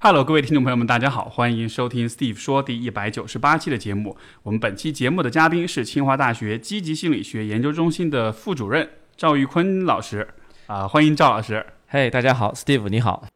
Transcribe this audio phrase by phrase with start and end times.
[0.00, 4.16] Hello，各位听众朋友们，大家好，欢迎收听 Steve 说第一百九十八期的节目。
[4.44, 10.28] 我们本期节目的嘉宾是清华大学积极心理学研究中心的副主任赵玉坤老师，
[10.68, 11.66] 啊，欢迎赵老师。
[11.88, 13.27] 嘿，大家好，Steve 你好。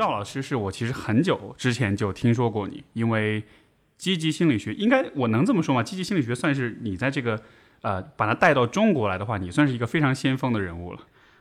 [0.00, 3.44] 赵老师是我其实很久之前就听说过你，因为
[3.98, 5.82] 积极心理学应该我能这么说吗？
[5.82, 7.38] 积极心理学算是你在这个
[7.82, 11.00] 呃把它带到中国来的话，你算是一个非常先锋的人物了。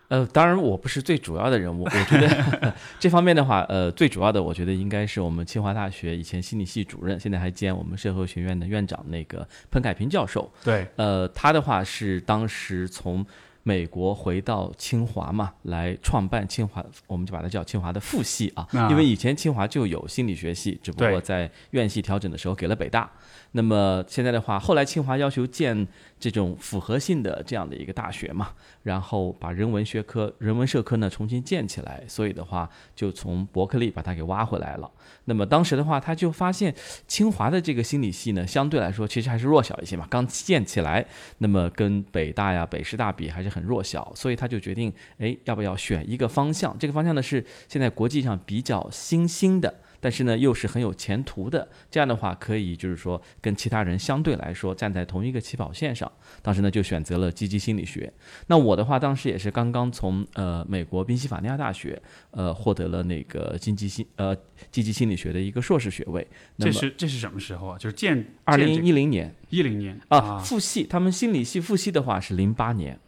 [0.10, 10.52] 呃，当然我不是最主要的人物，我觉得 这方面的话，呃，最主要的我觉得应该是我们清华大学以前心理系主任，现在还兼我们社会学院的院长那个彭凯平教授。
[10.66, 13.26] 对，呃，他的话是当时从。
[13.70, 23.08] 美国回到清华嘛，来创办清华，我们就把它叫清华的副系啊，因为以前清华就有心理学系，只不过在院系调整的时候给了北大。
[23.54, 25.88] 那么现在的话，后来清华要求建
[26.20, 28.50] 这种复合性的这样的一个大学嘛，
[28.84, 34.92] 然后把人文学科、人文社科呢重新建起来，所以的话就从伯克利把它给挖回来了。
[35.26, 36.74] 那么当时的话，他就发现
[37.08, 41.04] 清华的这个心理系呢，相对来说其实还是弱小一些嘛，刚建起来，
[41.40, 46.78] 那么跟北大呀、北师大比还是很弱小，所以他就决定，哎，要不要选一个方向？
[46.78, 49.74] 这个方向呢是现在国际上比较新兴的。
[50.00, 51.68] 但是呢，又是很有前途的。
[51.90, 56.12] 这样的话，可以就是说跟其他人相对来说站在同一个起跑线上。
[56.42, 58.12] 当时呢，就选择了积极心理学。
[58.48, 64.36] 那我的话，当时也是刚刚从呃美国宾夕法尼亚大学呃获得了那个经济心呃
[64.72, 66.26] 积极心理学的一个硕士学位。
[66.58, 67.78] 这是这是什么时候啊？
[67.78, 70.40] 就是建二零一零年一零年啊。
[70.40, 73.00] 复系他们心理系复系的话是零八年，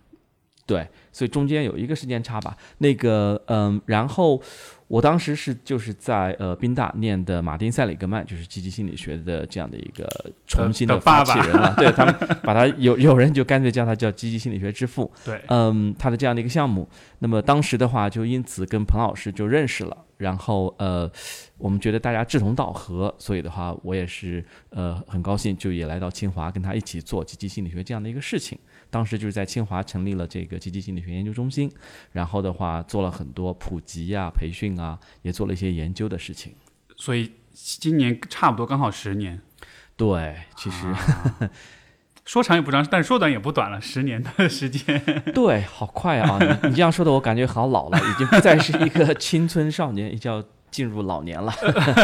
[0.66, 2.58] 对，所以中间有一个时间差吧。
[2.80, 4.42] 那个嗯，然后。
[4.92, 10.06] 我当时是就是在呃宾大念的马丁塞里格曼，就是积极心理学的这样的一个
[10.45, 11.73] 重新的发起人了。
[11.78, 15.09] 对他们把他有有人就干脆叫他叫积极心理学之父。
[15.24, 16.85] 对，嗯，他的这样的一个项目，
[17.19, 21.09] 那么当时的话就因此跟彭老师就认识了，然后呃，
[21.57, 28.59] 我们觉得大家志同道合，所以的话我也是呃很高兴就也来到清华跟他一起做积极心理学这样的一个事情。
[28.91, 31.72] 当时就是在清华成立了这个积极心理学研究中心，
[32.12, 36.53] 然后的话做了很多普及呀、培训啊，也做了一些研究的事情。
[36.96, 39.41] 所以今年差不多刚好十年。
[39.96, 40.94] 对，其实
[42.25, 45.01] 说长也不长，但是说短也不短了，十年的时间。
[45.34, 46.38] 对，好快啊！
[46.40, 50.44] 你你这样说的，我感觉好老了，已经不再是一个青春少年， 叫。
[50.72, 51.54] 进入老年了，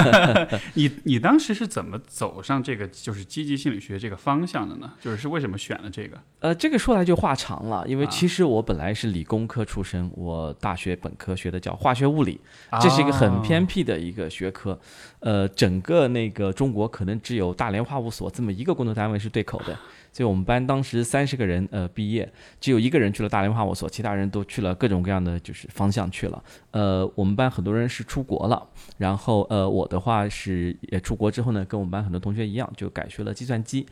[0.75, 4.93] 你你当时是怎么走上这个就是积极心理学这个方向的呢？
[5.01, 6.17] 就是是为什么选了这个？
[6.39, 12.39] 呃，这个说来就话长了，因为其实我本来是理工科出身，我大学本科学的叫化学物理，
[12.81, 14.77] 这是一个很偏僻的一个学科，
[15.21, 19.77] 呃，整个那个中国可能只有大连化物所这么一个工作单位是对口的。
[20.17, 22.27] 所以我们班当时三十个人，呃，毕业
[22.59, 26.43] 只有一个人去了大连化物所，其他人都去了各种各样的就是方向去了。
[26.71, 28.67] 呃，我们班很多人是出国了，
[28.97, 33.85] 然后呃，我的话是也出国之后呢，跟我们班很多同学一样，就改学了计算机。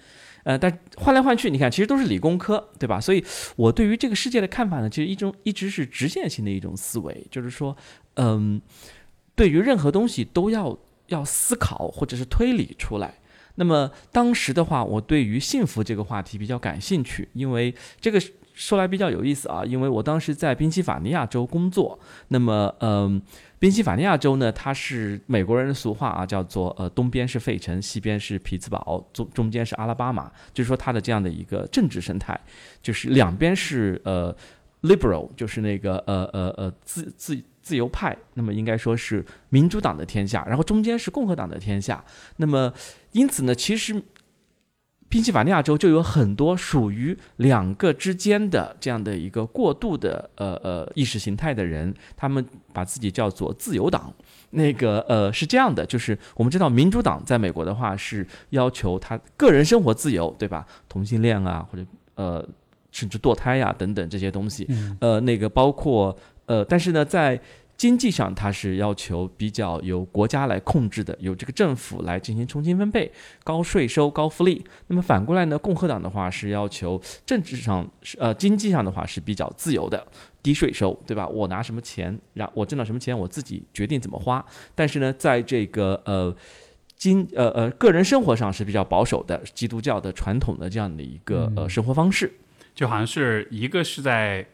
[0.45, 2.99] 呃，但换来换去，你看其实都是理工科，对吧？
[2.99, 3.23] 所以
[3.55, 7.77] 我对于这个世界的看法呢，其实一种一直是直线性的一种思维，就是说，
[8.15, 8.59] 嗯，
[9.35, 10.75] 对于任何东西都要
[11.09, 13.13] 要思考或者是推理出来。
[13.55, 18.21] 那么当时的话，我对于幸福这个话题比较感兴趣，因为这个
[18.53, 19.63] 说来比较有意思啊。
[19.65, 23.21] 因为我当时在宾夕法尼亚州工作，那么嗯，
[23.57, 32.39] 宾夕法尼亚州呢，它是美国人的俗话啊，叫做呃东边是费城，西边是匹兹堡，中中间是阿拉巴马，就是说它的这样的一个政治生态，
[32.81, 34.35] 就是两边是呃
[34.81, 37.41] liberal，就是那个呃呃呃自自。
[37.65, 42.05] 自由派，那么应该说是民主党的天下，然后中间是共和党的天下。
[42.37, 42.71] 那么
[43.13, 44.03] 因此呢，其实
[45.09, 54.13] 宾夕法尼亚州就有很多属于两个之间的这样的一个过渡的呃呃意识形态的人，他们把自己叫做自由党。
[54.51, 60.63] 那个呃是这样的，就是我们知道民主党在美国的话是要求他个人生活自由，对吧？
[60.87, 61.83] 同性恋啊，或者
[62.13, 62.47] 呃
[62.91, 64.69] 甚至堕胎呀等等这些东西，
[64.99, 66.15] 呃那个包括。
[66.45, 67.39] 呃，但是呢，在
[67.77, 73.11] 经济上，它是要求比较由国家来控制的，由这个政府来进行重新分配，
[73.43, 74.63] 高税收、高福利。
[74.87, 77.85] 那么反过来呢，共和党的话是要求政治上，
[78.17, 80.07] 呃，经济上的话是比较自由的，
[80.41, 81.27] 低税收，对吧？
[81.27, 84.45] 我拿什么钱，让我挣到什么钱，我自己决定怎么花。
[84.73, 86.33] 但是呢，在这个呃
[86.95, 92.31] 经呃呃个人生活上是比较保守的，基督教的传统的这样的一个呃生活方式，
[92.73, 94.47] 就好像是一个是在。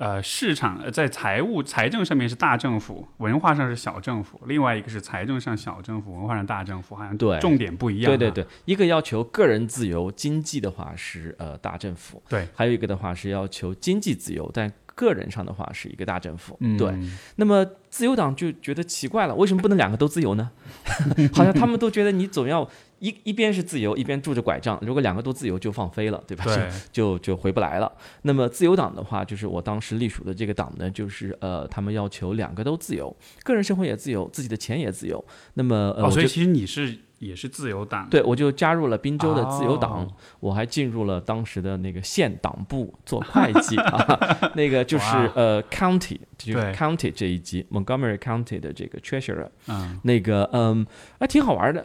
[0.00, 8.10] 呃，市场呃在财务财政上面是大政府，文化上是小政府；另外一个是财政上小政府，文化上大政府，好像对重点不一样。
[8.10, 16.54] 对对对，一个要求个人自由，经济的话是呃大政府，对，还有一个的话是要求经济自由，但个人上的话是一个大政府。
[16.60, 16.92] 嗯对，
[17.36, 20.50] 那么自由党就觉得奇怪了，为什么不能两个都自由呢？
[21.32, 22.68] 好像他们都觉得你总要
[22.98, 26.44] 一一边是自由，一边拄着拐杖，如果两个都自由就放飞了，对吧？
[26.44, 27.90] 对， 就就回不来了。
[28.22, 35.24] 那么自由党的话，就是我当时隶属的这个党呢，就是呃，他们要求两个都自由，个人生活也自由，自己的钱也自由。
[35.54, 40.08] 那么呃，所以其实你是也是自由党，对我就加入了滨州的自由党，哦。
[40.40, 43.76] 我还进入了当时的那个县党部做会计。
[43.92, 49.46] 啊，那个就是呃 county 就是 county 这一级 Montgomery County 的这个 treasurer。
[49.68, 50.86] 嗯，那个嗯，
[51.18, 51.84] 还挺好玩的，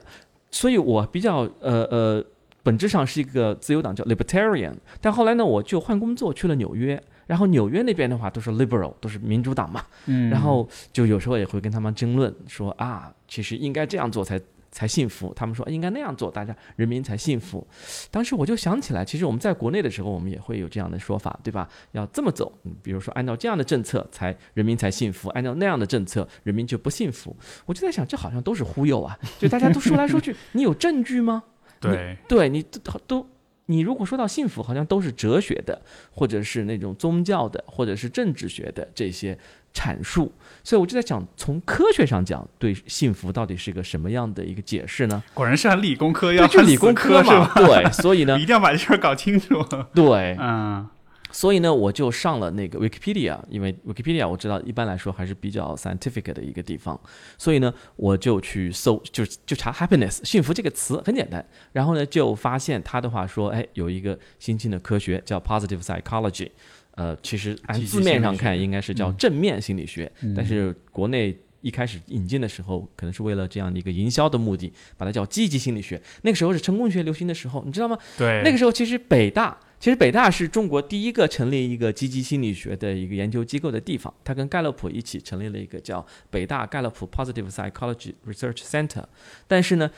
[0.51, 2.25] 所以我比较呃呃，
[2.63, 10.29] 本质上是一个自由党叫 libertarian，但后来呢，我就换工作去了纽约，然后纽约那边的话都是 liberal，都是民主党嘛，嗯。
[10.29, 14.39] 然后就有时候也会跟他们争论说啊，其实应该这样做才。
[14.75, 17.65] 才幸福，他们说应该那样做，大家人民才幸福。
[18.11, 21.69] 当时我就想起来，其实我们在国内的时候，我们也会有这样的说法，对吧？
[21.93, 27.33] 要这么走，嗯比如说按照这样的政策才人民才幸福，按照那样的政策人民就不幸福。
[27.65, 29.17] 我就在想，这好像都是忽悠啊！
[29.39, 31.41] 就大家都说来说去， 你有证据吗？
[31.79, 33.25] 对，对你都都，
[33.67, 35.81] 你如果说到幸福，好像都是哲学的，
[36.11, 39.37] 或者是那种宗教的，或者是政治学的这些
[39.73, 40.29] 阐述。
[40.65, 45.23] 所以我就在想，从科学上讲，对幸福到底是一个什么样的一个解释呢？
[45.33, 49.63] 果然是按理工科对，要就理工科嘛？，对，所以呢 一，定要把这事儿搞清楚。
[49.93, 50.87] 对， 嗯，
[51.31, 56.99] 所以呢，我就上了那个 Wikipedia，因为 Wikipedia 我知道一般来说还是比较 scientific 的一个地方，
[57.37, 66.49] 所以呢，我就去搜，就就查 happiness 幸福这个词很简单，然后呢就发现他的话说，哎，有一个新兴的科学叫 positive psychology，
[66.95, 71.37] 呃，其实按字面上看应该是叫嗯正面心理学，嗯但是国内。
[71.61, 75.99] 一开始引进的时候，可能是为了这样的一个营销的目的，把它叫积极心理学。
[76.21, 77.97] 那个时候是成功学流行的时候，你知道吗？
[78.19, 84.13] 对，那个时候其实北大，其实北大是中国第一个成立一个积极心理学的一个研究机构的地方。
[84.23, 89.03] 它跟盖洛普一起成立了一个叫北大盖洛普 Positive Psychology Research Center。
[89.47, 89.89] 但是呢，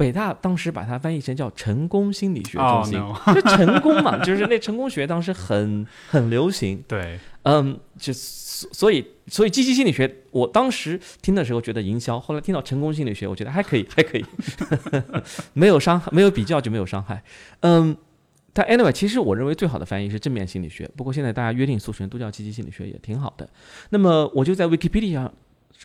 [0.00, 6.82] 北大当时把它翻译成叫成功心理学中哦心，no，就成功嘛， 就是那成功学当时很很流行。
[6.88, 14.24] 对，嗯，就所所以所以积极心理学，我当时听的时候觉得营销，后来听到成功心理学，我觉得还可以， 还可以，
[15.52, 17.22] 没有伤害，没有比较就没有伤害。
[17.60, 17.94] 嗯，
[18.54, 23.46] 但 anyway，其实我认为最好的翻译是正面心理学，不过现在大家约定俗成都叫积极心理学也挺好的。
[23.90, 25.32] 那么我就在 Wikipedia 上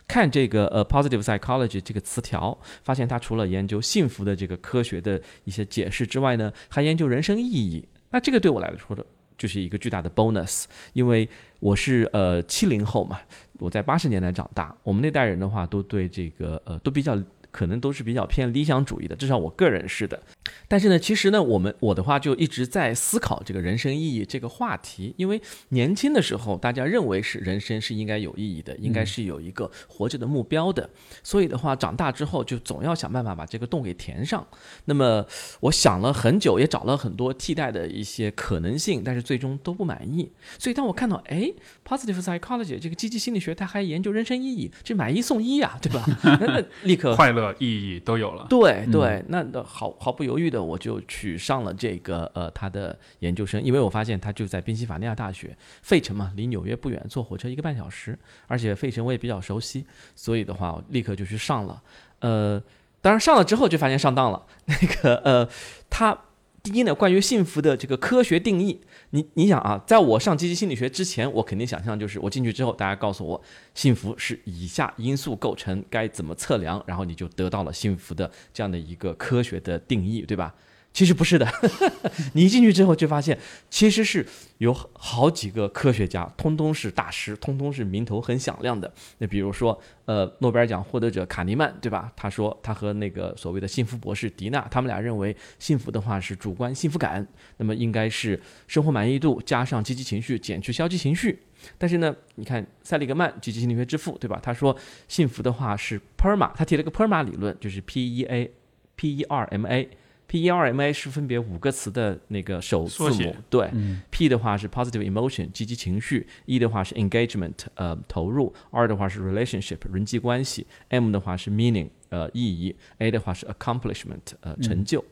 [0.06, 7.86] 看这个呃 positive psychology 这个词条，发现它除了研究幸福的这个科学的一些解释之外呢，还研究人生意义。
[8.10, 9.04] 那这个对我来说的
[9.36, 11.28] 就是一个巨大的 bonus，因为
[11.60, 13.20] 我是呃七零后嘛，
[13.58, 17.20] 我在八十年代长大，我们那代人的话都对这个呃都比较。
[17.56, 20.20] 可能都是比较偏理想主义的，至少我个人是的。
[20.68, 30.90] 但是呢，其实呢，我们我的话就一直在思考这个人生意义这个话题，因为年轻的时候大家认为是人生是应该有意义的，应该是有一个活着的目标的，
[31.22, 34.46] 所以的话，长大之后就总要想办法把这个洞给填上。
[34.84, 35.24] 那么
[35.60, 40.30] 我想了很久，也找了很多替代的一些可能性，但是最终都不满意。
[40.58, 41.50] 所以当我看到哎
[41.86, 46.04] ，positive psychology 这个积极心理学，它还研究人生意义，这买一送一呀、对吧？
[46.40, 48.46] 那立刻快乐意义都有了。
[48.48, 61.82] 对对，那那毫毫不犹豫的我就去上了这个呃他的研究生，因为我发现他就在宾夕法尼亚大学，费城嘛，离纽约不远，坐火车一个半小时，而且费城我也比较熟悉，所以的话我立刻就去上了。
[62.20, 62.62] 呃，
[63.00, 65.48] 当然上了之后就发现上当了， 那个呃
[65.90, 66.18] 他。
[66.62, 68.80] 第一呢，关于幸福的这个科学定义，
[69.16, 73.40] 你你想啊，在我上积极心理学之前，我肯定想象就是我进去之后，大家告诉我
[73.74, 80.54] 幸福是以下因素构成，该怎么测量，然后你就得到了幸福的这样的一个科学的定义，对吧？
[80.96, 81.46] 其实不是的，
[82.32, 83.38] 你一进去之后就发现，
[83.68, 84.26] 其实是
[84.56, 88.90] 有好几个科学家，通通是大师，通通是名头很响亮的。
[89.18, 92.10] 那比如说，呃，诺贝尔奖获得者卡尼曼，对吧？
[92.16, 101.38] 他说他和那个所谓的幸福博士迪娜，他们俩认为幸福的话是主观幸福感，那么应该是生活满意度加上积极情绪减去消极情绪。
[101.76, 104.40] 但是呢，你看塞利格曼，积极心理学之父，对吧？
[104.42, 104.74] 他说
[105.08, 108.50] 幸福的话是 PERMA，他提了个 PERMA 理论，就是 P E A
[108.96, 109.86] P E R M A。
[110.26, 119.78] P E R M A 是分别五个词的那个首字母，对、嗯 p 的话是 positive emotion 积极情绪，E 的话是 engagement 呃投入，R 的话是 relationship
[119.92, 125.04] 人际关系，M 的话是 meaning 呃意义，A 的话是 accomplishment 呃成就。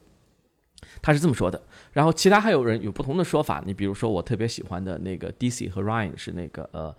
[1.00, 1.60] 他是这么说的。
[1.92, 6.94] 然后其他还有人有不同的说法，你比如说我特别喜欢的那个 DC 和 Ryan 是那个呃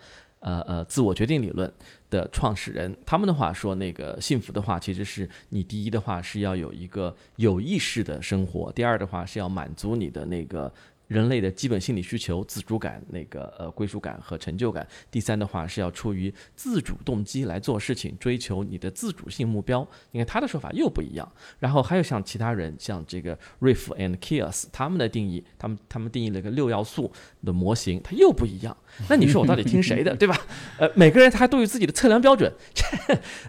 [0.45, 1.71] 呃呃自我决定理论
[2.09, 10.71] 的创始人，他们的话说那个幸福的话，其实是你第一的话是要有一个有意识的生活，第二的话是要满足你的那个。
[11.07, 14.88] 人类的基本心理需求，自主感、那个呃归属感和成就感。
[15.12, 19.88] 第三的话是要出于自主动机来做事情，追求你的自主性目标。
[20.12, 21.31] 你看他的说法又不一样。
[21.59, 27.12] 然后还有像其他人，像这个 Riff and Kios，他们的定义，他们他们定义了一个六要素
[27.43, 28.75] 的模型，它又不一样。
[29.09, 30.38] 那你说我到底听谁的，对吧？
[30.79, 32.51] 呃，每个人他都有自己的测量标准，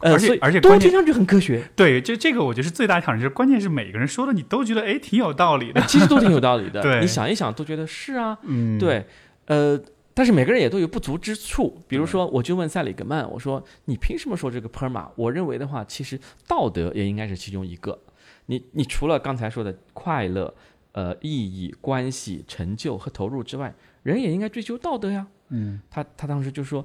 [0.00, 1.68] 呃，而且而且都听上去很科学。
[1.76, 6.82] 对，这这个我觉得是最大挑战，就是关键是每个人说的你都觉得哎挺有道理的，其实都挺有道理的。
[6.82, 9.04] 对，你想一想都觉得是啊，嗯，对，
[9.46, 9.80] 呃，
[10.14, 11.82] 但是每个人也都有不足之处。
[11.86, 15.08] 比如说，我就问塞里格曼，我说你凭什么说这个 perma？
[15.14, 17.98] 我认为的话，其实道德也应该是其中一个。
[18.46, 20.54] 你你除了刚才说的快乐、
[20.92, 25.26] 呃意义、关系、成就和投入之外，人也应该追求道德呀。
[25.48, 26.84] 嗯，他他当时就说，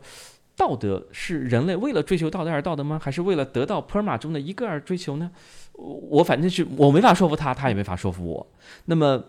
[0.56, 3.00] 道德是人类为了追求道德而道德吗？
[3.02, 5.32] 还是为了得到 perma 中的一个而追求呢？
[5.74, 8.46] 我反正是我没法说服他，他也没法说服我。
[8.86, 9.24] 那么，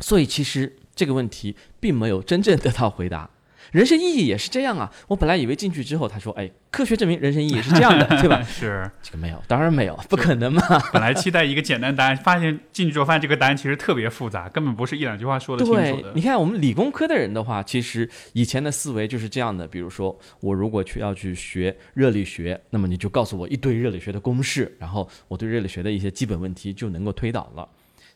[0.00, 3.30] 所以其实这个问题并没有真正得到回答。
[3.72, 4.90] 人生意义也是这样啊！
[5.06, 10.62] 我本来以为进去之后，他说：“哎，科学证明人生意义是这样的，对吧？” 是这个没有，当然没有，不可能嘛！
[10.92, 16.12] 本来期待一个简单答案，发现进去之后发现这个答案其实特别复杂，根本不是一两句话说得清楚的。
[16.16, 19.68] 你看我们理工科的人的话，其实以前的思维就是这样的。
[19.68, 27.68] 比如说，我如果去要去学热力学，那么你就告诉我一堆热力学的公式，然后我对热力学的一些基本问题就能够推导了。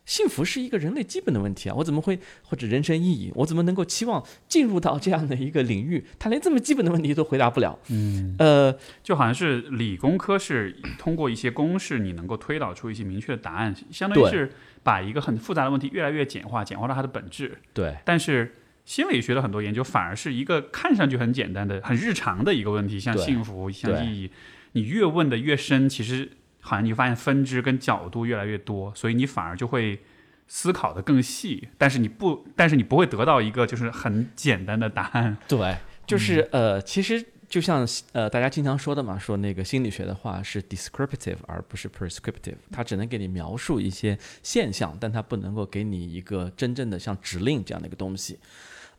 [0.06, 1.75] 幸福是一个人类基本的问题啊！
[1.76, 6.04] 我怎么会或者人生意义，我怎么能够期望进入到这样的一个领域？
[6.18, 7.78] 他连这么基本的问题都回答不了。
[7.88, 17.58] 嗯，呃，就好像是理工科是通过一些公式，你能够推导出一些明确的答案，相当于是把一个很复杂的问题越来越简化，简化到它的本质。
[17.73, 17.96] 对。
[18.04, 24.30] 但是心理学的很多研究反而是一个看上去很简单的、很日常的一个问题，像幸福、像意义，
[24.73, 26.32] 你越问的越深，其实。
[26.66, 30.00] 好像你发现分支跟角度越来越多，所以你反而就会
[30.49, 35.37] 思考的更细，但是你不，但是你不会得到一个就是很简单的答案。
[35.47, 48.38] 对，就是呃，其实就像呃大家经常说的嘛，说那个心理学的话是 descriptive 而不是 prescriptive，它只能给你描述一些现象，但它不能够给你一个真正的像指令这样的一个东西。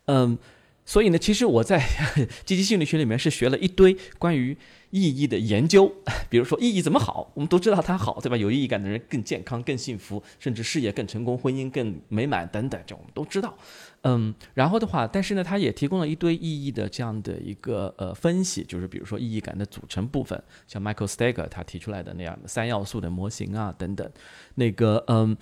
[0.04, 0.38] 嗯，
[0.84, 1.84] 所以呢，其实我在
[2.46, 4.56] 积极心理学里面是学了一堆关于。
[5.02, 5.92] 意义的研究，
[6.30, 8.36] 比如说意义怎么好，我们都知道它好，对吧？
[8.36, 13.56] 有意义感的人更健康、更幸福，甚至事业更成功、婚姻更美满等等，这我们都知道。
[14.02, 24.10] 嗯，然后的话，但是呢，它也提供了一堆意义的这样的一个呃分析，就是比如说意义感的组成部分，像 Michael Steger 他提出来的那样的三要素的模型啊等等。
[24.54, 25.36] 那个嗯，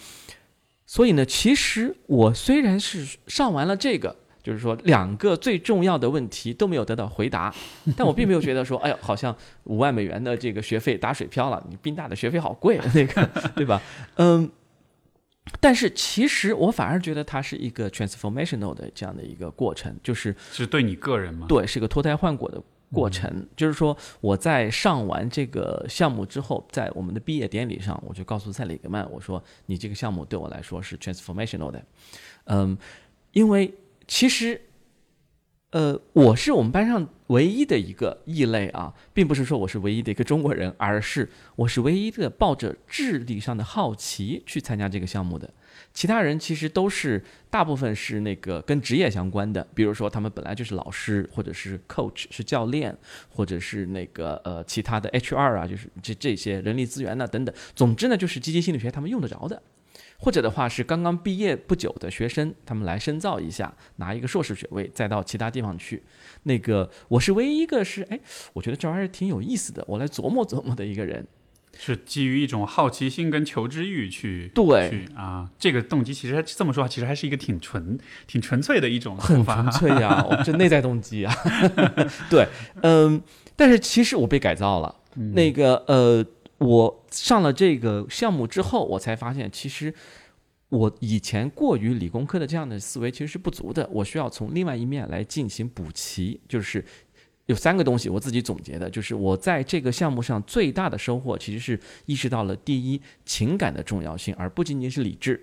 [0.87, 4.24] 所以呢，其实我虽然是上完了这个。
[4.45, 7.53] 就是说，两个最重要的问题都没有得到回答，
[7.97, 11.67] 但我并没有觉得说，哎呀，好像五万美元的这个学费打水漂了。
[11.71, 13.81] 你宾大的学费好贵，那个， 对吧？
[14.17, 14.51] 嗯，
[15.61, 21.47] 但是其实我反而觉得它是一个 transformational 的这样的一个过程，就是是对你个人吗？
[21.49, 23.49] 对，是个脱胎换骨的过程。
[23.57, 31.83] 就是说，我在上完这个项目之后，在我们的毕业典礼上，我就告诉塞里格曼，我说，你这个项目对我来说是 transformational 的。
[32.45, 32.77] 嗯，
[33.33, 33.73] 因为。
[34.07, 34.61] 其实，
[35.71, 45.53] 呃，我是我们班上唯一的一个异类啊，并不是说我是唯一的一个中国人，而是我是唯一的抱着智力上的好奇去参加这个项目的。
[45.93, 52.97] 其他人其实都是大部分是那个跟职业相关的，比如说他们本来就是老师，或者是 coach 是教练，
[53.29, 57.53] 或者是那个呃其他的 HR 啊，就是这这些人力资源呐等等。
[57.75, 59.61] 总之呢，就是积极心理学他们用得着的。
[60.25, 66.03] 或者的话是刚刚毕业不久的学生，他们来深造一下，拿一个硕士学位，再到其他地方去。
[66.45, 68.19] 那个我是唯一一个是，哎，
[68.55, 71.27] 我觉得这玩意儿挺有意思的，我来琢磨琢磨的一个人。
[71.77, 81.35] 是基于一种好奇心跟求知欲去对啊，这个动机其实这么说，其实还是一个挺纯、挺纯粹的一种很纯粹呀，这内在动机啊。
[82.31, 82.49] 对，
[82.81, 83.21] 嗯，
[83.55, 84.95] 但是其实我被改造了，
[85.35, 86.25] 那个呃。
[86.65, 89.93] 我上了这个项目之后，我才发现，其实
[90.71, 93.87] 我以前过于理工科的这样的思维其实是不足的。
[93.93, 96.83] 我需要从另外一面来进行补齐，就是
[97.47, 105.37] 有三个东西我自己总结的，就是我在这个项目上最大的收获，其实是意识到了第一情感的重要性，而不仅仅是理智；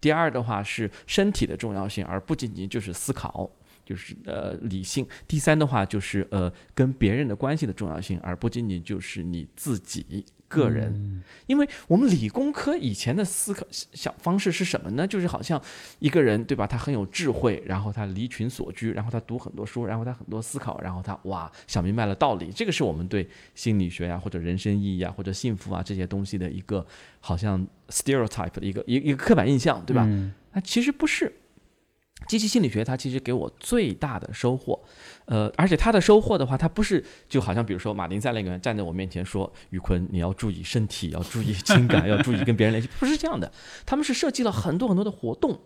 [0.00, 3.50] 第二的话是身体的重要性，而不仅仅就是思考。
[3.84, 11.22] 就是呃理性，第三的话就是呃跟别人的关系的重要性，而不仅仅就是你自己个人。
[11.46, 15.06] 因为我们理工科以前的思考想方式是什么呢？
[15.06, 15.60] 就是好像
[15.98, 22.50] 一个人对吧，他很有智慧，然后他离群所居，然后他读很多书，然后他很多思考，然后他哇想明白了道理。
[22.54, 26.86] 这个是我们对心理学呀，或者人生意义啊，或者幸福啊这些东西的一个
[27.20, 30.06] 好像 stereotype 的一个一一个刻板印象，对吧？
[30.52, 31.32] 那其实不是。
[32.26, 34.78] 积极心理学它其实给我最大的收获，
[35.26, 43.52] 呃，而且它的收获的话，它不是就好像比如说马丁在那个人站在我面前说，宇坤你要注意身体，要注意情感，要注意跟别人联系，不是这样的。
[43.84, 45.60] 他们是设计了很多很多的活动，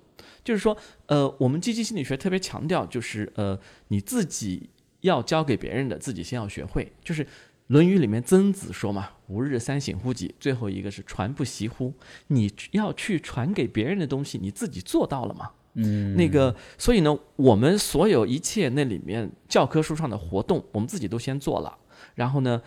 [0.44, 4.70] 就是说，呃，我们积极心理学特别强调，就是呃，你自己
[5.02, 6.92] 要教给别人的，自己先要学会。
[7.04, 7.24] 就是
[7.68, 11.92] 《论语》里面曾子说嘛，“吾日三省乎己”，最后一个是“传不习乎”。
[12.28, 15.50] 你要去传给别人的东西，你自己做到了吗？
[15.80, 21.78] 嗯，那个，所以呢，我们所有一切那里面教科书上的活动，我们自己都先做了。
[22.16, 22.60] 然后呢，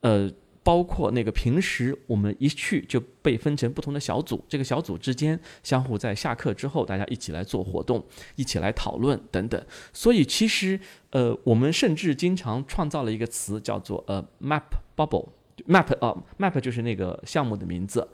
[0.00, 0.30] 呃，
[0.62, 8.04] 包括那个平时我们一去就被分成不同的小组，这个小组之间相互在下课之后，大家一起来做活动，
[8.36, 9.60] 一起来讨论等等。
[9.92, 10.78] 所以其实，
[11.10, 14.62] 呃，我们甚至经常创造了一个词叫做呃 map
[14.96, 18.06] bubble，map 啊，map 就是那个项目的名字。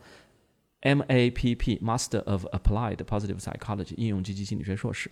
[0.83, 5.11] MAPP Master of Applied Positive Psychology 应用积极心理学硕士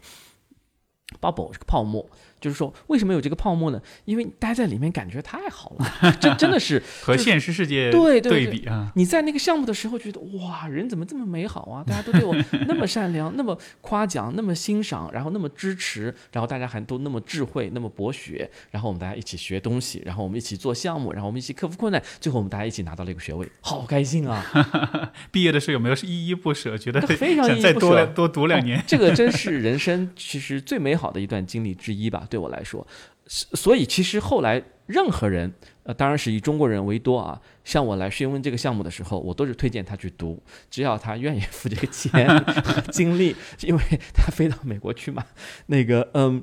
[1.21, 2.09] ，bubble 是个泡沫。
[2.41, 3.81] 就是说，为什么有这个泡沫呢？
[4.05, 8.93] 因为你待在里面感觉太好了， 这真的是和现实世界对对比啊。
[8.95, 11.85] 你在那个项目的时候觉得哇，人怎么这么美好啊？
[11.87, 12.35] 大家都对我
[12.67, 25.13] 那么善良，那么夸奖，那么欣赏，然后那么支持，然后大家还都那么智慧，那么博学，然后我们大家一起学东西，然后我们一起做项目，然后我们一起克服困难，最后我们大家一起拿到了一个学位，好开心啊！
[25.31, 28.83] 毕业的时候有没有是依依不舍，觉得 非常想再多多读两年？
[28.87, 32.26] 这个真是人生其实最美好的一段经历之一吧。
[32.27, 32.87] 对我来说，
[33.27, 35.53] 所以其实后来任何人，
[35.83, 40.41] 呃，当然是以中国人为多啊，向我来询问这个项目的时候，我都是推荐他去读，
[40.71, 42.29] 只要他愿意付这个钱
[42.63, 43.83] 和精力，因为
[44.15, 45.25] 他飞到美国去嘛。
[45.67, 46.43] 那个，嗯，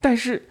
[0.00, 0.48] 但是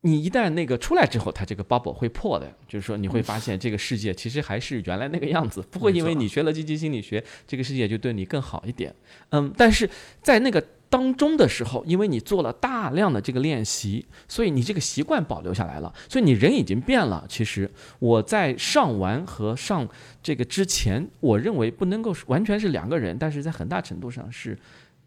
[0.00, 8.94] 你一旦那个出来之后，他这个 bubble 会破的，就是说你会发现这个世界其实还是原来那个样子，不会因为你学了积极心理学，这个世界就对你更好一点。
[9.30, 9.88] 嗯，但是
[10.22, 10.64] 在那个。
[10.88, 17.24] 当中的时候，因为你做了大量的这个练习，所以你这个习惯保留下来了，所以你人已经变了。
[17.28, 19.88] 其实我在上完和上
[20.22, 24.58] 这个之前，我认为不能够完全是两个人，但是在很大程度上是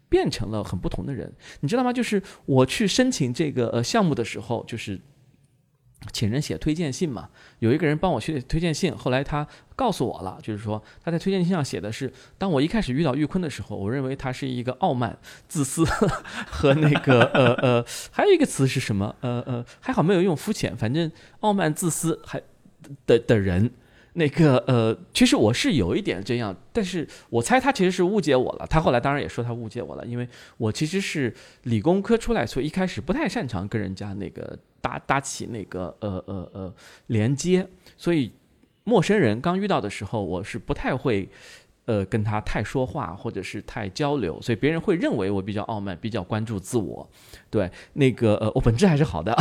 [0.08, 1.32] 变成了很不同的人。
[1.60, 1.92] 你知道吗？
[1.92, 5.00] 就是我去申请这个呃项目的时候，就是。
[6.14, 9.46] 请人写推荐信嘛，有一个人帮我写推荐信，后来他
[9.80, 15.16] 告诉我了，就是说他在推荐信上写的是，当我一开始遇到玉坤的时候，我认为他是一个傲慢、
[15.48, 15.86] 自私
[16.50, 19.14] 和那个 呃呃，还有一个词是什么？
[19.22, 22.42] 呃呃，还好没有用肤浅，反正傲慢、自私还
[23.06, 23.70] 的的人。
[24.14, 28.66] 那个呃，其实我是有一点这样，但是我猜他其实是误解我了。
[28.68, 36.74] 他后来当然也说他误解我了，因为我其实是理工科出来，所以一开始不太擅长跟人家那个搭搭起那个呃呃呃
[37.06, 37.66] 连接，
[37.96, 38.32] 所以
[38.84, 41.28] 陌生人刚遇到的时候，我是不太会。
[41.86, 47.08] 呃，跟他太说话或者是太交流，所以别人会认为我比较傲慢，比较关注自我。
[47.48, 49.36] 对，那个呃，我本质还是好的。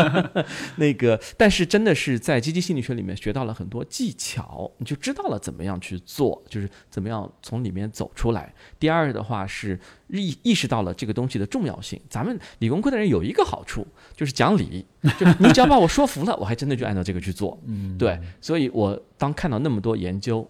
[0.76, 8.52] 那个，但是真的是在积极心理学里面学到了很多技巧，你就知道了怎么样去做，就是怎么样从里面走出来。
[8.78, 11.98] 第二的话是意意识到了这个东西的重要性。
[12.10, 14.84] 咱们理工科的人有一个好处，就是讲理，
[15.18, 17.58] 就你只要把我说服了，我还真的就按照这个去做。
[17.64, 20.46] 嗯，对，所以我当看到那么多研究。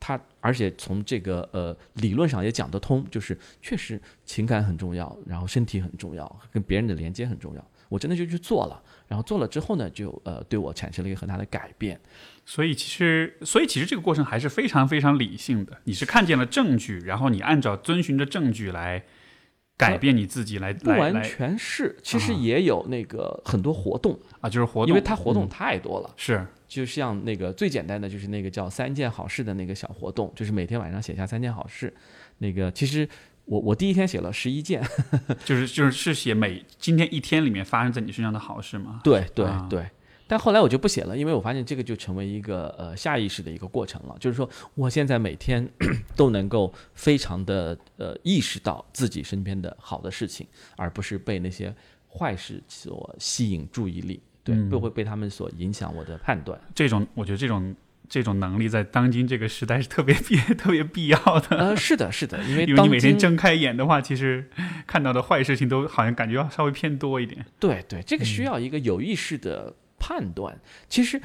[0.00, 7.64] 他而且从这个呃理论上也讲得通，就是确实情感很重要，然后身体很重要，跟别人的连接很重要。
[7.90, 12.00] 我真的就去做了，然后做了之后呢，就呃对我产生了一个很大的改变。
[12.46, 15.76] 所以其实，所以其实这个过程还是非常非常理性的。
[15.84, 19.04] 你是看见了证据，然后你按照遵循着证据来
[19.80, 26.46] 改变你自己，来不完全是，其实也有那个很多活动啊，就是活动，因为它活动太多了，是。
[26.68, 31.92] 就像那个最简单的，就是那个叫三件好事的那个小活动，就是每天晚上写下三件好事。
[32.38, 33.08] 那个其实
[33.44, 34.80] 我我第一天写了十一件，
[35.44, 39.00] 就是就是是写每今天一天里面发生在你身上的好事吗？
[39.02, 39.84] 对对对。
[40.30, 44.16] 但后来我就不写了，因为我发现这个就成为一个呃下意识的一个过程了。
[44.20, 45.68] 就是说，我现在每天
[46.14, 51.74] 都能够非常的呃意识到自己身边的好的事情，而不是被那些
[52.08, 54.22] 坏事所吸引注意力。
[54.44, 56.56] 对，不会被他们所影响我的判断。
[56.76, 57.74] 这种，我觉得这种
[58.08, 61.56] 这种能力在当今这个时代是特别必 特别必要的。
[61.56, 64.48] 呃，是的，是的，因为 因为你每天睁开眼的话，其实
[64.86, 67.44] 看到的坏事情都好像感觉要稍微偏多一点。
[67.58, 69.74] 对对，这个需要一个有意识的
[70.10, 70.60] 判断。
[70.88, 71.20] 其实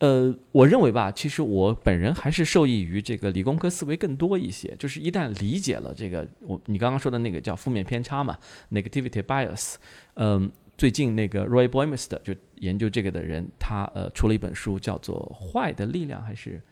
[0.00, 4.76] 呃，我认为吧，其实我本人还是受益于这个理工科思维更多一些。
[4.78, 8.36] 就是一旦理解了这个，我你刚刚说的那个叫负面偏差嘛
[8.70, 9.76] ，negativity bias。
[10.14, 16.62] 嗯，最近那个 Roy b o y m i s t e r 就研究这个的人，他呃出了一本书，叫做《坏的力量》还是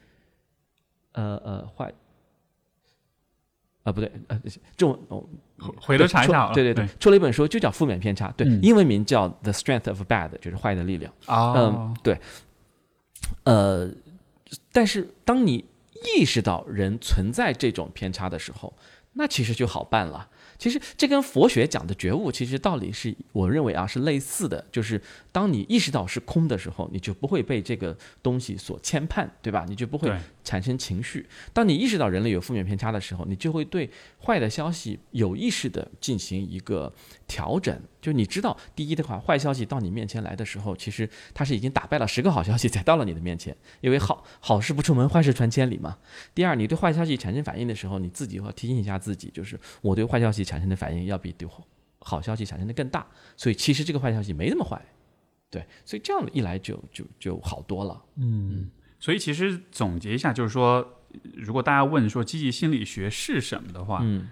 [1.12, 1.92] 呃呃坏
[3.86, 4.40] 啊不对呃
[4.76, 5.24] 这种哦
[5.80, 6.52] 回头查一下了。
[6.52, 11.12] 对对对，出了一本书就叫《负面偏差》，对，英文名叫《The Strength of Bad》，就是坏的力量。
[11.26, 12.18] 啊，嗯，对。
[13.44, 13.88] 呃，
[14.72, 15.64] 但是当你
[16.18, 18.74] 意识到人存在这种偏差的时候，
[19.12, 20.28] 那其实就好办了。
[20.58, 24.64] 其实这跟佛学讲的觉悟，其实道理是我认为啊是类似的。
[24.72, 25.00] 就是
[25.36, 29.66] 当你意识到是空的时候，你就不会被这个东西所牵绊，对吧？
[29.68, 30.10] 你就不会
[30.42, 31.28] 产生情绪。
[31.52, 33.90] 当你意识到人类有负面偏差的时候，你就会对
[34.24, 36.90] 坏的消息有意识的进行一个
[37.26, 37.78] 调整。
[38.00, 45.98] 就你知道，第一的话，坏消息到你面前来的时候，其实它是已经打败了十个好消息才到了你的面前，因为好 好事不出门，坏事传千里嘛。
[46.34, 50.42] 第二，你对坏消息产生反应的时候，你自己要提醒一下自己，就是我对坏消息。
[50.42, 51.46] 产生的反应要比对
[51.98, 54.80] 好消息产生的更大，所以其实这个坏消息没那么坏，
[55.56, 58.02] 对，所以这样一来就就就好多了。
[58.16, 61.00] 嗯，所以其实总结一下，就是说，
[61.34, 64.28] 如果大家问说积极心理学是什么的话，嗯，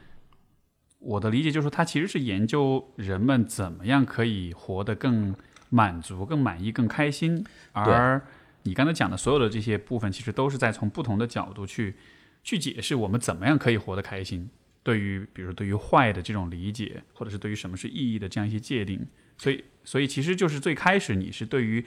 [0.99, 5.35] 我的理解就是说，它其实是研究人们怎么样可以活得更
[5.71, 7.43] 满足、更满意、更开心。
[7.73, 8.21] 而
[8.65, 11.97] 你刚才讲的所有的这些部分，其实都是在从不同的角度去
[12.43, 14.51] 去解释我们怎么样可以活得开心。
[14.83, 19.07] 对于，比如对于坏的这种理解，或者是对于什么是意义的这样一些界定，
[19.39, 21.85] 所以，所以其实就是最开始你是对于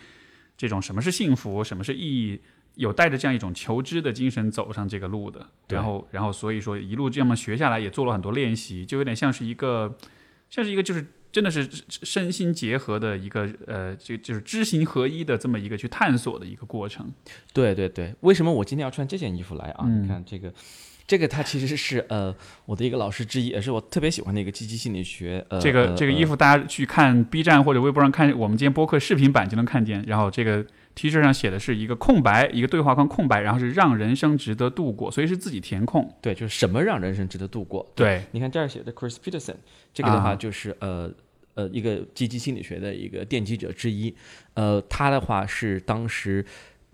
[0.57, 2.39] 这种什么是幸福，什么是意义，
[2.75, 5.47] 有带着这样一种求知的精神走上这个路的。
[5.69, 9.97] 然后，然后所以说一路这么学下来，也做了很多练习，就有点像是一个，
[10.49, 17.11] 像是一个就是真的是身心结合的一个，呃，就就是知行合一的这么一个去探索的一个过程。
[17.53, 19.87] 对对对，为什么我今天要穿这件衣服来啊？
[19.87, 20.53] 你看这个。
[21.07, 25.43] 这个他其实是呃我的一个老师之一，也是我特别喜欢的一个积极心理学。
[25.47, 30.03] 呃，这个这个衣服大家去看 B 站或者微博上看我们今天播客视频版就能看见。
[30.05, 30.65] 然后这个
[30.95, 36.13] T 恤上写的是一个空白，一个对话框空白，然后是让人生值得度过，所以是自己填空。
[36.21, 37.89] 对，就是什么让人生值得度过？
[37.95, 39.55] 对，你看这儿写的 Chris Peterson，
[39.93, 41.09] 这个的话就是呃
[41.53, 44.13] 呃一个积极心理学的一个奠基者之一。
[44.55, 46.45] 呃，他的话是当时。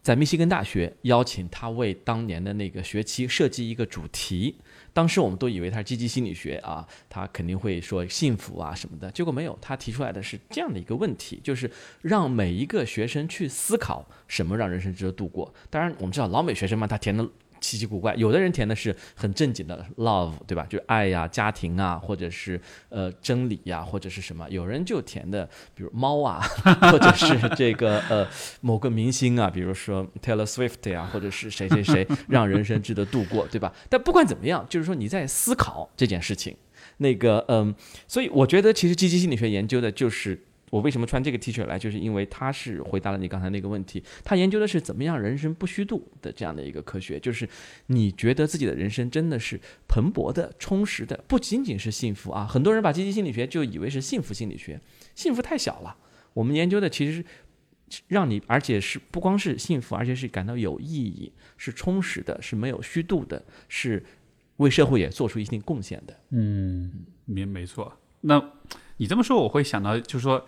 [0.04, 4.58] 在密西根大学邀请他为当年的那个学期设计一个主题，
[4.92, 15.54] 当时我们都以为他是积极心理学啊，他肯定会说幸福啊什么的，结果没有，他提出来的是这样的一个问题，就是让每一个学生去思考什么让人生值得度过。
[15.70, 17.26] 当然，我们知道老美学生嘛，他填的。
[17.63, 20.65] 奇奇怪怪，有的人填的是很正经的 love，对吧？
[20.69, 24.45] 就是爱呀、家庭啊，或者是呃真理呀，或者是什么？
[24.49, 26.41] 有人就填的，比如猫啊，
[26.91, 28.28] 或者是这个呃
[28.60, 33.73] 某个明星啊，比如说 Taylor Swift 呀，或者是谁谁谁，让人生值得度过，对吧？
[33.89, 36.54] 但不管怎么样，就是说你在思考这件事情，
[36.97, 37.73] 那个嗯，
[38.10, 40.38] 所以我觉得其实积极心理学研究的就是。
[40.73, 44.03] 我为什么穿这个 T 恤来，就是因为他是回答了你刚才那个问题。
[44.23, 47.47] 他研究的是怎么样人生不虚度的这样的一个科学，就是
[47.86, 52.47] 你觉得自己的人生真的是蓬勃的、充实的，不仅仅是幸福啊。
[52.49, 54.81] 很多人把积极心理学就以为是幸福心理学，
[55.13, 55.95] 幸福太小了。
[56.33, 57.23] 我们研究的其实
[57.89, 64.03] 是让你，而且是不光是幸福，而且是感到有意义、是充实的、是没有虚度的、是
[64.57, 66.19] 为社会也做出一定贡献的。
[66.31, 66.91] 嗯，
[67.25, 67.95] 没没错。
[68.21, 68.43] 那
[68.97, 70.43] 你这么说，我会想到，就是说。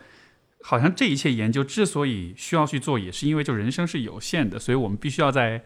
[0.67, 5.61] 好像这一切研究之所以需要去做，也是因为就人生是有限的，所以我们必须要在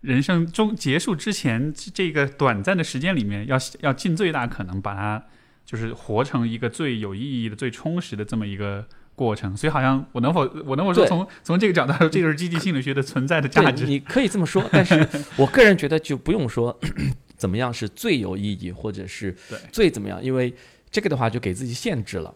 [0.00, 5.24] 人生中结束之前这个短暂的时间里面，要要尽最大可能把它
[5.64, 9.56] 就是活成一个最有意义的、最充实的这么一个过程。
[9.56, 13.86] 所以，好像我能否我能否说从从这个角度来说，这就是积极心理学的存在的价值？
[13.86, 16.76] 你可以这么说，但是 我个人觉得就不用说
[17.36, 19.32] 怎么样是最有意义，或者是
[19.70, 20.52] 最怎么样，因为
[20.90, 22.34] 这个的话就给自己限制了。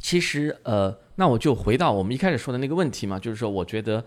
[0.00, 4.04] 其实，呃，那我就回到我们一开始说的那个问题嘛，就是说，我觉得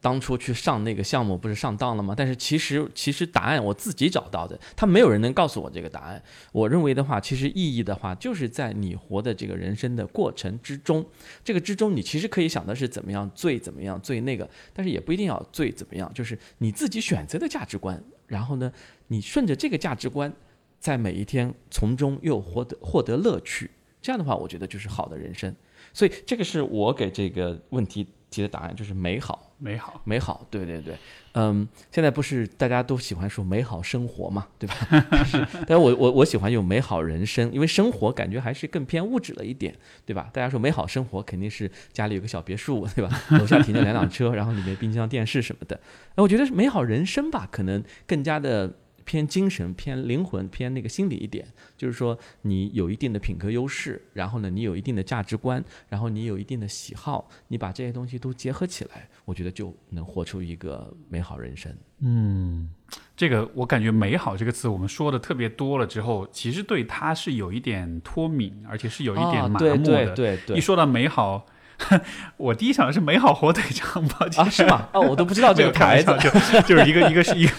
[0.00, 2.14] 当初去上那个项目不是上当了吗？
[2.16, 6.22] 但是其实，其实答案我自己找到的，他没有人能告诉我这个答案。
[6.52, 11.04] 我认为的话，其实意义的话，就是在你活的这个人生的过程之中，
[11.42, 18.72] 这个之中，你其实可以想的是怎么样最怎么样最那个，但是也不一定要最怎么样，就是你自己选择的价值观，然后呢，
[19.08, 20.32] 你顺着这个价值观，
[20.78, 23.70] 在每一天从中又获得获得乐趣。
[24.02, 25.54] 这样的话，我觉得就是好的人生，
[25.94, 30.96] 所以这个是我给这个问题提的答案就是美好，美好，美好，对对对，
[31.34, 34.74] 嗯，现在不是大家都喜欢说美好生活嘛，对吧？
[35.24, 39.72] 是，但我我我喜欢用美好人生，因为生活感觉还是更偏物质了一点，
[40.04, 40.28] 对吧？
[40.32, 43.22] 大家说美好生活肯定是家里有个小别墅，对吧？
[43.38, 45.78] 楼下停着两辆车，然后里面冰箱、电视什么的。
[46.16, 48.72] 那我觉得美好人生吧，可能更加的。
[49.04, 61.72] 偏精神、偏灵魂、偏那个心理一点，就是说你有一定的品格优势，然后呢，你有一定的价值观，然后你有一定的喜好，你把这些东西都结合起来，我觉得就能活出一个美好人生。
[62.00, 62.70] 嗯，
[63.16, 69.76] 这个我感觉“美好”这个词，我们说的特别多了之后，其实对它是有一点脱敏，而且是有一点麻木的。
[69.78, 71.46] 对对对对，一说到美好。
[72.36, 74.88] 我第一想的是美好火腿肠，抱歉啊，是吗？
[74.92, 76.30] 哦，我都不知道 这个牌子，就
[76.62, 77.52] 就是一个一个是一个，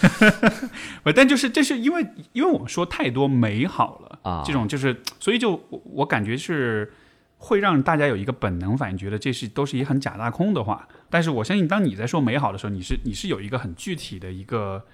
[1.02, 6.92] 不，但就是这是因为因为我们说太多美好了啊，这种就是所以就我感觉是
[7.38, 10.88] 会让大家有一个本能反应，觉得这是都是一很假大空的话。
[11.10, 14.84] 但是我相信，当你在说美好的时候，你是你是有一个很具体的一个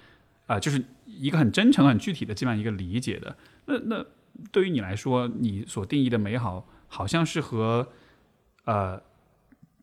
[0.46, 3.36] 啊，就是一个很真诚、很具体的这样一个理解的。
[3.66, 4.04] 那那
[4.52, 7.88] 对于你来说，你所定义的美好，好像是和
[8.64, 9.00] 呃。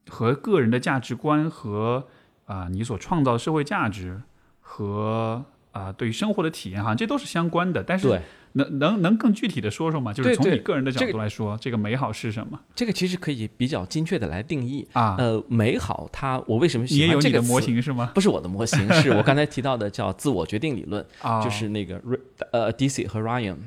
[0.10, 2.08] 和个人的价值观和
[2.46, 4.22] 啊，你所创造的社会价值
[4.62, 7.84] 和啊，对于生活的体验，好像这都是相关的。
[7.84, 8.22] 但是，
[8.54, 10.12] 能能能更具体的说说吗？
[10.12, 12.60] 就是从你个人的角度来说，这个美好是什么？
[12.74, 15.16] 这个其实可以比较精确的来定义啊。
[15.20, 18.12] 呃，美好，它我为什么喜欢这个模型是吗？
[18.16, 21.06] 不是我的模型，是我刚才提到的叫自我决定理论，
[21.44, 22.02] 就是那个
[22.52, 23.58] 呃，DC 和 Ryan，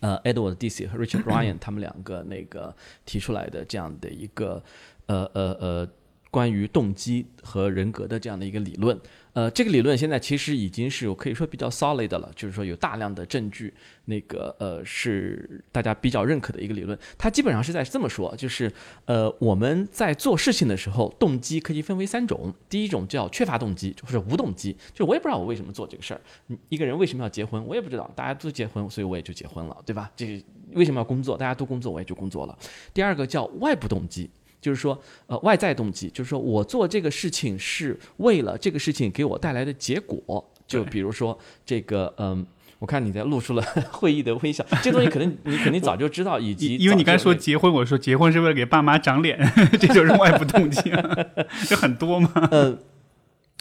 [0.00, 4.62] 呃，Edward DC 和 Richard Ryan 他们两个那个提出来的这样的一个。
[5.08, 5.88] 呃呃呃，
[6.30, 8.98] 关于动机和人格的这样的一个理论，
[9.32, 13.72] 呃，这个理论现在其实已经是我可以说比较 solid 的了，就是说有大量的证据，
[14.04, 16.98] 那个呃是大家比较认可的一个理论。
[17.16, 18.70] 它基本上是在这么说，就是
[19.06, 26.20] 呃我们在做事情的时候，动机可以分为三种，第一种叫缺乏动机，或者无动机，就是我也不知道我为什么做这个事儿。
[26.68, 30.10] 一个人为什么要结婚，我也不知道，大家都结婚，所以我也就结婚了，对吧？
[30.14, 30.44] 这
[30.74, 32.58] 为什么要工作，大家都工作，我也就工作了。
[32.92, 34.28] 第二个叫外部动机。
[34.60, 40.44] 就是说，呃，外在动机，就是说我做这个事情是为了这个事情给我带来的结果。
[40.66, 42.46] 就比如说这个，嗯，
[42.78, 49.38] 我看你在露出了会议的微笑， 这东西可能你肯定早就知道，以及因为你刚才说结婚，我说结婚是为了给爸妈长脸，
[49.80, 50.92] 这就是外部动机，
[51.66, 52.30] 这很多吗？
[52.52, 52.78] 嗯。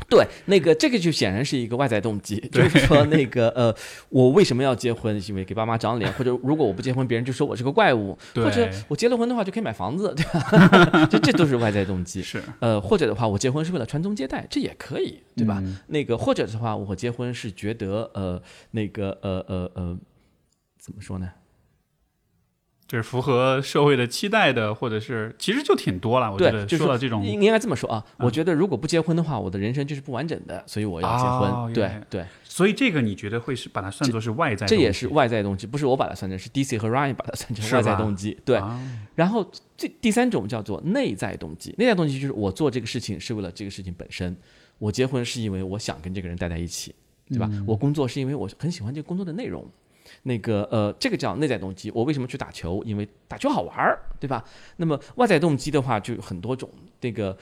[0.10, 3.76] 对，那个这个就显然是一个外在动机， 就是说那个呃，
[4.10, 5.20] 我为什么要结婚？
[5.20, 11.06] 是因为给爸妈长脸，或者如果我不结婚，别人就说我是个怪物， 或者我结了婚的话就可以买房子，对吧？
[11.10, 12.22] 这这都是外在动机。
[12.22, 15.62] 是，呃，或者的话，我结婚是为了传宗接代，这也可以，对吧？
[15.88, 19.98] 那个或者的话，我结婚是觉得呃，那个呃呃呃，
[20.80, 21.30] 怎么说呢？
[22.88, 26.32] 就是符合社会的期待的，或者是其实就挺多了。
[26.32, 28.04] 我觉得说到这种，应该这么说啊。
[28.17, 31.73] 我觉得如果不结婚的话，我的人生就是不完整的，所以我要结婚。
[31.73, 32.26] 对对。
[32.43, 34.65] 所以这个你觉得会是把它算作是外在？
[34.65, 38.38] 这也是外在动机，不是我把它算成是 DC 和 Ryan 把它算成外在动机。
[38.45, 38.62] 对。
[39.15, 39.45] 然后
[39.76, 44.36] 这第三种叫做内在动机，内在动机就是我做这个事情是为了这个事情本身。
[44.80, 46.95] 我结婚是因为我想跟这个人待在一起，
[47.28, 47.52] 对吧？
[47.67, 49.67] 我工作是因为我很喜欢这个工作的内容。
[50.28, 51.90] 那个呃，这个叫内在动机。
[51.96, 52.84] 我为什么去打球？
[52.86, 54.44] 因为打球好玩儿，对吧？
[54.76, 56.70] 那么外在动机的话就有很多种。
[57.00, 57.36] 这个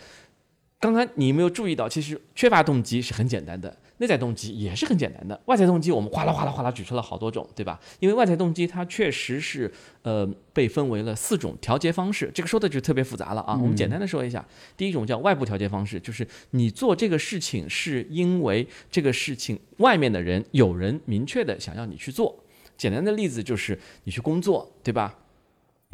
[0.80, 1.90] 刚刚你有没有注意到？
[1.90, 5.42] 其实缺乏动机是很简单的，内在动机也是很简单的。
[5.46, 7.80] 外在动机我们哗啦哗啦哗啦举出了好多种，对吧？
[8.00, 9.72] 因为外在动机它确实是
[10.04, 12.30] 呃被分为了四种调节方式。
[12.36, 13.58] 这个说的就特别复杂了啊。
[13.60, 14.46] 我们简单的说一下，
[14.78, 22.44] 第一种叫外部调节方式，就是你做这个事情是因为这个事情外面的人有人明确的想要你去做。
[22.78, 25.16] 简单的例子就是你去工作，对吧？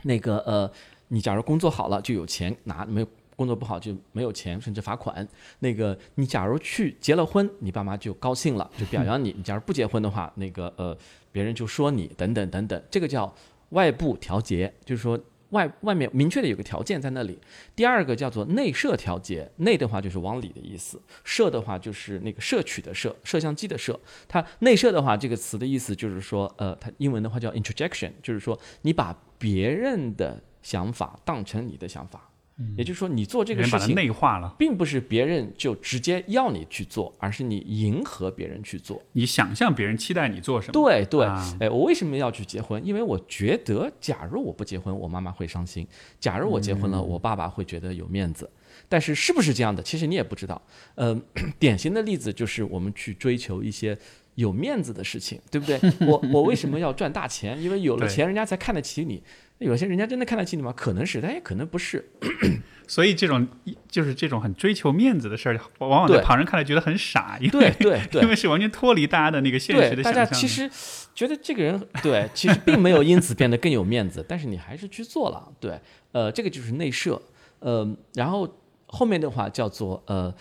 [0.04, 0.72] 那个呃，
[1.10, 5.28] 你假如工作好了就有钱拿，没有工作不好就没有钱，甚至罚款。
[5.60, 9.34] 那个你假如去结了婚，你爸妈就高兴了，就表扬你。
[9.38, 10.98] 你假如不结婚的话，那个呃，
[11.32, 12.84] 别人就说你等等等等。
[12.90, 13.34] 这个叫
[13.70, 15.20] 外部调节，就是说。
[15.52, 17.40] 外外面明确的有个条件在那里。
[17.76, 24.00] 第二个叫做内摄调节，内的话就是往里的意思，摄的话就是那个摄取的摄，摄像机的摄。
[24.28, 32.31] 它内摄的话，这个词的意思就是说，呃，它英文的话叫 interjection，就是说你把别人的想法当成你的想法。
[32.78, 39.02] 也就是说，你做这个事情，内化了，并不是别人就直接要你去做，而是你迎合别人去做。
[39.14, 40.74] 你想象别人期待你做什么？
[40.74, 41.26] 对对，
[41.60, 42.86] 哎，我为什么要去结婚？
[42.86, 45.84] 因为我觉得，假如我不结婚，我妈妈会伤心；
[46.20, 48.50] 假如我结婚了，我爸爸会觉得有面子。
[48.88, 50.62] 但是是不是这样的，其实你也不知道。
[50.96, 51.18] 呃，
[51.60, 53.98] 典型的例子就是我们去追求一些
[54.36, 55.80] 有面子的事情，对不对？
[56.08, 57.62] 我我为什么要赚大钱？
[57.62, 59.22] 因为有了钱，人家才看得起你。
[59.60, 60.74] 有些人家真的看得起你吗？
[60.76, 62.04] 可能是，但也可能不是。
[62.88, 63.48] 所以这种
[63.88, 70.14] 就是这种很追求面子的事儿，往往在旁人看来觉得很傻，因为对对，因为是完全脱离大家的那个现实的想象。
[70.14, 70.68] 大家其实
[71.14, 75.48] 觉得这个人对，其实并没有因此变得更有面子，但是你还是去做了。
[75.60, 75.80] 对，
[76.12, 77.22] 呃，这个就是内设。
[77.60, 78.52] 呃，然后
[78.88, 80.34] 后面的话叫做呃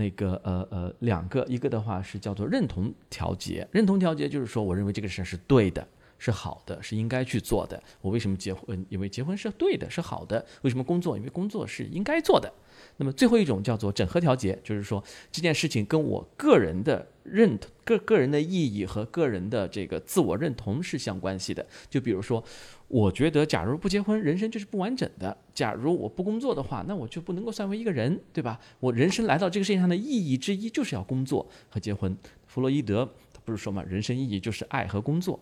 [0.00, 3.68] 那个呃呃两个，一个的话是叫做认同调节。
[3.70, 5.86] 认同调节就是说，我认为这个事是对的。
[6.22, 7.82] 是好的，是应该去做的。
[8.02, 8.84] 我为什么结婚？
[8.90, 10.44] 因为结婚是对的，是好的。
[10.60, 11.16] 为什么工作？
[11.16, 12.52] 因为工作是应该做的。
[13.00, 21.66] 那么最后一种叫做整合调节，就是说这件事情跟我个人的认同、个个人的意义和个人的这个自我认同是相关系的。
[21.88, 22.44] 就比如说，
[22.88, 25.34] 我觉得假如不结婚，人生就是不完整的。
[25.54, 28.60] 假如我不工作的话，那我就不能够算为一个人，对吧？
[28.80, 32.14] 我人生来到这个世界上的意义之一就是要工作和结婚。
[32.46, 35.40] 弗洛伊德他不是说嘛，人生意义就是爱和工作。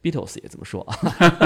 [0.00, 0.96] Beatles 也这么说啊，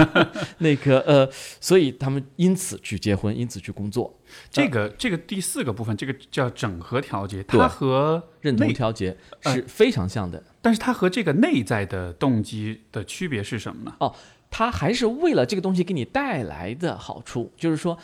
[0.59, 1.29] 那个呃，
[1.61, 4.13] 所以他们因此去结婚，因此去工作。
[4.51, 10.43] 这个这个第四个部分，这个叫整合调节，它和认同调节是非常像的。
[10.61, 13.95] 但是它和这个内在的动机的区别是什么呢？
[14.01, 14.15] 哦，
[14.51, 17.97] 它还是为了这个东西给你带来的好处，就是说，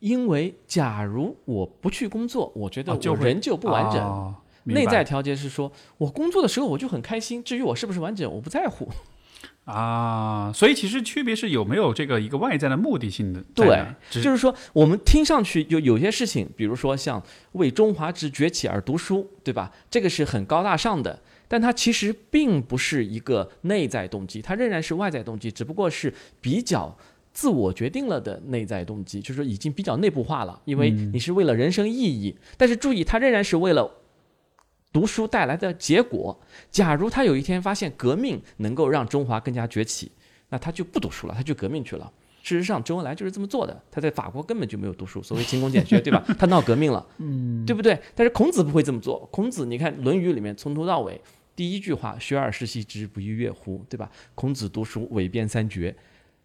[0.00, 4.34] 因为假如我不去工作，我觉得我人就不完整。
[4.66, 8.88] 内在调节是说我工作的时候我就很开心，至于我是不是完整，我不在乎。
[9.64, 13.42] 啊，所以其实区别是有没有这个一个外在的目的性的。
[13.54, 17.22] 对，就是说我们听上去有有些事情，比如说像
[17.52, 19.72] 为中华之崛起而读书，对吧？
[19.90, 26.94] 这个是很高大上的，但它其实并不是一个内在动机，它仍然是外在动机，只不过是比较
[27.32, 32.36] 自我决定了的内在动机，就是说已经比较内部化了，因为你是为了人生意义。
[32.58, 33.90] 但是注意，它仍然是为了。
[34.94, 40.12] 读书带来的结果，假如他有一天发现革命能够让中华更加崛起，
[40.50, 42.10] 那他就不读书了，他去革命去了。
[42.44, 43.82] 事实上，周恩来就是这么做的。
[43.90, 46.24] 他在法国根本就没有读书，所谓勤工俭学， 对吧？
[46.38, 47.98] 他闹革命了，嗯，对不对？
[48.14, 49.28] 但是孔子不会这么做。
[49.32, 51.20] 孔子，你看《论语》里面从头到尾
[51.56, 54.08] 第一句话“学而时习之，不亦说乎”，对吧？
[54.36, 55.92] 孔子读书，韦编三绝，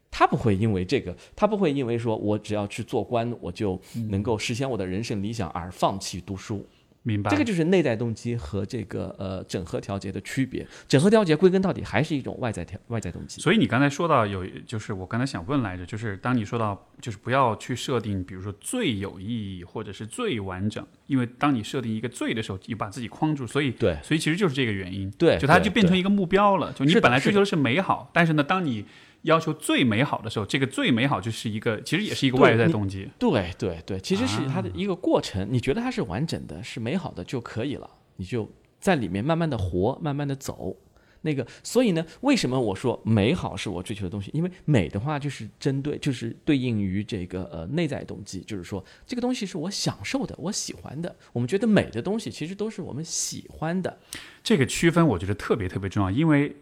[0.09, 6.65] 他不会因为这个，他不会因为说我只要去做官，我就能够实现我的人生理想而放弃读书。
[7.03, 10.67] 明白，这个就是内在动机和这个呃整合调节的区别。
[10.87, 13.41] 整合调节归根到底还是一种外在调外在动机。
[13.41, 23.47] 所以你刚才说到有，就是我刚才想问来着，就是当你说到就是不要去设定，比如说最有意义或者是最完整，因为当你设定一个最的时候，你把自己框住。
[23.47, 25.09] 所以对，所以其实就是这个原因。
[25.11, 26.71] 对，就它就变成一个目标了。
[26.73, 28.85] 就你本来追求的是美好，但是呢，当你
[29.23, 33.09] 要求最美好的时候，这个最美好就是一个，其实也是一个外在动机。
[33.19, 35.47] 对对对，其实是它的一个过程。
[35.51, 40.77] 你觉得它是完整的，是美好的就可以了，你就在里面慢慢的活，慢慢的走。
[41.21, 44.31] 那个，所以呢，为什么我说美好是我追求的东西？
[44.33, 51.13] 因为美的话就是针对，就是对应于这个呃内在动机，就是说这个东西是我享受的，我喜欢的。
[51.33, 53.99] 我们觉得美的东西其实都是我们喜欢的。
[54.41, 56.55] 这个区分我觉得特别特别重要，因为。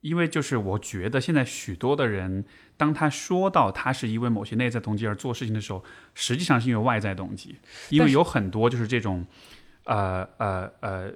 [0.00, 2.44] 因为就是我觉得现在许多的人，
[2.76, 5.84] 当他说到他是因为某些内在动机而做事情的时候，
[6.14, 7.56] 实际上是因为外在动机。
[7.90, 9.26] 因为有很多就是这种，
[9.84, 11.12] 呃呃呃，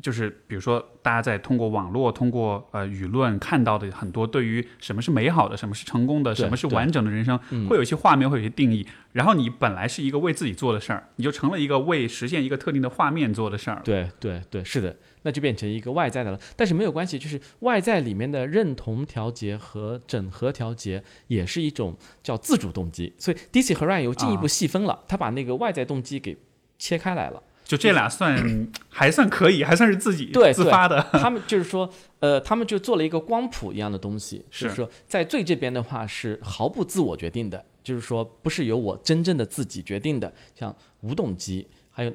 [0.00, 8.86] 就是比如说大家在通过网络、通过呃舆论看到的很多对于什么是美好的、什么是成功的、什么是完整的人生，会有一些画面，会有一些定义。
[9.12, 13.82] 然后你本来是一个为自己做的事儿，你就成了一个为实现一个特定的画面做的事儿。
[13.84, 14.96] 对对对，是的。
[15.22, 23.12] 那就变成一个外在的了，但是没有关系，就是外在里面的认同调节和整合调节也是一种叫自主动机。
[23.18, 26.38] 所以 DC 和 Ryan 又进一步细分了，他把那个外在动机给
[26.78, 27.42] 切开来了。
[27.70, 28.36] 就这俩算
[28.90, 31.00] 还算可以，还算是自己对自发的。
[31.12, 42.12] 他们就是说，呃，他们就做了一个光谱一样的东西，就是说在最这边的话是毫不自我决定的，就是说不是由我真正的自己决定的，像无动机还有。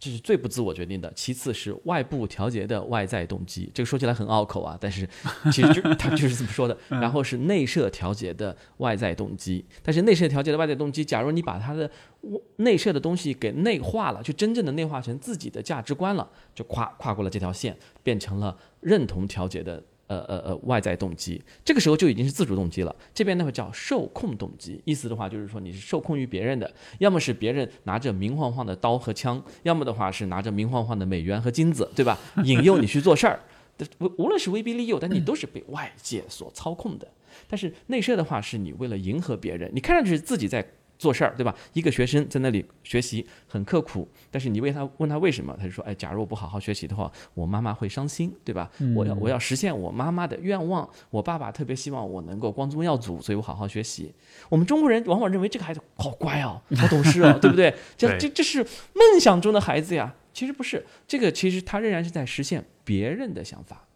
[0.00, 5.06] 这是最不自我决定的，其次是外部调节的外在动机，这个说起来很拗口啊，但是
[5.52, 6.76] 其实就 他就是这么说的。
[6.88, 11.90] 然后是内设调节的外在动机，但是内设调节的外在动机，假如你把它的
[12.56, 19.82] 内设的东西给内化了，就真正的内化成自己的价值观了，就跨跨过了这条线，变成了认同调节的。
[20.10, 22.92] 呃呃呃，外在动机，这个时候就已经是自主动机了。
[23.14, 26.68] 这边呢叫受控动机，意思的话就是说你是受控于别人的，
[26.98, 32.18] 要么是别人拿着明晃晃的刀和枪，要么的话是拿着明晃晃的美元和金子，对吧？
[32.44, 33.38] 引诱你去做事儿，
[34.00, 37.06] 无无论是威逼利诱，但你都是被外界所操控的。
[37.48, 40.66] 但是内设的话，是你为了迎合别人，你看上去自己在
[41.00, 41.56] 做事儿，对吧？
[41.72, 48.70] 一个学生在那里学习很刻苦，但是你问他问他为什么，他就说：“哎，假如我不好好学习的话，我妈妈会伤心，对吧？
[48.94, 54.12] 我要我要实现我妈妈的愿望，我爸爸特别希望我能够光宗耀祖，所以我好好学习。”
[54.50, 57.74] 我们中国人往往认为这个孩子好乖哦， 好懂事哦，对不对？
[57.96, 63.86] 这这这是梦想中的孩子呀，其实不是，这个其实他仍然是在实现别人的想法。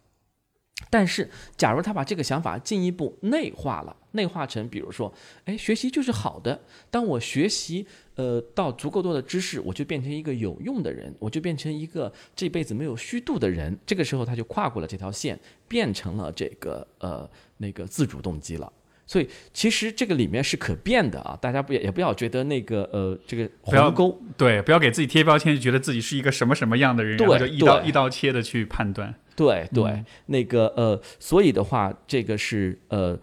[0.91, 5.13] 但是，假如他把这个想法进一步内化了，内化成，比如说，
[5.45, 6.59] 哎，学习就是好的。
[6.91, 7.87] 当我学习，
[8.17, 13.77] 呃，到足够多的知识，我就变成一个有用的人，我就变成一个这辈子没有虚度的人。
[13.87, 15.39] 这个时候，他就跨过了这条线，
[15.69, 18.73] 变成了这个呃那个自主动机了。
[19.07, 29.15] 所以，其实这个里面是可变的啊，大家不也也不要觉得那个呃这个鸿沟，对，不要给自己贴标签，就觉得自己是一个什么什么样的人，然后就一刀一刀切的去判断。
[29.37, 33.19] 对对，那个呃，所以的话，这个是呃，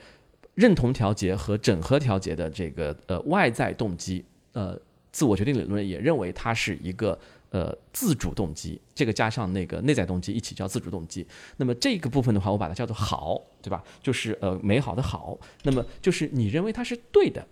[0.61, 4.79] 认同调节和整合调节的这个呃外在动机，呃，
[5.11, 7.17] 自我决定理论也认为它是一个
[7.49, 11.25] 呃自主动机，这个加上那个内在动机一起叫自主动机。
[11.57, 13.83] 那么这个部分的话，我把它叫做好，对吧？
[14.03, 15.35] 就是呃美好的好。
[15.63, 17.43] 那么就是你认为它是对的，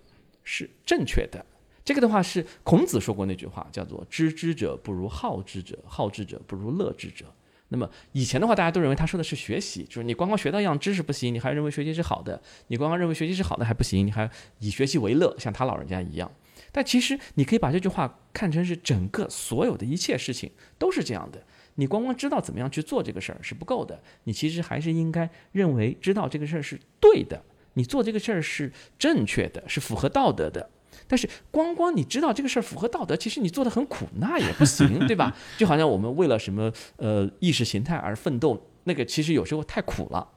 [0.43, 1.43] 是正确的。
[1.83, 7.25] 这个的话是孔子说过那句话，叫做“知之者不如好之者，好之者不如乐之者”。
[7.69, 16.31] 那么以前的话，大家都认为他说的是学习，就是你光光学到一样知识不行，你还认为学习是好的；你光光认为学习是好的还不行，你还以学习为乐，像他老人家一样。
[16.71, 21.41] 但其实你可以把这句话看成是整个所有的一切事情都是这样的。
[21.75, 27.41] 你光光知道怎么样去做这个事儿是不够的，你其实还是应该认为知道这个事儿是对的，
[27.75, 30.69] 你做这个事儿是正确的，是符合道德的。
[31.07, 35.35] 但是光光你知道这个事儿符合道德，其实你做的很苦，那也不行， 对吧？
[35.57, 40.27] 就好像我们为了什么呃意识形态而奋斗，那个其实有时候太苦了。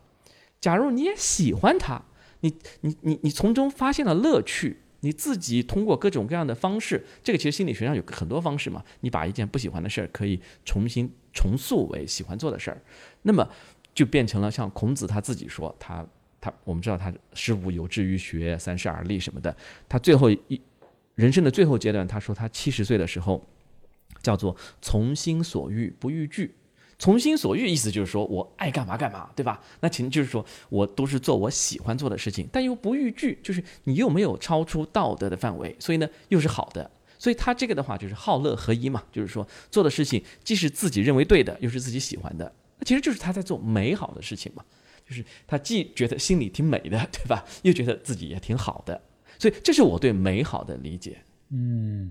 [0.61, 2.03] 假如你也喜欢它，
[2.41, 8.85] 你你你你从中发现了乐趣，你自己通过各种各样的方式，这个其实心理学上有很多方式嘛。
[9.01, 12.81] 你把一件不喜欢的事儿可以重新重塑为喜欢做的事儿，
[13.23, 13.49] 那么
[13.93, 16.07] 就变成了像孔子他自己说他。
[16.43, 19.57] 他我们知道他师傅有志于学，三十而立什么的。
[19.89, 20.61] 他最后一
[21.15, 23.41] 人生的最后阶段，他说他七十岁的时候，
[24.23, 26.55] 叫做从心所欲不逾矩。
[26.99, 29.61] 从心所欲意思就是说我爱干嘛干嘛，对吧？
[29.81, 36.91] 那其实就是说我都是做我喜欢做的事情，但又不逾矩，就是你又没有超出道德的范围，所以呢又是好的。
[37.19, 44.65] 所以他这个的话就是好乐合一嘛，就是说做的事情既是自己认为对的，又是自己喜欢的，那其实就是他在做美好的事情嘛。
[45.13, 47.45] 就是他既觉得心里挺美的，对吧？
[47.61, 49.03] 又觉得自己也挺好的，
[49.39, 51.23] 所以这是我对美好的理解。
[51.51, 52.11] 嗯，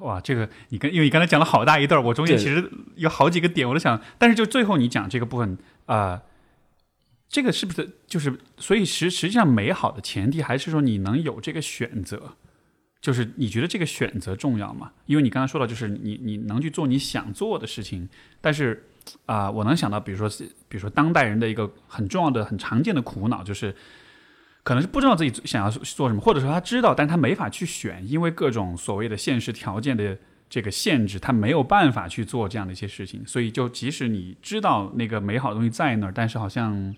[0.00, 6.22] 哇，这个你跟因为你刚才讲了好大一段，我中间其实有好几个点，我都想，但是就最后你讲这个部分啊，
[7.28, 12.36] 这个是不是就是所以实实际上美好的前提还是说你能有这个选择，
[13.00, 14.92] 就是你觉得这个选择重要吗？
[15.06, 18.08] 因为你刚才说到，就是你你能去做你想做的事情，
[18.40, 18.88] 但是。
[19.26, 23.74] 啊，我能想到，比如说，比如说，当代人的一个很重要的、很常见的苦恼，就是
[24.62, 30.16] 可能是不知道自己想要做什么，或者说他知道，但他没法去选，因为各种所谓的现实条件的
[30.48, 33.26] 这个限制，他没有办法去做这样的一些事情。
[33.26, 36.94] 所以，就即使你知道那个美好的东西在那儿，但是好像，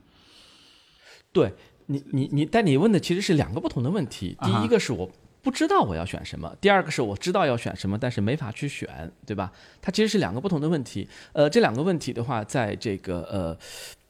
[1.33, 1.55] 对
[1.87, 4.37] 你，你，你，但你问的其实是两个不同的问题。
[4.43, 5.11] 第一个是我。
[5.45, 6.57] 不知道我要选什么。
[6.59, 9.53] 第二个是我知道要选什么，但是没法去选，对吧？
[9.83, 11.07] 它其实是两个不同的问题。
[11.35, 13.57] 呃，这两个问题的话，在这个呃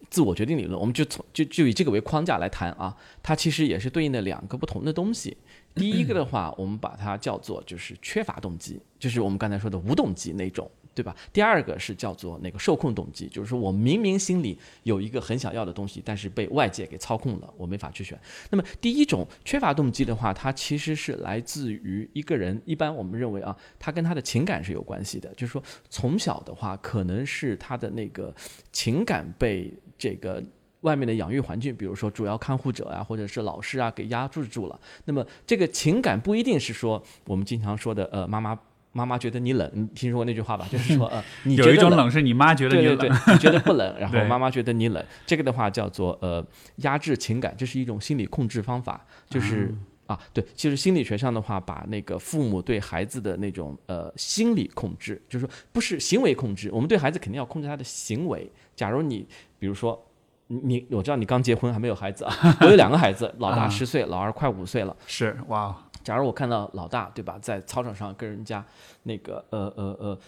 [0.08, 5.36] 自我决定理论，我们就从就就以这个为框架来谈啊，它其实也是对应的两个不同的东西。
[5.74, 10.70] 第一个的话，我们把它叫做就是缺乏动机，就是我们刚才说的无动机那种。
[10.94, 11.14] 对吧？
[11.32, 18.18] 第二个是叫做那个受控动机，就是说我明明心里有一个很想要的东西，但是被外界给操控了，我没法去选。
[18.50, 25.28] 那么第一种缺乏动机的话，它其实是来自于一个人，一般我们认为啊，他跟他的情感是有关系的。
[25.34, 28.32] 就是说从小的话，可能是他的那个
[28.70, 30.40] 情感被这个
[30.82, 34.80] 外面的养育环境，比如说主要看护者啊，或者是老师啊，给压制住了。
[35.06, 38.56] 那么这个情感不一定是说我们经常说的呃妈妈。
[38.94, 40.66] 妈妈觉得你冷，你听说过那句话吧？
[40.70, 46.42] 就是说，呃， 你有一种冷是你妈觉得你冷，对对对，你觉得不冷，然后妈妈觉得你冷，这个的话叫做呃
[46.76, 49.04] 压制情感，这是一种心理控制方法。
[49.28, 49.74] 就是
[50.06, 58.48] 啊，对，其实心理学上的话，把那个父母对孩子的那种呃心理控制，就是说不是行为控制，我们对孩子肯定要控制他的行为。
[58.76, 59.26] 假如你
[59.58, 60.00] 比如说
[60.46, 64.96] 你，我知道你刚结婚还没有孩子啊，我有两个孩子，老大十岁，老二快五岁了。
[65.06, 65.74] 是哇。
[66.04, 68.64] 假如我看到老大，对吧，在操场上跟人家
[69.02, 70.18] 那个呃呃呃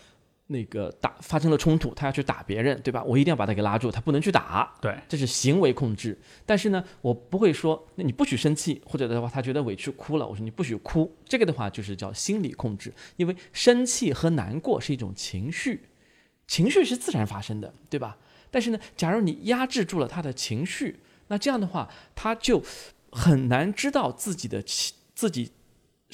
[0.48, 3.02] 那个打发生了冲突，他要去打别人，对吧？
[3.04, 4.72] 我一定要把他给拉住，他不能去打。
[4.80, 6.16] 对，这是行为控制。
[6.46, 11.12] 但是呢，我不会说，那你不许生气，或者的话，他觉得委屈哭了，我说你不许哭。
[11.24, 15.88] 这个的话就是叫心理控制，因为生气和难过是一种情绪，
[16.46, 18.16] 情绪是自然发生的，对吧？
[18.50, 22.62] 但是呢，假如你压制住了他的情绪，那这样的话，他就
[23.10, 25.50] 很难知道自己的情自己。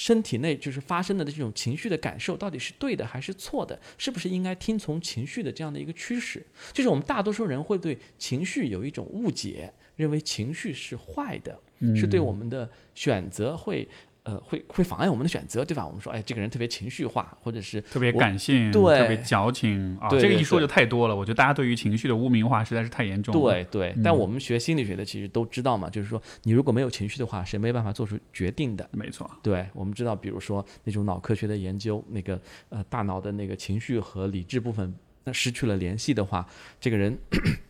[0.03, 3.80] 身体内就是发生的这种情绪的感受到底是对的还是错的？
[3.96, 6.44] 是不是应该听从情绪的这样的一个驱使？
[6.72, 11.57] 就是我们大多数人会对情绪有一种误解，认为情绪是坏的，
[11.94, 13.88] 是对我们的选择会。
[14.25, 15.85] 呃，会会妨碍我们的选择，对吧？
[15.85, 20.09] 我们说，哎，这个人特别情绪化，或者是特别感性，对，特别矫情啊。
[20.11, 21.16] 这个一说就太多了。
[21.16, 23.41] 我觉得大家对于情绪的污名化实在是太严重了。
[23.41, 28.89] 对对，但我们学心理学的其实都知道嘛，就是说，你如果没有情绪的话，是没办法做出决定的。
[28.93, 29.29] 没错。
[29.43, 34.95] 对，我们知道，比如说那种脑科学的研究，那个呃，大脑的那个情绪和理智部分
[35.25, 36.47] 那失去了联系的话，
[36.81, 37.18] 这个人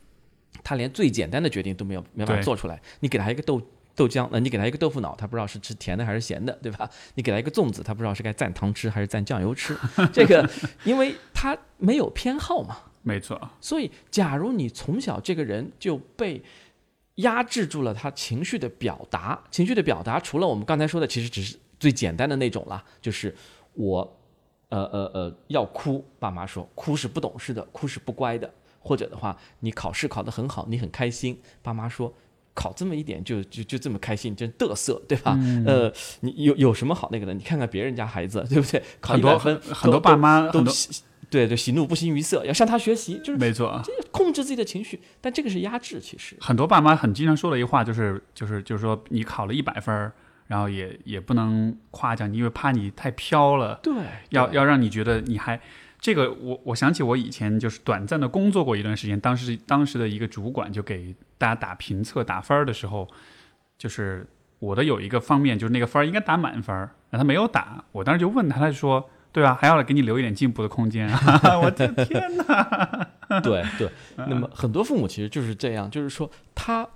[0.62, 2.78] 他连最简单的决定都没有没办法做出来。
[3.00, 3.62] 你给他一个豆。
[3.94, 6.88] 豆浆，那你给他一个豆腐脑，他不知道是吃甜的还是咸的，对吧？
[7.14, 9.76] 你给他一个粽子，他不知道是该蘸糖吃还是蘸酱油吃。
[10.12, 10.48] 这个，
[10.84, 12.78] 因为他没有偏好嘛。
[13.02, 13.50] 没错。
[13.60, 16.42] 所以，假如你从小这个人就被
[17.16, 23.34] 压制住了他情绪的表达，情绪的表达除了我们刚才说的，其实只是最简单的那种了，就是
[23.74, 24.18] 我，
[24.70, 32.14] 呃呃呃，要哭，爸妈说哭是不懂事的，哭是不乖的，或者的话，你考试考得很好，你很开心，爸妈说。
[32.54, 35.38] 考这么一点就就就这么开心，真嘚瑟，对吧？
[35.66, 37.32] 呃，你有有什么好那个的？
[37.32, 38.82] 你看看别人家孩子， 对不对？
[39.00, 40.62] 考一百分，很多爸妈都
[41.30, 43.80] 对对喜怒不形于色，要向他学习，就是没错，
[44.10, 45.00] 控制自己的情绪。
[45.20, 50.12] 但这个是压制，其实很多爸妈很经常说的一句话就是就是就是说你考了一百分，
[50.46, 53.94] 然后也也不能夸奖你，因为怕你太飘了，对，
[54.28, 55.58] 要要让你觉得你还。
[56.02, 63.08] 这个我我想起我以前就是短暂的工作过一段时间，当时当时的一个主管就给大家打评测打分的时候，
[63.78, 64.26] 就是
[64.58, 71.56] 我的有一个方面就是那个分应该打满分，然后他没有打，我当时就问他，他就说，对啊，还要给你留一点进步的空间啊！
[71.62, 73.40] 我的天哪！
[73.40, 76.86] 对对，那么很多父母其实就是这样，就是说他。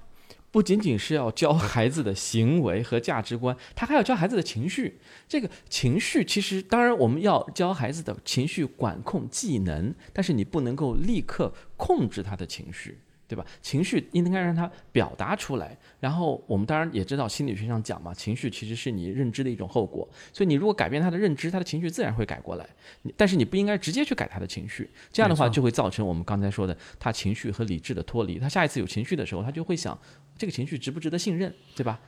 [0.51, 4.99] 不仅仅是要教孩子的行为和价值观，他还要教孩子的情绪。
[5.29, 12.99] 这个情绪其实，当然我们要教孩子的情绪管控技能，但是你不能够立刻控制他的情绪。
[13.29, 13.45] 对吧？
[13.61, 15.77] 情绪应该让他表达出来。
[16.01, 20.09] 然后我们当然也知道，心理学上讲嘛，情绪其实是你认知的一种后果。
[20.33, 22.69] 所以你如果改变他的认知，他的情绪自然会改过来。
[23.17, 28.39] 但是你不应该直接去改他的情绪，这样的话就会造成我们刚才说的他情绪和理智的脱离。
[28.39, 29.99] 他下一次有情绪的时候，他就会想
[30.37, 32.01] 这个情绪值不值得信任，对吧？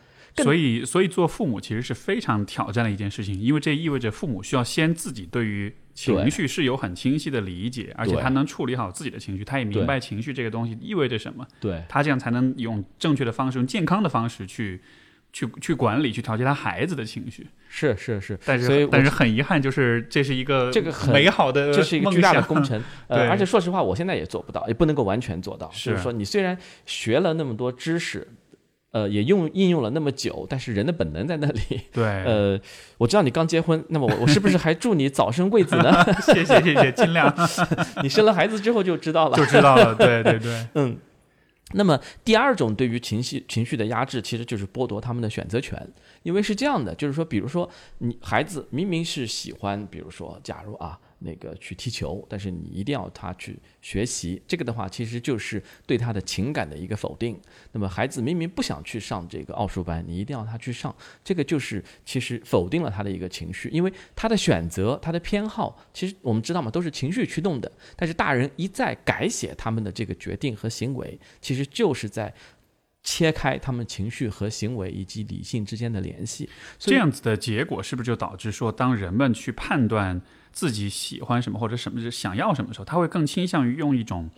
[0.43, 11.47] 所以，所以做父母其实是非常挑战的一件事情，因为这意味着父母需要先自己对于情绪是有很清晰的理解，而且他能处理好自己的情绪，他也明白情绪这个东西意味着什么。
[11.61, 14.81] 对，他这样才能用正确的方式、用健康的方式去
[15.33, 17.47] 去去管理、去调节他孩子的情绪。
[17.69, 22.83] 是是是，但是但是很遗憾，就是这是一个这个很美好的，这是一个巨大的工程。
[23.09, 25.69] 呃，而且说实话，我现在也做不到，也不能够完全做到。
[25.69, 28.27] 就是说，你虽然学了那么多知识。
[28.91, 31.61] 呃，也用应用了那么久，但是人的本能在那里。
[31.93, 32.59] 对， 呃，
[32.97, 35.93] 我知道你刚结婚，那么我我是不是还祝你早生贵子呢？
[36.25, 37.33] 谢谢谢谢，尽量。
[38.03, 39.95] 你生了孩子之后就知道了，就知道了。
[39.95, 40.97] 对对对，嗯。
[41.75, 45.87] 那么第二种对于情绪情绪的压制，其实就是剥夺他们的选择权，
[46.23, 47.69] 因为是这样的，就是说，比如说
[47.99, 50.99] 你孩子明明是喜欢，比如说，假如啊。
[51.21, 57.39] 那个去踢球，但是你一定要他去学习，这个的话其实就是对他的情感的一个否定。
[57.73, 60.95] 那么孩子明明不想去上这个奥数班，你一定要他去上，
[61.25, 67.71] 这个就是其实否定了他的一个情绪，因为他的选择、他的偏好，其实我们知道嘛，都是情绪驱动的。
[67.97, 72.33] 但是大人一再改写他们的这个决定和行为，其实就是在
[73.03, 76.49] 切开他们情绪和行为以及理性之间的联系。
[76.79, 80.21] 这样子的结果是不是就导致说，当人们去判断？
[80.53, 84.31] 自己喜欢什么或者什么想要什么时候，他会更倾向于用一种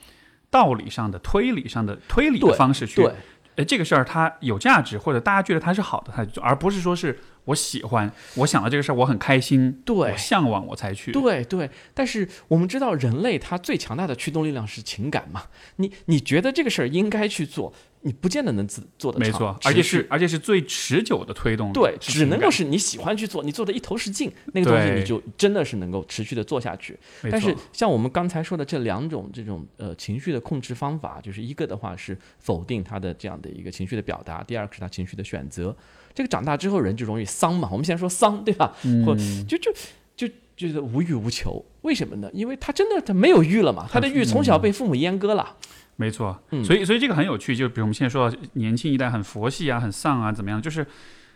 [0.50, 3.08] 道理上的、推理上的推理的方式去。
[3.56, 11.10] 哎，这个事儿它有价值，或者大家觉得它是好的，他就做，而不是说是我喜欢，我想到这个事儿我很开心，对，我向往我才去。
[11.12, 15.44] 对对，但是我们知道人类他最强大的驱动力量是情感嘛？
[15.76, 17.72] 你你觉得这个事儿应该去做？
[18.02, 21.70] 你不见得能自做的没错，而且是而且是最持久的推动。
[21.70, 26.98] 对，只能够是你喜欢去做，你做的一头是劲，那个东西你就真的是能够持续的做下去。
[27.30, 35.76] 但是像我们刚才说的这两种这种呃情绪的控制方法，就是一个的话是否定他的这样的一个情绪的表达，第二个是他情绪的选择。
[36.14, 38.74] 这个长大之后人就容易丧嘛，我们先说丧对吧？
[39.04, 39.14] 或
[39.48, 39.72] 就就
[40.16, 40.28] 就。
[40.60, 41.64] 就是无欲无求。
[41.80, 42.28] 为什么呢？
[42.34, 45.56] 因为他真的他没有欲了嘛，他的欲从小被父母阉割了。
[45.96, 50.60] 没错，所以所以这个很有趣，就比如我们现在说到年轻一代很佛系啊，很丧啊，怎么样？
[50.60, 50.86] 就是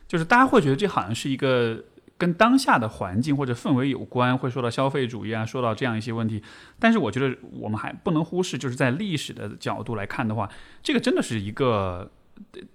[0.07, 1.83] 就是大家会觉得这好像是一个
[2.19, 6.43] 跟当下的环境或者氛围有关，会说到消费主义啊，说到这样一些问题。
[6.79, 10.51] 但是我觉得我们还不能忽视，就是在历史的角度来看的话，
[10.83, 12.11] 这个真的是一个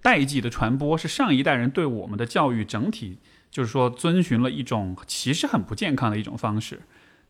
[0.00, 3.18] 代际的传播，是上一代人对我们的教育整体，
[3.50, 6.80] 就是说遵循了一种其实很不健康的一种方式。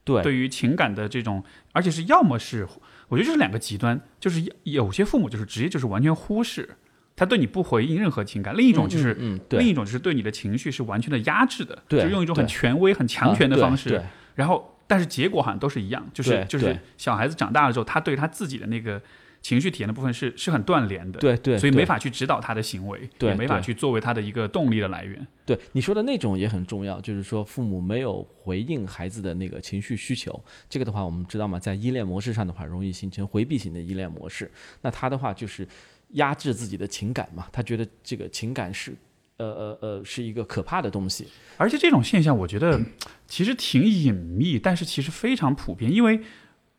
[0.03, 2.67] 对，对于情感的这种，而且是要么是。
[3.09, 6.77] 我觉得这是两个极端，就是有些父母就是直接就是完全忽视，
[7.17, 9.15] 他对你不回应任何情感；另一种就是，
[9.51, 14.03] 另一种就是对你的情绪是完全的压制的，就用一种很权威、很强权的方式。
[14.37, 19.03] 然后，但是结果好像都是一样，就是就是小孩子长大了之后，他对他自己的那个。
[19.43, 25.27] 情绪体验的部分是是很断联的，对对，所以没法去指导他的行为，也没法去作为他的一个动力的来源。
[25.47, 30.39] 对你说的那种也很重要，就是说父母没有回应孩子的那个情绪需求，
[30.69, 34.51] 这个的话我们知道嘛，在依恋模式上的话，容易形成回避型的依恋模式。
[34.83, 35.67] 那他的话就是
[36.11, 38.95] 压制自己的情感嘛，他觉得这个情感是
[39.39, 41.27] 呃呃呃是一个可怕的东西，
[41.57, 42.79] 而且这种现象我觉得
[43.27, 46.21] 其实挺隐秘，但是其实非常普遍，因为。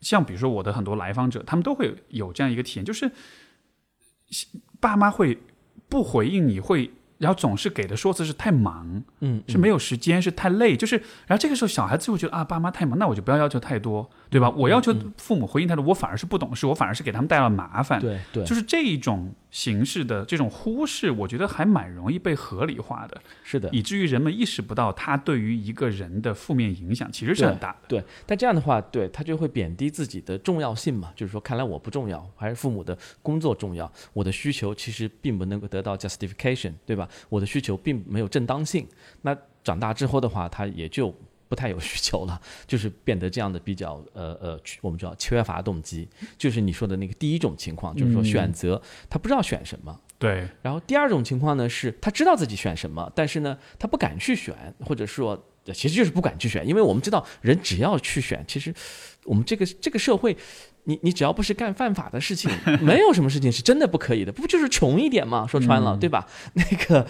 [0.01, 3.09] 像比如说我的很多来访者，他们都会有这样一个体验，就是
[4.79, 5.37] 爸妈会
[5.87, 6.91] 不回应你，会。
[7.17, 10.95] 然后总是给的说辞是太忙，嗯，是没有时间，是太累，就是，
[11.27, 14.49] 然后这个时候小孩子就会觉得啊，爸妈太忙，那我就不要要求太多，对吧？
[14.49, 28.03] 我要求父母回应他的，我反而是不懂事，我反而是给他们带来麻烦，对对，就是这一种形式的这种忽视，我觉得还蛮容易被合理化的，是的，以至于人们意识不到他对于一个人的负面影响其实是很大的，对。
[28.25, 37.05] 但这样的话，对他就会贬低自己的重要性嘛，就是说，看来我不重要，还是父母的工作重要，我的需求其实并不能够得到 justification，对吧？
[37.27, 38.87] 我的需求并没有正当性，
[39.23, 41.13] 那长大之后的话，他也就
[41.51, 49.99] 不太有需求了， 就是变得这样的比较呃呃，我们叫缺乏动机，就是你说的那个第一种情况，就是说选择他不知道选什么。
[50.17, 50.47] 对。
[50.61, 58.73] 然后第二种情况呢，是他知道自己选什么，但是呢，他不敢去选，或者说其实就是不敢去选，因为我们知道人只要去选，其实
[59.25, 60.37] 我们这个这个社会。
[60.85, 62.49] 你你只要不是干犯法的事情，
[62.81, 65.45] 没有什么事情是真的不可以的，不就是穷一点嘛？
[65.45, 66.27] 说穿了，对吧？
[66.53, 67.05] 那个，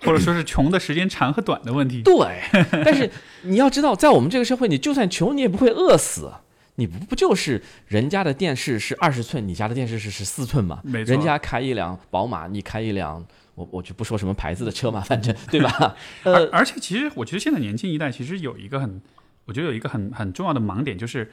[0.00, 2.02] 或者说是穷的时间长和短的问题。
[2.02, 2.40] 对，
[2.84, 3.10] 但是
[3.42, 6.32] 你要知道，在我们这个社会，你就算穷，你也不会饿死。
[6.76, 10.80] 你不不就是人家的电视是二十寸，你家的电视是十四寸吗？
[10.84, 11.12] 没错。
[11.12, 13.24] 人家开一辆宝马，你开一辆，
[13.56, 15.96] 我我就不说什么牌子的车嘛，反正对吧？
[16.22, 19.02] 呃而且其实，我觉得现在年轻一代其实有一个很，
[19.46, 21.30] 我觉得有一个很很重要的盲点就是。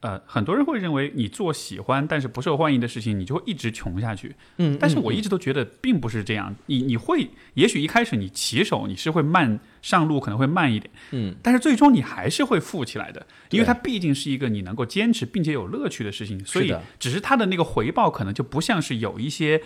[0.00, 4.36] 呃，很多人会认为你做喜欢但是不受欢迎的事情，你就会一直穷下去。
[4.58, 6.54] 嗯，但是我一直都觉得并不是这样。
[6.66, 10.88] 你你会，也许一开始你起手你是会慢上路，可能会慢一点。
[11.10, 16.44] 嗯，但是最终你还是会富起来的，因为它毕竟是一个你能够坚持并且有乐趣的事情。
[16.44, 19.60] 所以，只是它的那个回报可能就不像是有一些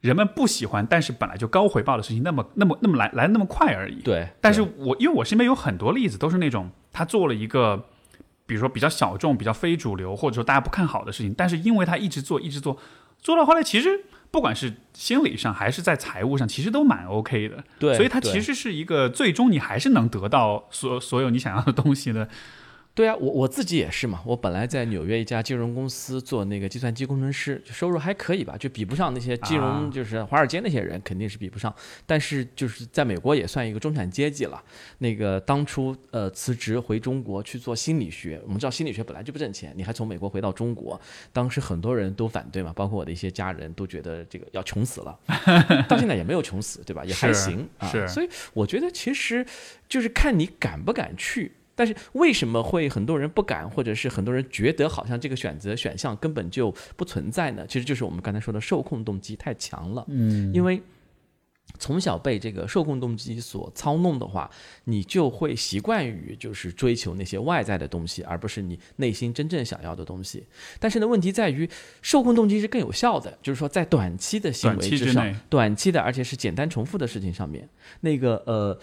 [0.00, 4.00] 人们不喜欢但是本来就高回报的事情那么那么那么来来那么快而已。
[4.02, 4.28] 对。
[4.40, 7.86] 但是我因为我身边有很多例子都是那种他做了一个。
[8.50, 12.76] 比如说比较小众、比较非主流，或者说大家不看好的事情，但是因为他一直做、一直做，
[13.20, 17.62] 做到后来，其实不管是心理上还是在财务上，其实都蛮 OK 的。
[17.78, 22.28] 对，所以它其实是一个最终你还是能得到所所有你想要的东西的。
[23.00, 24.20] 对啊，我我自己也是嘛。
[24.26, 31.74] 我本来在纽约一家金融公司做那个计算机工程师，收入还可以吧，就比不上那些金融，就是华尔街那些人，肯定是比不上。
[32.04, 34.62] 但是就是在美国也算一个中产阶级了。
[34.98, 41.00] 那个当初呃辞职回中国去做心理学，我们知道心理学本来就不挣钱，你还从美国回到中国，
[41.32, 45.18] 当时很多人都反对嘛，包括我的一些家人都觉得这个要穷死了。
[45.88, 47.02] 到现在也没有穷死，对吧？
[47.02, 47.88] 也还行啊。
[47.88, 49.46] 是，所以我觉得其实
[49.88, 51.52] 就是看你敢不敢去。
[51.80, 57.64] 但是为什么会很多人不敢，或者是很多人觉得好像这个选择选项根本就不存在呢？
[57.66, 60.04] 其实就是我们刚才说的受控动机太强了。
[60.08, 60.78] 嗯，因为
[61.78, 64.50] 从小被这个受控动机所操弄的话，
[64.84, 70.44] 你就会习惯于就是追求那些外在的东西，而不是你内心真正想要的东西。
[70.78, 71.66] 但是呢，问题在于
[72.02, 77.66] 受控动机是更有效的，就是说在短期的行为之上，短期的而且是简单重复的事情上面，
[78.02, 78.78] 那个呃。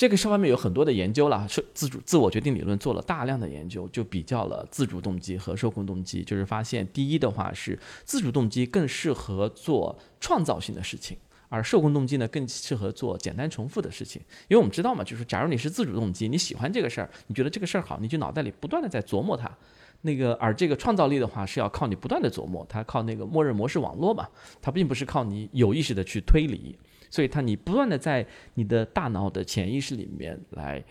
[0.00, 11.18] 这个上方面有很多的研究了，是自主自我决定理论做了大量的研究，就比较了自主动机和受控动机，就是发现第一的话是自主动机更适合做创造性的事情，
[11.50, 14.22] 而受控动机呢更适合做简单重复的事情。
[14.48, 19.54] 因为我们知道嘛，就是假如你是自主动机，你喜欢这个事儿，你觉得这个事儿好，你就脑袋里不断的在琢磨它。
[20.00, 24.26] 那个而这个创造力的话是要靠你不断的琢磨，它靠那个默认模式网络嘛，
[24.62, 26.74] 它并不是靠你有意识的去推理。
[27.10, 30.82] 所以，他你不断的在你的大脑的潜意识里面来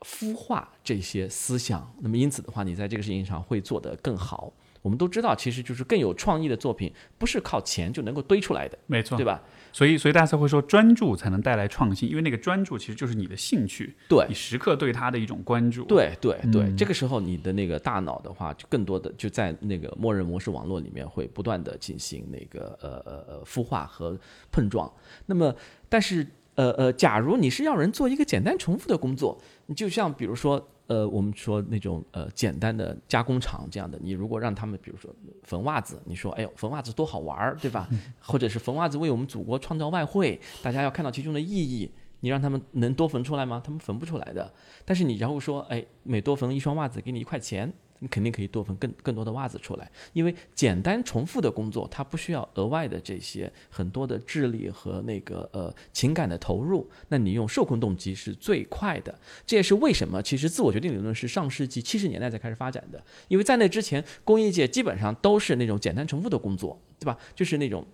[0.00, 1.94] 孵化这些思想。
[2.00, 4.52] 那么因此的话，你在这个事情上会做得更好。
[4.84, 9.42] 我们都知道，其实就是更有创意的作品，不是靠钱就能够堆出来的，没错，对吧？
[9.72, 15.84] 所以，所以大家才会说专注才能带来创新，因为那个专注其实就是你的兴趣，对你时刻对它的一种关注。
[15.84, 24.14] 对对对，这个时候你的那个大脑的话，就更多的就在那个默认模式网络里面会不断的进行那个呃呃呃孵化和
[24.52, 24.92] 碰撞。
[25.24, 25.56] 那么，
[25.88, 26.26] 但是
[26.56, 30.68] 呃呃，假如你是要人做一个简单重复的工作，你就像比如说。
[30.86, 35.10] 呃，我们说那种呃简单的加工厂这样的，你如果让他们比如说
[35.42, 37.88] 缝袜子，你说哎呦缝袜子多好玩儿，对吧？
[38.20, 43.62] 或者是缝袜子为我们祖国创造外汇，大家要看到其中的意义，你让他们能多缝出来吗？
[43.64, 44.52] 他们缝不出来的。
[44.84, 47.72] 但是你然后说，哎，每多缝一双袜子给你一块钱。
[48.04, 56.86] 你肯定可以多分更更多的袜子出来，因为简单重复的工作，它不需要额外的这些很多的智力和那个呃情感的投入。
[57.08, 67.18] 那你用受控动机是最快的，这也是为什么其实自我决定理论是上世纪七十年代才开始发展的，因为在那之前工业界基本上都是那种简单重复的工作，对吧？
[67.34, 67.86] 就是那种。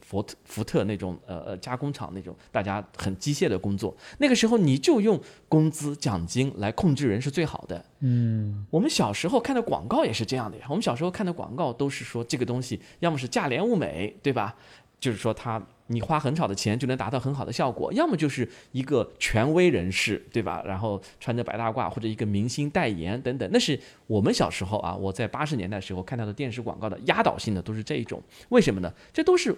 [0.00, 7.84] 福特福特那种呃呃加工厂那种大家很机械的工作，那个时候你就用工资奖金来控制人是最好的。
[8.00, 10.66] 嗯，我们小时候看的广告也是这样的呀。
[10.68, 14.56] 我们小时候看的广告都是说这个东西要么是价廉物美，对吧？
[14.98, 20.62] 就是说它你花很少的钱就能达到很好的效果，要么就是一个权威人士，对吧？
[20.66, 28.22] 然后穿着白大褂或者一个明星代言等等，那是我们小时候啊，我在八十年代时候看到的电视广告的压倒性的都是这一种。
[28.48, 28.92] 为什么呢？
[29.12, 29.54] 这都是。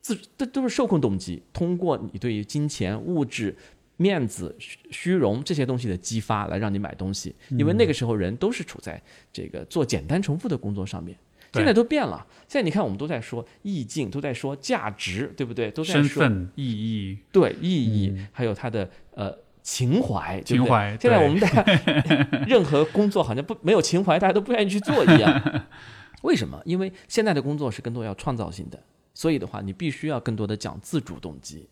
[0.00, 3.56] 自这都是受控动机，通过你对于金钱、物质、
[3.96, 4.56] 面子、
[4.90, 7.34] 虚荣这些东西的激发，来让你买东西。
[7.50, 9.00] 因为那个时候人都是处在
[9.32, 11.16] 这个做简单重复的工作上面。
[11.52, 15.68] 现在都变了，现在你看我们都在说意境，都在说价值，对不对？
[15.70, 20.96] 都在说身份意义，对意义，还有他的呃情怀，情怀。
[21.00, 21.64] 现在我们大家
[22.46, 25.64] 任何工作好像不没有情怀，大家都不愿意去做一样。
[26.22, 26.62] 为什么？
[26.64, 28.80] 因为现在的工作是更多要创造性的。
[29.20, 31.68] 所以的话，你必须要更多的讲自主动机。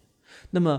[0.51, 0.79] 那么，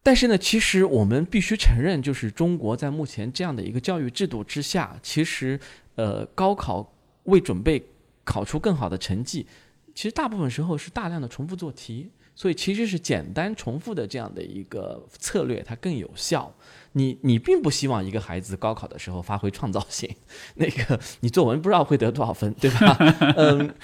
[0.00, 5.58] 但是呢，其实我们必须承认，就是中国在目前这样的一个教育制度之下，其实
[5.96, 6.94] 呃，高考
[7.24, 7.84] 为准备
[8.22, 9.44] 考出更好的成绩，
[9.92, 12.12] 其实大部分时候是大量的重复做题。
[12.36, 16.54] 所以其实是简单重复的这样的一个策略，它更有效。
[16.92, 20.08] 你你并不希望一个孩子高考的时候发挥创造性，
[20.54, 22.96] 那个你作文不知道会得多少分，对吧？
[23.36, 23.74] 嗯。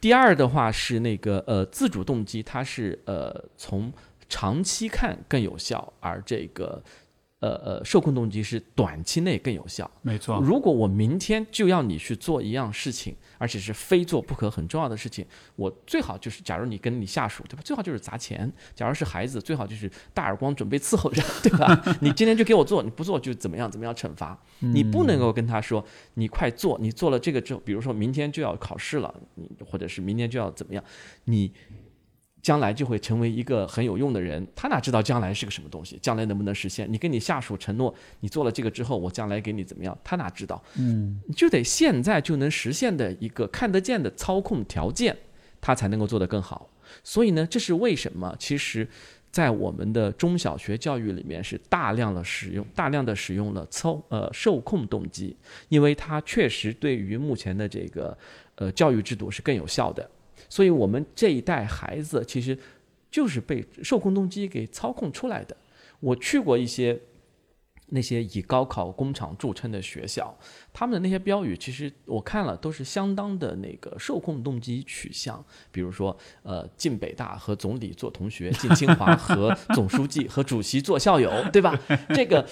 [0.00, 3.92] 第二的话是那个呃自主动机，它是呃从
[4.28, 6.82] 长期看更有效，而这个。
[7.40, 9.88] 呃呃，受控动机是短期内更有效。
[10.02, 10.40] 没错。
[10.40, 15.24] 如果我明天就要你去做一样事情，而且是非做不可、很重要的事情，
[15.54, 17.62] 我最好就是，假如你跟你下属，对吧？
[17.64, 18.52] 最好就是砸钱。
[18.74, 21.80] 假如是孩子，最好就是大耳光准备伺候着，对吧？
[22.02, 24.36] 你今天就给我做，你不做就怎么样怎么样惩罚。
[24.58, 25.84] 你不能够跟他说，
[26.14, 30.82] 你快做，你做了这个之后，比如说明天就要考试了，你或者是明天就要怎么样，
[31.24, 31.52] 你。
[32.40, 35.98] 将来就会成为一个很有用的人，他哪知道将来是个什么东西？
[36.00, 36.90] 将来能不能实现？
[36.90, 39.96] 你跟你下属承诺，你做了这个之后，我将来给你怎么样？
[40.04, 40.62] 他哪知道？
[40.76, 45.16] 嗯，你就得现在就能实现的一个看得见的操控条件，
[45.60, 46.70] 他才能够做得更好。
[47.02, 48.34] 所以呢，这是为什么？
[48.38, 48.88] 其实，
[49.30, 55.36] 在我们的中小学教育里面是大量的使用，大量的使用了操呃受控动机，
[55.68, 58.16] 因为它确实对于目前的这个
[58.54, 60.08] 呃教育制度是更有效的。
[60.48, 62.58] 所以，我们这一代孩子其实
[63.10, 65.56] 就是被受控动机给操控出来的。
[66.00, 67.00] 我去过一些
[67.88, 70.36] 那些以高考工厂著称的学校，
[70.72, 75.44] 他们的那些标语，其实我看了都是相当的那个受控动机取向。
[75.70, 81.78] 比如说，呃，进北大和总理做同学，进清华和总书记和主席做校友，对吧？
[82.14, 82.46] 这个。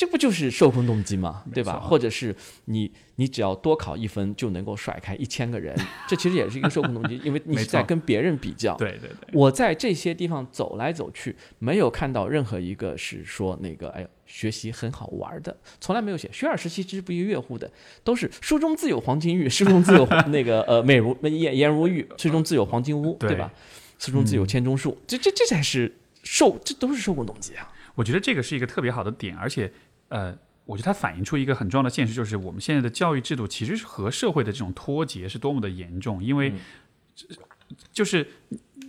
[0.00, 1.44] 这不就是受控动机吗？
[1.52, 1.78] 对吧？
[1.78, 2.34] 或者是
[2.64, 5.76] 你你只要多考一分就能够甩开一千个人，
[6.08, 8.74] 这其实也是一个受控动机，因为你是在跟别人比较。
[8.78, 9.28] 对对对。
[9.34, 17.70] 我在这些地方走来走去，没有看到任何一个是说那个哎学习很好玩的，从来没有写“学而时习之，不亦乐乎”的，
[18.02, 23.52] 都是书中自有黄金玉，书中自有那个 呃美如颜颜如玉，书中自有黄金屋，对吧？
[23.98, 27.70] 书中自有千钟树，这这这才是受，这都是受控动机啊！
[27.96, 29.70] 我觉得这个是一个特别好的点，而且。
[30.10, 36.22] 呃，我觉得它反映出一个很重要的现实，就是我们现在的教育制度其实是和社会的这种脱节是多么的严重。
[36.22, 36.52] 因为，
[37.92, 38.26] 就是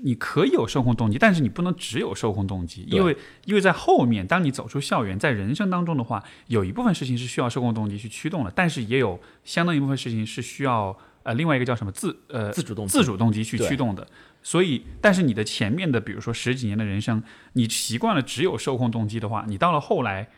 [0.04, 3.16] 你可以有受控动机，但是你不能只有受控动机，因为
[3.46, 14.08] 因为在后面，当你走出校园，在人生当中的话，有一部分事情是需要受控动机去驱动的，但是也有相当一部分事情是需要呃另外一个叫什么自呃自主动自主动机去驱动的。
[14.42, 17.22] 所以，但是你的前面的，比如说十几年的人生，
[17.54, 20.30] 你习惯了只有受控动机的话，你到了后来。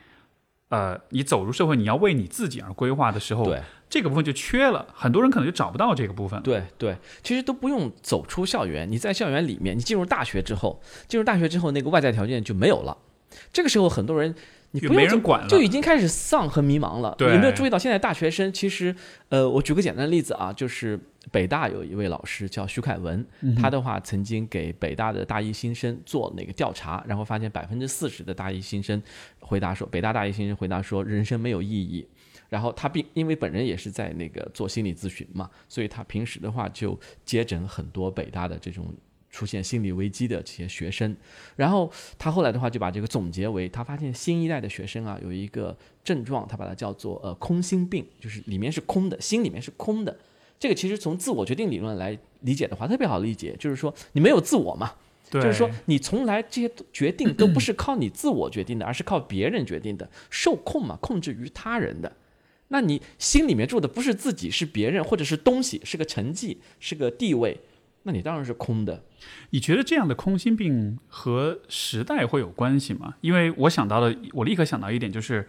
[0.74, 6.42] 呃，你走入社会，你要为你自己而规划的时候，对这个部分就缺了，很多人可能就找不到这个部分。
[6.42, 12.98] 对对，其实都不用走出校园，你在校园里面，你进入大学之后，进入大学之后，那个外在条件就没有了。
[13.52, 14.34] 这个时候，很多人
[14.72, 17.14] 你就不用没人管了就已经开始丧和迷茫了。
[17.20, 18.52] 对有没有注意到现在大学生？
[18.52, 18.96] 其实，
[19.30, 21.00] 呃，我举个简单的例子啊，就是
[21.32, 29.02] 北大有一位老师叫徐凯文，嗯他的话曾经给北大的大一新生做那个调查，然后发现百分之四十的大一新生
[29.40, 32.08] 回答说，北大大一新生回答说人生没有意义。
[32.50, 38.94] 然后他并因为本人也是在那个做心理咨询嘛，所以他平时的话就接诊很多北大的这种
[39.32, 41.18] 出现心理危机的这些学生。
[41.56, 50.16] 然后他后来的话就把这个总结为，他发现新一代的学生啊有一个症状，他把它叫做呃空心病，就是里面是空的，心里面是空的。
[50.64, 54.94] 这个其实从自我决定理论来理解的话，特别好理解，就是说你没有自我嘛，
[55.30, 62.10] 对，就是说你从来这些决定都不是靠你自我决定的，而是靠别人决定的，受控嘛，控制于他人的。
[62.70, 67.60] 那你心里面住的不是自己，是别人，或者是东西，是个成绩，是个地位，
[68.04, 69.04] 那你当然是空的。
[69.50, 73.16] 你觉得这样的空心病和时代会有关系吗？
[73.20, 75.46] 因为我想到了，我立刻想到一点，就是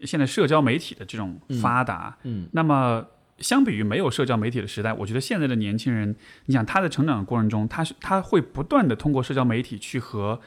[0.00, 3.06] 现在社交媒体的这种发达，嗯，那么
[3.38, 6.14] 相比于没有社交媒体的时代，我觉得现在的年轻人，
[6.46, 10.40] 你想他在成长的过程中，他是他会不断的通过社交媒体去和。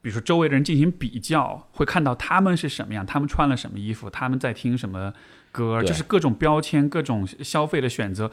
[0.00, 5.14] 比如说周围的人进行比较，会看到他们是什么样，他们穿了什么衣服，他们在听什么
[5.52, 8.28] 歌，就是各种标签、各种消费的选择，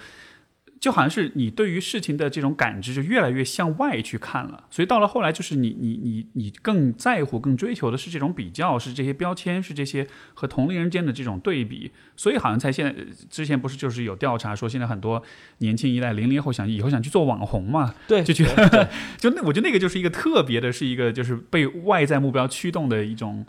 [0.80, 12.95] 就好像是你对于事情的这种感知就越来越向外去看了，所以到了后来，就是你你你你更在乎、更追求的是这种比较，是这些标签，是这些和同龄人间的这种对比，所以好像才现在
[13.30, 15.21] 之前不是就是有调查说，现在很多
[15.57, 18.88] 年轻一代零零后想以后想去做网红嘛，对，就觉对对。
[19.19, 23.45] 就那我觉得那个就是一个特别的，是一个就是被外在目标驱动的一种。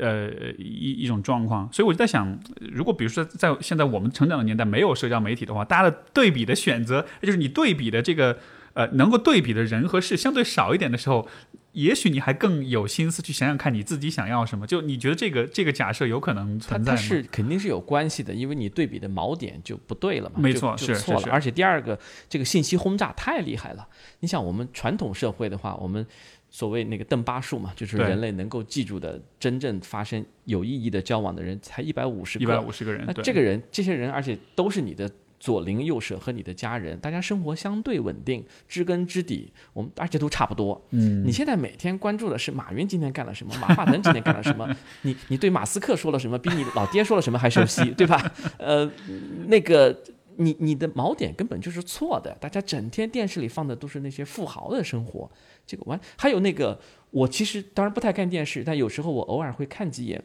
[0.00, 2.38] 呃，一一种状况，所以我就在想，
[2.72, 8.38] 如果比如说在现在我们成长的年代没有社交媒体的话，大家的对比的选择，就是你对比的这个
[8.74, 11.28] 呃能够对比的人和事相对少一点的时候，
[11.72, 14.66] 也许你还更有心思去想想看你自己想要什么。
[14.66, 16.98] 就你觉得这个这个假设有可能存在吗？
[16.98, 21.28] 是肯定是有关系的，因为你对比的锚点就不对了嘛，没错就是错了。
[21.30, 23.86] 而且第二个，这个信息轰炸太厉害了。
[24.20, 26.04] 你想，我们传统社会的话，我们
[26.50, 32.58] 所谓那个邓巴数嘛，就是人类能够记住的真正发生有意义的交往的人才一百五十一百。
[32.58, 40.82] 五十个人，那这个人，这些人，而且都是你的左邻右舍和你的家人，大家生活相对稳定，知根知底，我们而且都差不多。
[40.90, 44.68] 嗯，你现在每天关注的是马云今天干了什么， 马化腾今天干了什么，
[45.02, 48.32] 你你对马斯克说了什么，比你老爹说了什么还熟悉，对吧？
[48.58, 48.90] 呃，
[49.46, 49.96] 那个
[50.38, 55.30] 你你的锚点根本就是错的，大家整天电视里放的都是那些富豪的生活，
[55.66, 56.80] 这个完还有那个
[57.10, 60.22] 我其实当然不太看电视，但有时候我偶尔会看几眼，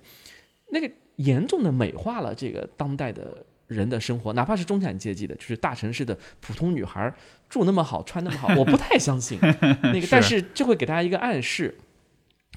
[0.69, 3.45] 那个严重的美化了这个当代的。
[3.67, 7.11] 人的生活，哪怕是中产阶级的，就是大城市的普通女孩，
[7.49, 9.39] 住那么好，穿那么好，我不太相信
[9.81, 11.75] 那个，但是这会给大家一个暗示，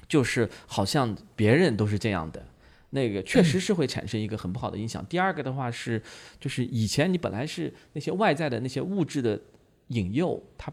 [0.07, 2.45] 就是好像别人都是这样的，
[2.91, 5.05] 那个确实是会产生一个很不好的影响。
[5.05, 6.01] 第二个的话是，
[6.39, 9.39] 就是以前你本来是那些外在的那些物质的
[9.87, 10.71] 引诱，它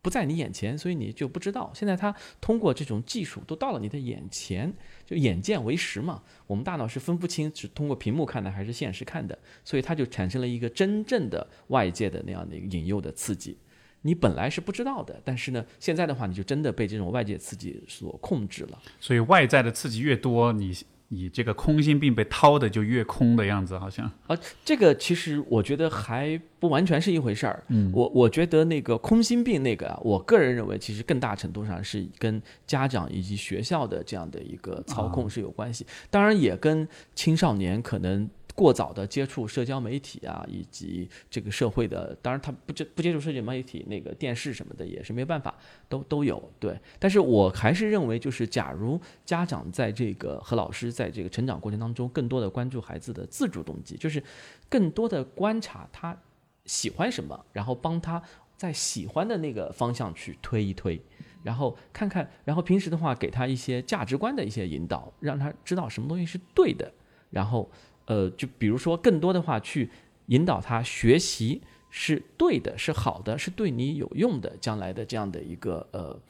[0.00, 1.72] 不在你眼前，所以你就不知道。
[1.74, 4.72] 现在它通过这种技术都到了你的眼前，
[5.04, 6.22] 就眼见为实嘛。
[6.46, 13.58] 我们大脑是分不清是通过屏幕看的还是现实看的，所以它就产生了一个真正的外界的那样的一个引诱的刺激。
[14.02, 18.80] 你本来是不知道的，但是呢，现在的话，你就真的被这种外界刺激所控制了。
[19.00, 20.72] 所以外在的刺激越多，你
[21.08, 24.10] 你这个空心病被掏的就越空的样子，好像。
[24.26, 27.62] 啊，这个其实我觉得还不完全是一回事儿。
[27.68, 38.28] 嗯，我我觉得那个空心病那个啊，我个人认为其实更大程度上是跟家长以及学校的这样的一个操控是有关系，当然也跟青少年可能。
[38.56, 45.54] 过早的接触社交媒体啊，以及这个社会的，当然他不接不接触社交媒体，那个电视什么的也是没有办法，
[45.90, 46.74] 都都有对。
[46.98, 54.22] 但是我还是认为，就是假如家长在这个和老师在这个成长过程当中，更多的关注孩子的自主动机，就是
[54.70, 56.18] 更多的观察他
[56.64, 58.22] 喜欢什么，然后帮他
[58.56, 60.98] 在喜欢的那个方向去推一推，
[61.42, 66.90] 然后看看，然后平时的话给他一些价值观的一些引导，让他知道什么东西是对的，
[67.28, 67.70] 然后。
[68.06, 69.90] 呃，就比如说，更多的话去
[70.26, 76.20] 引导他学习是对的，是好的，是对你有用的，将来的这样的一个呃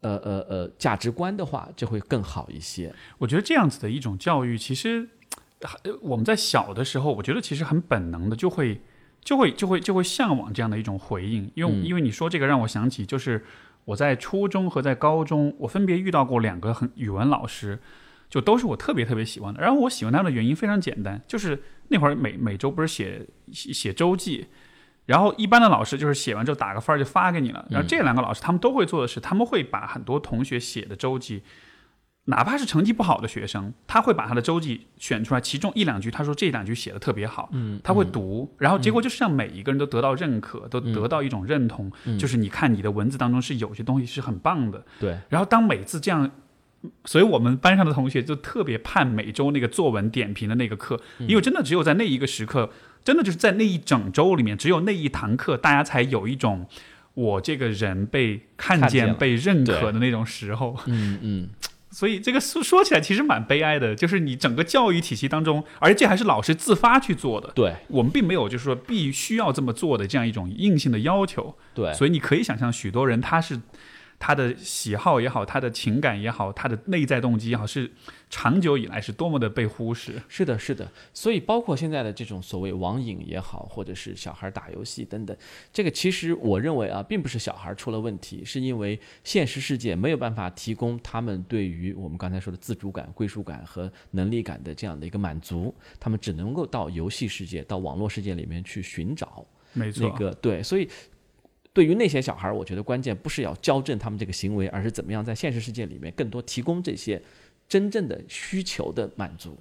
[0.00, 2.94] 呃呃呃价值观的话，就会更好一些。
[3.18, 5.08] 我觉得这样子的一种教育，其实
[6.00, 8.80] 我们在小的时候，我觉得其实很本能的就会
[9.22, 13.44] 就会就会就会向往这样的一种回应，因为、嗯因为你说这个让我想起，就是
[13.84, 17.78] 我在初中和在高中，我分别遇到过两个很语文老师。
[18.32, 19.60] 就都是我特别特别喜欢的。
[19.60, 24.46] 然后我喜欢他的原因非常简单，就是那会儿每每周不是写写写周记，
[25.04, 27.66] 然后一般的老师就是写完之后打个分儿就发给你了。
[27.68, 31.42] 然后这两个老师他们都会做的是，他们会把很多同学写的周记。
[32.26, 45.18] 哪怕是成绩不好的学生，他会把他的周记选出来，其中一两句，他说这两句写的特别好，嗯，他会读，然后结果就是让每一个人都得到认可，都得到一种认同，就是你看你的文字当中是有些东西是很棒的，对。
[45.28, 46.30] 然后当每次这样，
[47.04, 52.70] 所以我们班上的同学就特别盼每周那个作文点评的那个课，因为真的只有在那一个时刻，
[53.04, 56.66] 真的就是在那一整周里面，只有那一堂课，大家才有一种
[57.14, 61.48] 我这个人被看见、被认可的那种时候，嗯嗯。
[61.92, 67.52] 所以这个说说起来其实蛮悲哀的，就是你整个教育体系当中，而且这还是老师自发去做的。
[67.54, 71.54] 对，我们并没有就是说必须要这么做的这样一种硬性的要求。
[71.74, 73.60] 对，所以你可以想象，许多人他是。
[74.24, 77.90] 他的喜好也好，他的情感也好，他的内在动机也好，是
[78.30, 80.22] 长久以来是多么的被忽视。
[80.28, 80.88] 是的，是的。
[81.12, 85.36] 所以包括现在的这种所谓网瘾也好，或者是小孩打游戏等等，
[85.72, 99.44] 这个其实我认为啊，并不是小孩出了问题，是因为现实世界没有办法提供他们对于我们刚才说的自主感、归属感和能力感的这样的一个满足，他们只能够到游戏世界、到网络世界里面去寻找。
[99.72, 100.88] 没错，那个对，所以。
[101.72, 107.22] 对于那些小孩儿，我觉得关键不是要矫正他们这个行为，而是怎么样在现实世界里面更多提供这些
[107.68, 109.58] 真正的需求的满足。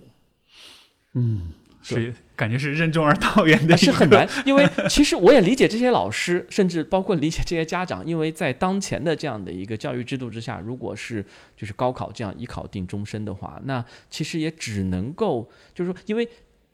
[1.13, 1.51] 嗯，
[1.81, 4.27] 所以感觉是任重而道远的，是很难。
[4.45, 16.27] 因为其实我也理解这些老师，甚至包括理解这些家长，因为在当前的这样的一个教育制度之下，如果是就是高考这样一考定终身的话，那其实也只能够就是说，因为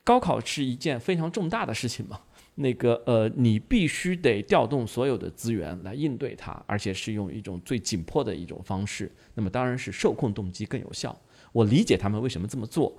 [0.04, 2.22] 高考是一件非常重大的事情嘛。
[2.60, 9.12] 那个呃，你必须得调动所有的资源来应对它，而且是用一种最紧迫的一种方式。
[9.36, 11.16] 那么当然是受控动机更有效。
[11.54, 12.96] 我理解他们为什么这么做，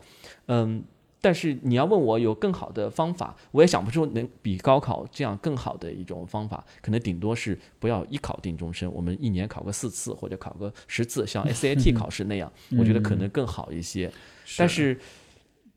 [0.47, 0.83] 嗯，
[1.21, 6.65] 但是你要问我有更好的方法，我也想不出能比高考这样更好的一种方法。
[6.81, 14.11] 可能顶多是不要一考定终身，我们一年考个四次或者考个十次，像 SAT 考试那样，我觉得可能更好一些。
[14.57, 14.97] 但是。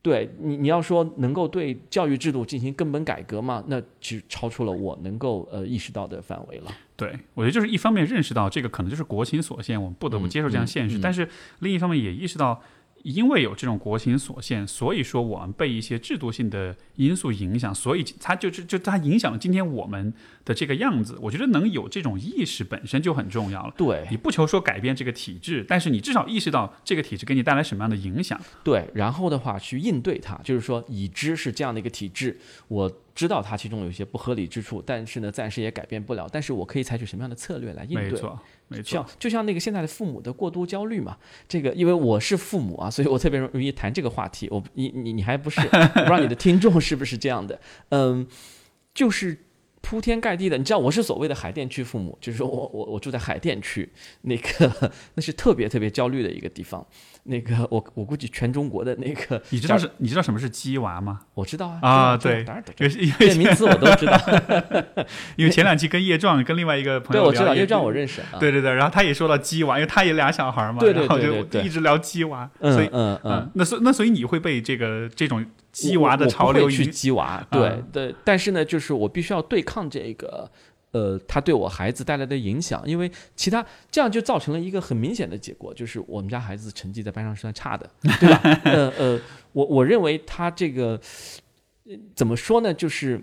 [0.01, 3.63] 对你，你要说能够对教育制度进行根本改革嘛？
[3.67, 6.71] 那其实超出了我能够呃意识到的范围了。
[6.95, 11.27] 对，我觉得就是一方面认识到这个可能就是国情所限，我们不得不接受这样现实；但是
[11.59, 12.61] 另一方面也意识到。
[13.03, 20.13] 因为有这种国情所限，所以说我们被一些制度性的因素影响，所以它就是就它影响了今天我们
[20.45, 21.17] 的这个样子。
[21.21, 23.73] 我觉得能有这种意识本身就很重要了。
[23.77, 28.39] 对，你不求说改变这个体制，但是你至少意识到这个体制给你带来什么样的影响。
[28.63, 33.00] 对，然后的话去应对它，就是说已知是这样的一个体制，我。
[33.13, 36.27] 知道它其中有一些不合理之处，但是呢，暂时也改变不了。
[36.31, 38.11] 但是我可以采取什么样的策略来应对？
[38.11, 38.83] 没错，没错。
[38.83, 44.47] 像就像那个现在的父母的过度焦虑嘛，这个因为我是父母啊，所以我特别容易谈这个话题。
[44.49, 47.59] 我你你你还不是，我不知道你的听众是不是这样的？
[47.89, 48.25] 嗯，
[48.93, 49.37] 就是
[49.81, 50.57] 铺天盖地的。
[50.57, 53.89] 你知道我是所谓的海淀区父母，就是说我我我住在海淀区，
[54.21, 56.85] 那个 那是特别特别焦虑的一个地方。
[57.23, 59.89] 那个我我估计全中国的那个， 你知道是？
[59.97, 61.19] 你知道什么是鸡娃吗？
[61.33, 61.79] 我知道啊。
[61.81, 64.17] 啊，对，当然因为这些名词我都知道。
[65.37, 68.21] 因为前两期跟叶壮跟另外一个朋友聊，对，我知道叶壮我认识。
[68.39, 72.49] 对对对，然后他也说到鸡娃，因为他也俩小孩嘛，对对对对对，一直聊鸡娃。
[72.59, 77.45] 所以嗯嗯，那所那所以你会被这个这种鸡娃的潮流去鸡娃？
[77.51, 80.49] 对对，但是呢，就是我必须要对抗这个。
[80.91, 87.89] 呃，他对我孩子带来的影响，因为其他这样就造成了一个很明显的结果，就是我们家孩子成绩在班上是算差的，
[88.19, 88.41] 对吧？
[88.65, 89.21] 呃呃，
[89.53, 90.99] 我我认为他这个
[92.13, 92.73] 怎么说呢？
[92.73, 93.21] 就是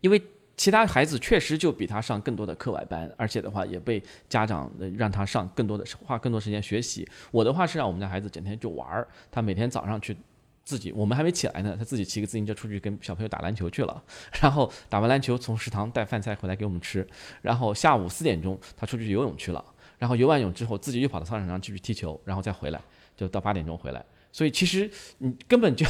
[0.00, 0.22] 因为
[0.56, 7.06] 其他孩子确实就比他上更多的课外班，而且的话也被家长让他上更多的花更多时间学习。
[7.30, 10.16] 我的话是让我们家孩子整天就玩儿，他每天早上去。
[10.64, 14.02] 自己我们还没起来呢，他自己骑个自行车出去跟小朋友打篮球去了，
[14.40, 17.06] 然后打完篮球从食堂带饭菜回来给我们吃，
[17.42, 19.62] 然后下午四点钟他出去游泳去了，
[19.98, 22.80] 然后游完泳之后自己又跑到操场上继续踢球，然后再回来，
[23.14, 24.02] 就到八点钟回来。
[24.32, 25.86] 所以其实你根本就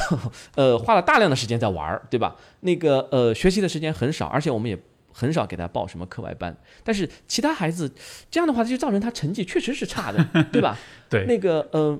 [0.55, 2.35] 呃花了大量的时间在玩儿，对吧？
[2.59, 4.77] 那个呃学习的时间很少，而且我们也
[5.11, 6.55] 很少给他报什么课外班。
[6.83, 7.91] 但是其他孩子
[8.29, 10.21] 这样的话就造成他成绩确实是差的，
[10.51, 10.77] 对吧？
[11.09, 11.97] 对，那个呃。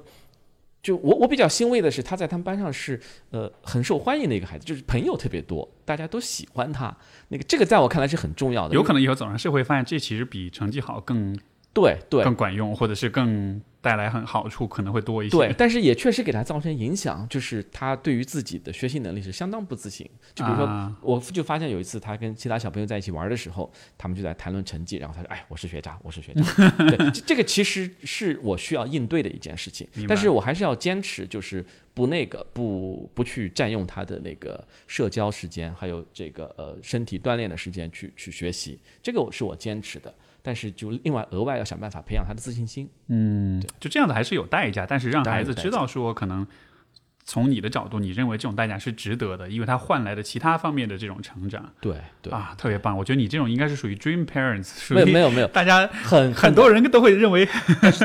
[0.85, 6.95] 就我我比较欣慰的是，他在他们班上是呃很受欢迎的一个孩子，就是朋友特别多，大家都喜欢他。
[7.29, 8.75] 那个这个在我看来是很重要的。
[8.75, 11.35] 有可能以后走上社会，发现这其实比成绩好更
[11.73, 15.37] 对对更管用，或者是更带来很好处可能会多一些。
[15.37, 20.09] 对，但是也确实给他造成影响，就是他对于自己的学习能力是相当不自信。
[20.33, 26.41] 就比如说，啊我就发现有一次他跟其他小朋友在一起玩的时候，他们就在谈论成绩，然后他说：“哎，我是学渣，我是学渣。
[26.89, 31.63] 对，这这个其实是我需要应对的一件事情但是我还是要坚持，就是
[31.93, 40.11] 不那个不不去占用他的那个社交时间，还有这个呃身体锻炼的时间去去学习，这个我是我坚持的。
[40.45, 42.87] 但是就另外额外要想办法培养他的自信心。
[43.07, 43.59] 嗯。
[43.79, 46.45] 就这样子还是有代价，但是让孩子知道说，可能
[47.23, 51.73] 从你的角度，你认为这种代价是值得的，因为他换来的其他方面的这种成长。
[51.81, 52.95] 对对，啊，特别棒。
[52.95, 57.47] 我觉得你这种应该是属于 dream parents，属于没有没有没有， 大家很很多人都会认为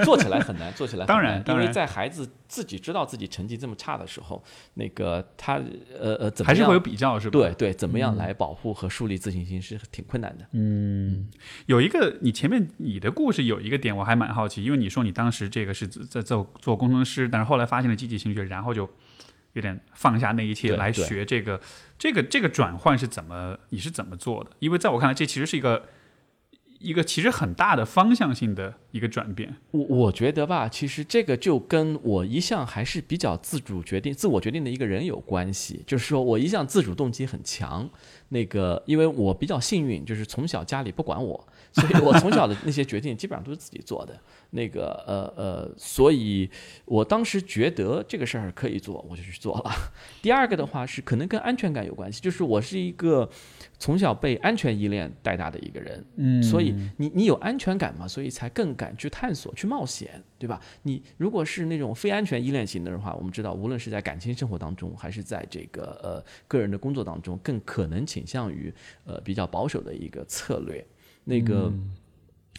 [0.02, 4.42] 做起来很难，做起来很 当然难因为当然在孩子自己知道自己成绩这么差的时候，
[4.74, 5.54] 那个他
[5.98, 6.46] 呃呃怎么样？
[6.48, 7.32] 还是会有比较，是吧？
[7.32, 10.44] 对对，怎么样来保护和树立自信心是挺困难的。
[10.50, 11.28] 嗯。
[11.66, 18.90] 有一个，你前面你的故事有一个点我还蛮好奇，因为你说你当时这个是在做做工程师，但是后来发现了积极心理学，然后就
[19.52, 21.60] 有点放下那一切来学这个，
[21.96, 24.50] 这个这个转换是怎么你是怎么做的？
[24.58, 25.86] 因为在我看来，这其实是一个
[26.80, 29.54] 一个其实很大的方向性的一个转变。
[29.70, 35.82] 我我觉得吧，其实这个就跟我一向还是比较自主决定、自我决定的一个人有关系。
[35.86, 37.88] 就是说我一向自主动机很强，
[38.30, 44.18] 那个因为我比较幸运，就是从小家里不管我，所以我从小的那些决定 基本上都是自己做的。
[44.52, 46.50] 那个呃呃，所以
[46.84, 49.70] 我当时觉得这个事儿可以做，我就去做了。
[50.20, 53.30] 第二个的话是可能跟安全感有关系，就是我是一个
[53.80, 60.60] 从小被安全依恋带大的一个人，嗯所以你你有安全感嘛，所以才更敢去探索、去冒险，对吧？
[60.82, 68.72] 你如果是那种非安全依恋型的话，我们知道，无论是在感情生活当中，还是在这个呃个人的工作当中，更可能倾向于
[69.04, 70.86] 呃比较保守的一个策略。
[71.24, 71.72] 那个，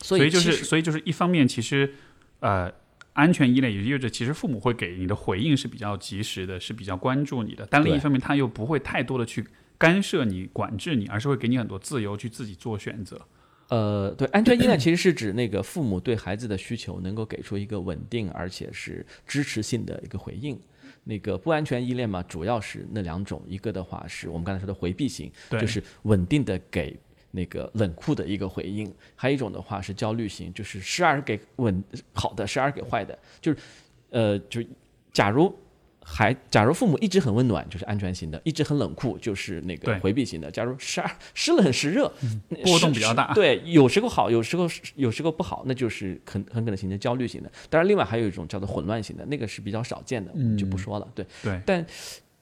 [0.01, 1.93] 所所以就是，所以就是一方面，其实
[2.39, 2.71] 呃，
[3.13, 7.67] 安全依恋也意味着，其实父母会给你的回应是比较及时的，是比较关注你的。
[7.69, 9.45] 但另一方面，他又不会太多的去
[9.81, 13.19] 干涉你、管制你，而是会给你很多自由去自己做选择。
[13.69, 20.59] 呃，对，安全依恋其实是指那个父母对孩子的需求能够给出一个稳定而且是支持性的一个回应。
[21.03, 26.95] 那个不安全依恋嘛，主要是那两种，一个的话是我们刚才说的回避型，就是稳定的给
[27.31, 33.57] 那个冷酷的一个回应；还有一种的话是焦虑型，就是时而给稳好的，时而给坏的，就是
[34.11, 34.61] 呃，就
[35.11, 35.51] 假如。
[36.03, 40.49] 还，假如父母一直很温暖，就是安全型的；一直很冷酷，就是那个回避型的。
[40.49, 42.11] 假如时而时冷时热，
[42.49, 47.51] 那波动比较大对，有时候好，有时候是有时候不好，那就是很很可能形成焦虑型的。
[47.69, 51.07] 当然，另外还有一种叫做混乱型的，那个是比较少见的，我们就不说了。
[51.13, 51.85] 对，对，但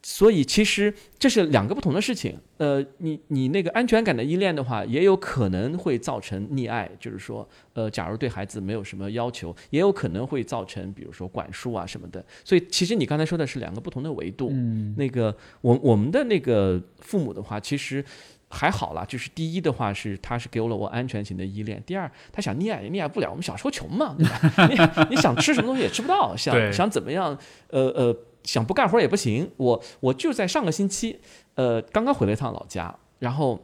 [0.01, 2.37] 所以其实这是两个不同的事情。
[2.57, 12.23] 呃，你你那个安全感的依恋的话，也有可能会造成溺爱，就是说，呃，假如对孩子没有什么要求，也有可能会造成，比如说管束啊什么的。
[12.43, 14.49] 所以其实你刚才说的是两个不同的维度。
[14.51, 18.03] 嗯，那个我我们的那个父母的话，其实。
[18.51, 24.99] 还好啦，就是第一的话是他是给了我安全型的依恋，第二他想溺爱也溺爱不了，我们小时候穷嘛，对吧？
[25.07, 27.37] 你你想吃什么东西也吃不到，想想怎么样，
[27.67, 29.49] 呃呃，想不干活也不行。
[29.57, 31.19] 我我就在上个星期，
[31.55, 33.59] 呃，刚刚回了一趟老家，然后。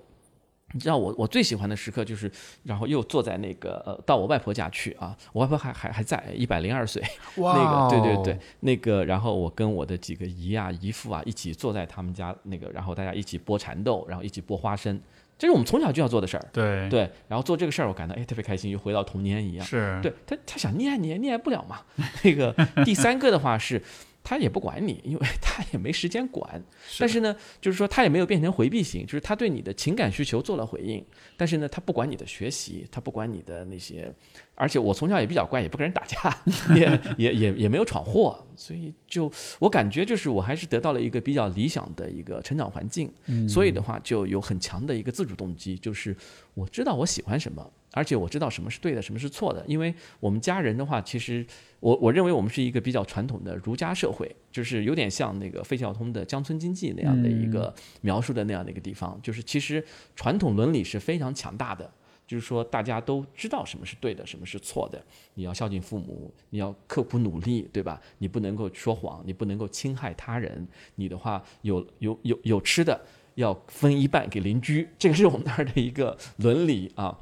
[0.74, 2.30] 你知道我我最喜欢的时刻就是，
[2.64, 7.02] 然后又坐在那个呃到我外婆家去啊，我外婆还还还在一百零二岁，
[7.38, 15.00] 那个对对对，那个然后我跟我的几个姨啊姨父啊一起坐在他们家那个，然后大家一起剥蚕豆，然后一起剥花生，
[15.38, 16.46] 这是我们从小就要做的事儿。
[16.52, 19.66] 对对，然后做这个事儿，我感到哎特别开心，又回到童年一样。
[19.66, 21.80] 是，对他，他想溺爱你也溺爱不了嘛。
[22.24, 22.54] 那个
[22.84, 23.82] 第三个的话是，
[24.26, 26.62] 他也不管你， 因为他也没时间管。
[27.00, 31.06] 但是呢，就是说他也没有变成回避型，就是他对你的情感需求做了回应，
[31.38, 34.12] 但是呢，他不管你的学习，他不管你的那些，
[34.56, 36.44] 而且我从小也比较乖，也不跟人打架，
[36.76, 43.14] 也也也也没有闯祸，所以就我感觉就是我还是得到了一个比较理想的一个成长环境，
[43.48, 46.16] 所以的话就有很强的一个自主动机，就是
[46.56, 47.72] 我知道我喜欢什么。
[47.96, 51.46] 而且我知道什么是对的，什么是错的，因为我们家人的话，其实
[51.80, 59.82] 我我认为我们是一个比较传统的儒家社会，就是有点像那个费孝通的《乡村经济》那样的一个描述的那样的一个地方，就是其实
[60.14, 61.90] 传统伦理是非常强大的，
[62.28, 65.02] 就是说大家都知道什么是对的，什么是错的，
[65.36, 68.02] 你要孝敬父母，你要刻苦努力，对吧？
[68.18, 73.00] 你不能够说谎，你不能够侵害他人，你的话有有有有吃的
[73.36, 77.18] 要分一半给邻居，这个是我们那儿的一个伦理啊。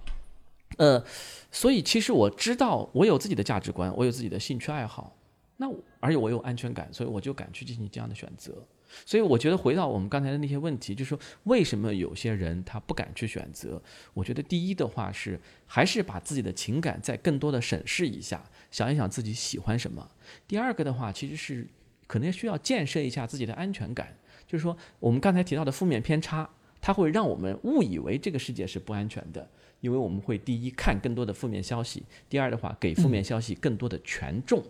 [0.78, 1.04] 呃，
[1.52, 5.16] 所以其实我知道我有自己的价值观，我有自己的兴趣爱好，
[5.58, 5.68] 那
[6.00, 8.66] 而且我有安全感，所以我就敢去进行这样的选择。
[9.06, 13.82] 所以我觉得回到我们刚才的那些问题，就是说为什么有些人他不敢去选择？
[14.14, 20.12] 我觉得第一的话是还是把自己的情感再更多的审视一下，想一想自己喜欢什么。
[20.48, 21.68] 第二个的话，其实是
[22.06, 24.16] 可能需要建设一下自己的安全感，
[24.46, 26.48] 就是说我们刚才提到的负面偏差，
[26.80, 29.50] 它会让我们误以为这个世界是不安全的，
[29.84, 34.64] 因为我们会第一看更多的负面消息，第二的话给负面消息更多的权重。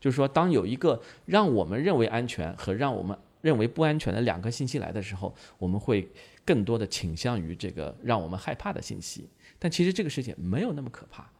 [0.00, 6.08] 就是说，当有一个让我们认为安全和让我们认为不安全的两个信息来的时候，我们会
[6.44, 9.28] 更多的倾向于这个让我们害怕的信息。
[9.60, 11.30] 但其实这个事情没有那么可怕，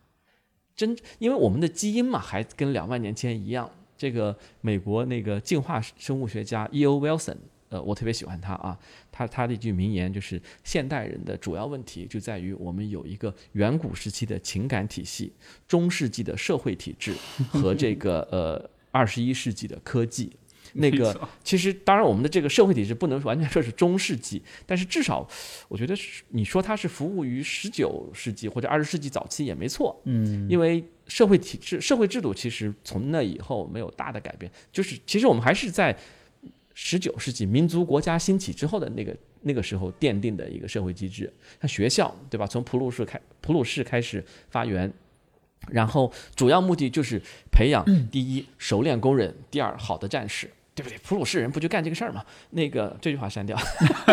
[0.76, 3.68] 真因为我们的基因嘛，还跟两万年前一样。
[3.96, 7.00] 这个美国那个进化生物学家 E.O.
[7.00, 7.38] Wilson。
[7.70, 8.78] 呃，我特别喜欢他啊，
[9.12, 15.32] 他他的一句名言就是：现代人的主要问题就在于我们有一个远古时期的情感体系，
[15.66, 17.12] 中世纪的社会体制
[17.50, 20.32] 和这个呃二十一世纪的科技。
[20.74, 25.26] 那个其实当然我们的这个社会体制不能完全说是中世纪，但是至少
[25.68, 29.98] 我觉得是你说它是服务于十九世纪或者二十世纪早期也没错。
[30.04, 35.94] 嗯，因为社会体制、社会制度其实从那以后没有大的改变，就是其实我们还是在。
[36.80, 41.30] 十九世纪民族国家兴起之后的那个那个时候奠定的一个社会机制，
[41.60, 42.46] 像学校，对吧？
[42.46, 44.90] 从普鲁士开普鲁士开始发源，
[45.72, 50.48] 然后主要目的就是培养第一熟练工人，第二好的战士。
[50.78, 50.96] 对不对？
[50.98, 52.24] 普鲁士人不就干这个事儿吗？
[52.50, 53.58] 那个这句话删掉，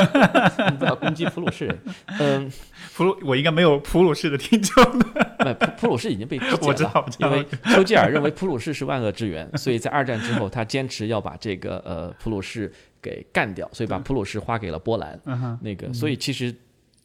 [0.80, 1.80] 不要攻击普鲁士人。
[2.20, 2.52] 嗯，
[2.96, 4.84] 普鲁我应该没有普鲁士的听众。
[4.98, 15.20] 不，普普鲁士已经被肢解了，因为丘吉尔认为普鲁士是万恶之源，所以在二战之后，他坚持要把这个呃普鲁士给干掉，所以把普鲁士划给了波兰。
[15.62, 16.52] 那个，所以其实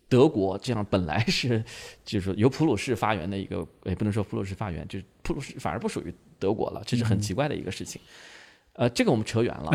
[0.09, 1.62] 德国这样本来是
[2.05, 8.01] 就是由普鲁士发源的一个，也不能说普鲁士发源，就是普鲁士反而不属于德国了，这是很奇怪的一个事情。
[8.74, 9.70] 呃，这个我们扯远了，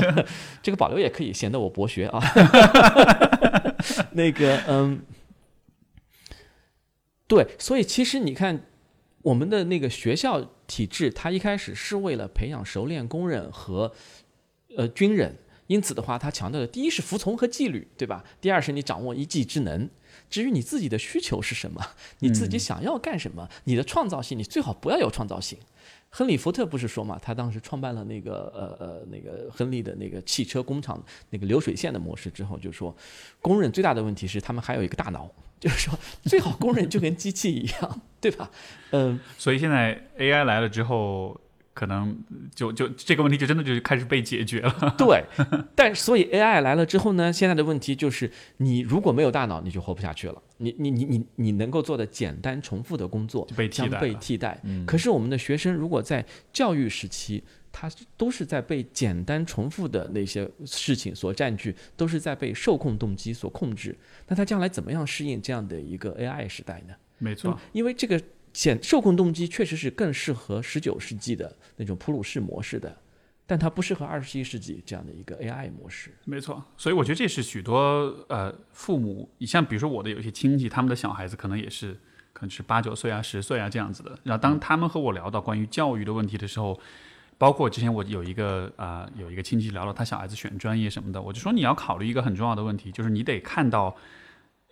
[0.62, 2.20] 这个保留也可以，显得我博学啊。
[4.12, 5.02] 那个，嗯，
[7.28, 8.66] 对，所以其实你看，
[9.22, 13.92] 我们的那个学校体制，它一开始是为了培养熟练工人和
[14.76, 15.36] 呃军人，
[15.68, 18.24] 因此的话，它强调的第一是服从和纪律，对吧？
[18.40, 19.88] 第二是你掌握一技之能。
[20.28, 21.84] 至于你自己的需求是什么，
[22.18, 25.58] 你自己想要干什么，你的创造性，你最好不要有创造性。
[26.10, 32.94] 亨利·福特不是说嘛，他当时创办了那个呃呃那个亨利的那个汽车工厂那个流水线的模式之后，就说
[33.40, 35.30] 工人最大的问题是他们还有一个大脑，
[35.60, 38.50] 就是说最好工人就跟机器一样，对吧？
[38.90, 41.40] 嗯，所以现在 AI 来了之后。
[41.80, 42.14] 可能
[42.54, 44.94] 就就这个问题就真的就开始被解决了。
[44.98, 45.24] 对，
[45.74, 50.42] 但所以 AI 来了之后呢，现在的问题就是你如果没有大脑，你就活不下去了。
[50.58, 54.60] 你你你你你能够做的简单重复的工作将被替代。
[54.86, 57.42] 可是我们的学生如果在教育时期，
[57.72, 63.96] 他都是在被简单重复的那些事情所占据，都是在被受控动机所控制。
[64.28, 66.92] 那他将来怎么样适应这样的一个 AI 时代呢？
[67.16, 68.20] 没错，因为这个。
[68.52, 72.96] 显受控动机确实是更适合十九世纪的那种普鲁士模式的，
[73.46, 76.12] 但它不适合二十一世纪这样的一个 AI 模式。
[76.24, 77.78] 没错，所以我觉得这是许多
[78.28, 81.92] 呃父母，你像比如说我的有些亲戚，他们的小孩子可能也是
[82.32, 84.18] 可能是八九岁啊、十岁啊这样子的。
[84.24, 86.78] 然后当他们和我聊到关于教育的问题的时候，
[87.38, 93.96] 包括之前我有一个啊有一个亲戚聊到他小孩子选专业什么的，我就说你要考虑一个很重要的问题，就是你得看到。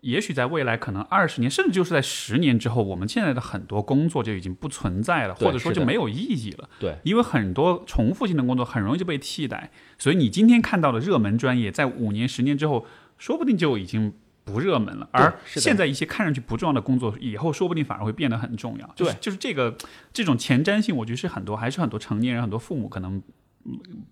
[0.00, 6.68] 也许在未来，可能二十年，甚至就是在十年之后，我们现在的很多工作就已经不存在了，或者说就没有意义了。
[6.78, 12.86] 对，因为很多重复性的工作很容易就被替代，所以你今天看到的热门专业，在五年、十年之后，
[13.18, 14.12] 说不定就已经
[14.44, 15.08] 不热门了。
[15.12, 18.88] 而现在一些看上去不重要的工作，以后说不定反而会变得很重要。
[18.96, 19.76] 对，就是这个
[20.12, 23.22] 这种前瞻性，我觉得是很多，还是很多成年人、很多父母可能。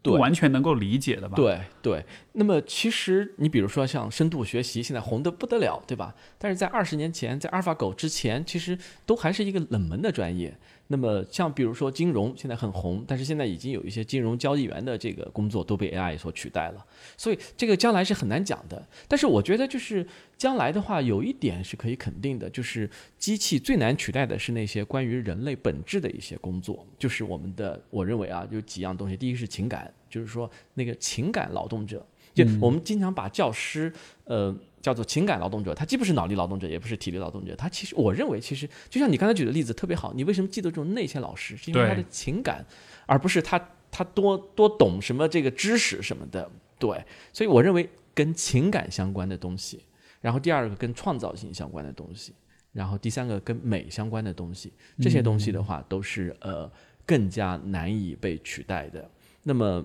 [0.02, 1.36] 不完全能够理解的吧？
[1.36, 2.05] 对对。
[2.32, 6.14] 那么其实你比如说像深度学习，现在红的不得了，对吧？
[6.39, 10.56] 但是在二十年前，在阿尔法狗之前，其实都还是一个冷门的专业。
[10.88, 16.86] 那么像比如说金融现在很红，但是现在已经有一些金融交易员的这个工作都被 AI 所取代了，
[17.16, 18.86] 所以这个将来是很难讲的。
[19.08, 20.06] 但是我觉得就是
[20.38, 22.88] 将来的话，有一点是可以肯定的，就是
[23.18, 33.92] 机器最难取代的是那些关于人类本质的一些工作，就是我们的我认为啊，有几样东西，第一是情感，就是说那个情感劳动者，就我们经常把教师
[34.24, 34.56] 呃。
[34.86, 37.56] 叫做情感劳动者，他既不是脑力劳动者，也不是体力劳动者。
[37.56, 40.12] 他其实，我认为，其实就像你刚才举的例子特别好。
[40.14, 41.56] 你为什么记得这种内线老师？
[41.56, 42.64] 是因为他的情感，
[43.04, 43.60] 而不是他
[43.90, 46.48] 他多多懂什么这个知识什么的。
[46.78, 49.82] 对，所以我认为跟情感相关的东西，
[50.20, 52.32] 然后第二个跟创造性相关的东西，
[52.72, 56.70] 然后第三个跟美相关的东西，这些东西的话都是呃
[57.04, 59.10] 更加难以被取代的。
[59.42, 59.84] 那么。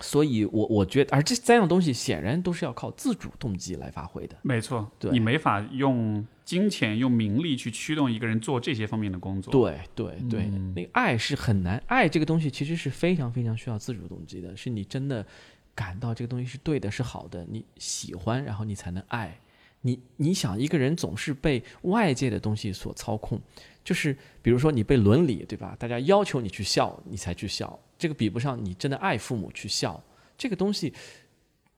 [0.00, 4.36] 所以我我觉得，而这三样东西显然都是要靠自主动机来发挥的。
[4.42, 9.52] 没错，对你没法用金钱、用名利去驱动一个人做这些方面的工作。
[9.52, 15.26] 对对对，那个爱是很难，爱这个东西其实是非常非常需要自主动机的，是你真的
[15.74, 19.38] 感到这个东西是对的、是好的，你喜欢，然后你才能爱。
[19.82, 23.40] 你你想一个人总是被外界的东西所操控，
[23.82, 25.74] 就是比如说你被伦理对吧？
[25.78, 30.02] 大家要求你去笑，你才去笑，这个比不上你真的爱父母去孝，
[30.38, 30.94] 这个东西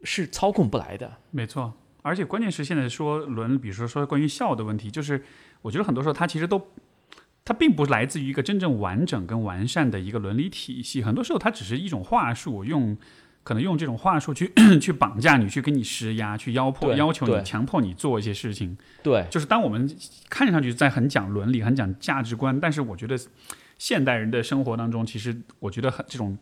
[0.05, 1.13] 是操控不来的。
[1.33, 5.21] 没错，而且关键是现在说伦，比如说说关于孝的问题，就是
[5.63, 6.65] 我觉得很多时候它其实都，
[7.45, 12.97] 它并不来自于一个真正完整跟完善的一个伦理体系，很多时候它只是一种话术，用
[13.43, 18.79] 可能用这种话术去 去绑架你，去给你施压，去压迫、要求你、强迫你做一些事情。
[19.03, 19.93] 对，就是当我们
[20.31, 23.19] 看上去在很讲伦理、很讲价值观，但是我觉得
[23.83, 26.39] 现代人的生活当中，其实我觉得很这种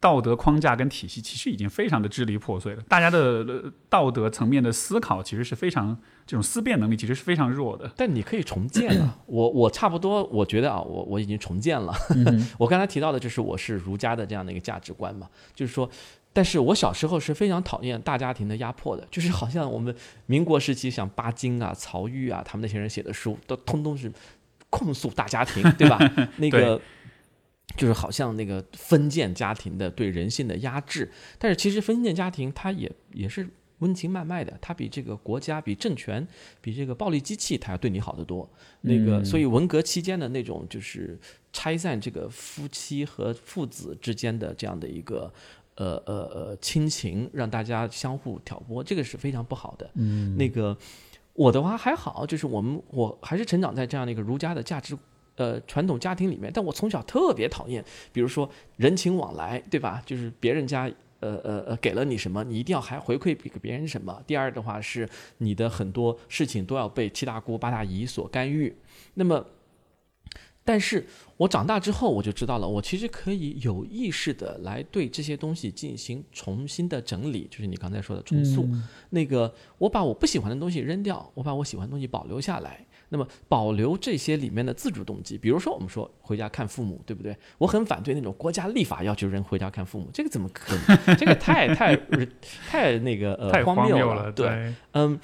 [0.00, 2.82] 道德框架跟体系，其实已经非常的支离破碎了。
[2.88, 5.94] 大家的、呃道德层面的思考，其实是非常
[6.26, 7.92] 这种思辨能力，其实是非常弱的。
[7.98, 9.18] 但你可以重建啊。
[9.26, 11.92] 我我差不多，我觉得啊，我我已经重建了。
[12.58, 15.86] 我刚才提到的就是我是儒家的这样的一个价值观嘛，就是说，
[16.32, 19.94] 但是我小时候是非常讨厌大家庭的压迫的，就是好像我们
[20.24, 24.10] 民国时期像巴金啊、曹禺啊，他们那些人写的书，都通通是
[24.72, 25.98] 控诉大家庭，对吧？
[26.38, 26.80] 那个。
[27.74, 36.26] 就是好像那个封建家庭的对人性的压制，但是其实封建家庭它也也是温情脉脉的，它比这个国家、比政权、
[36.60, 38.46] 比这个暴力机器，它要对你好得多。
[38.82, 41.18] 那个，所以文革期间的那种就是
[41.50, 45.32] 拆散这个夫妻和父子之间的这样的一个
[45.76, 49.90] 呃呃呃亲情，让大家相互挑拨，这个是非常不好的。
[49.94, 50.76] 嗯，那个
[51.34, 54.96] 我的话还好，就是我们我还是成长在这样的一个儒家的价值。
[55.36, 57.82] 呃，传统家庭里面，但我从小特别讨厌，
[58.12, 60.02] 比如说人情往来，对吧？
[60.04, 60.82] 就是别人家
[61.20, 64.22] 呃呃呃给了你什么，你一定要还回馈给别人什么。
[64.26, 68.76] 第二的话是你的很多事情都要被七大姑八大姨所干预。
[69.14, 69.42] 那么，
[70.64, 71.04] 但是
[71.36, 78.68] 我长大之后我就知道了，我其实可以有意识的来对这些东西进行重新的整理，就是你刚才说的重塑。
[79.10, 82.86] 那个我把我不喜欢的东西扔掉，我把我喜欢的东西保留下来。
[83.08, 87.36] 那么保留这些里面的自主动机，比如说我们说回家看父母，对不对？
[87.58, 91.16] 我很反对那种国家立法要求人回家看父母，这个怎么可能？
[91.16, 91.94] 这个太太
[92.68, 95.18] 太那个呃太荒谬了，对，嗯。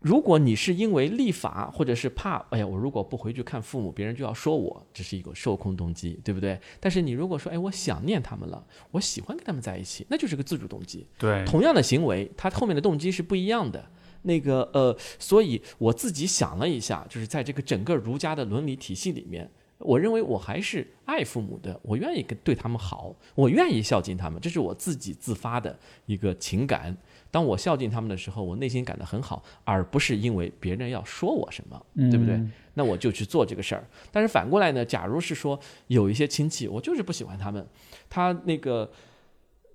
[0.00, 6.60] 如果你是因为立法，或者是怕，哎呀，我如果不回去看父母，别人就要说我，这是一个受控动机，对不对？
[6.78, 11.04] 但是你如果说，哎，我想念他们了，我喜欢跟他们在一起，那就是个自主动机。
[11.18, 13.84] 对，同样的行为，它后面的动机是不一样的。
[14.22, 25.76] 那个呃，所以我自己想了一下，就是在这个整个儒家的伦理体系里面，我认为我还是爱父母的，我愿意跟对他们好，我愿意孝敬他们，这是我自己自发的
[26.06, 26.96] 一个情感。
[27.30, 31.80] 当我孝敬他们的时候，我内心感到很好，而不是因为别人要说我什么，
[32.10, 32.40] 对不对？
[32.74, 33.84] 那我就去做这个事儿。
[34.12, 37.66] 但是反过来呢，假如是说有一些亲戚，我就是不喜欢他们，
[38.08, 38.90] 他那个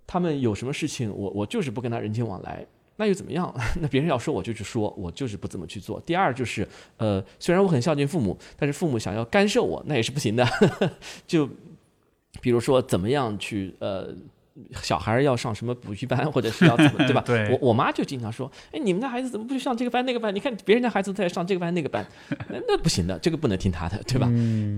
[0.08, 2.66] 他们有什么事情，我我就是不跟他人情往来。
[2.96, 3.52] 那又怎么样？
[3.82, 6.00] 那别人要说我就去说，我就是不怎么去做。
[6.02, 6.68] 第二就是，
[6.98, 10.48] 呃，虽然我很孝敬父母，但是父母想要干涉我，那也是不行的。
[11.26, 11.50] 就
[12.40, 14.14] 比如说怎么样去，呃，
[14.82, 17.24] 小孩要上什么补习班，或者是要怎么， 对吧？
[17.26, 20.34] 对我我妈就经常说，哎，你们家孩子怎么不去上这个班那个班？
[20.34, 22.06] 你看别人家孩子在上这个班那个班，
[22.50, 24.28] 那不行的，这个不能听他的，对吧？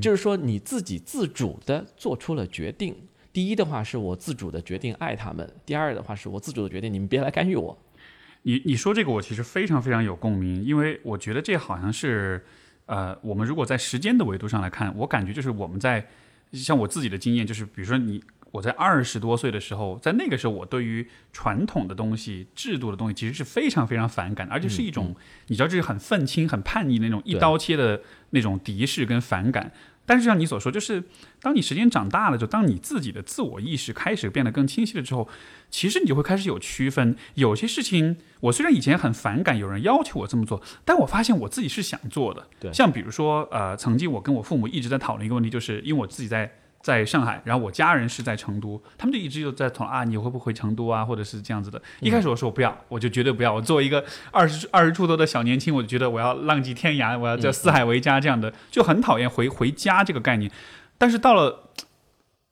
[0.01, 2.95] 就是说你自己自主的做出了决定。
[3.33, 7.77] 第一的话是我自主的决定爱他们，第二的话是我自主的决定你们别来干预我。
[8.43, 12.45] 你你说这个我其实非常非常有共鸣，因为我觉得这好像是，
[12.85, 16.07] 呃，我们如果在时间的维度上来看，我感觉就是我们在
[16.53, 18.23] 像我自己的经验，就是比如说你
[18.55, 25.13] 我在二十多岁的时候，在那个时候，我对于传统的东西、制度的东西，其实是非常非常反感，而且是一种
[25.47, 29.71] 你知道这是很愤青、很叛逆那种一刀切的那种敌视跟反感。
[30.07, 31.03] 但是像你所说，就是
[31.41, 35.27] 当你时间长大了，就当你自己的自我意识开始变得更清晰了之后，
[35.71, 37.15] 其实你就会开始有区分。
[37.33, 42.47] 有些事情，我虽然以前很反感有人要求我这么做，但我发现我自己是想做的。
[42.59, 46.53] 对，像比如说，呃，曾经我跟我父母一直在讨论一个问题，就是因为我自己在
[46.85, 51.81] 在上海，然后我家人是在成都，他们就一直就在讨论啊，你会不会回成都啊，或者是这样子的。
[51.99, 53.51] 一开始我说我不要，我就绝对不要。
[53.51, 60.51] 我作为一个二十二十出头的小年轻，我就觉得我要浪迹天涯，我要叫四海为家这样的，就很讨厌回回家这个概念。
[60.99, 61.71] 但是到了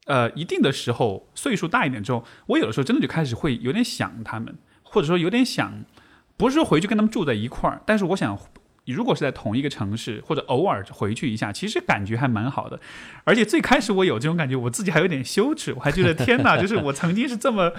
[0.08, 5.86] 呃一定的时候，岁数大一点之后，我有的时候真的就开始会有点想他们，或者说有点想，
[6.38, 8.36] 不是说回去跟他们住在一块儿，但是我想
[8.86, 12.80] 你如果是在同一个城市，或者偶尔回去一下，其实感觉还蛮好的。
[13.24, 17.74] 而且最开始我有这种感觉，我自己还有点羞耻，我还觉得天哪，就是我曾经是这么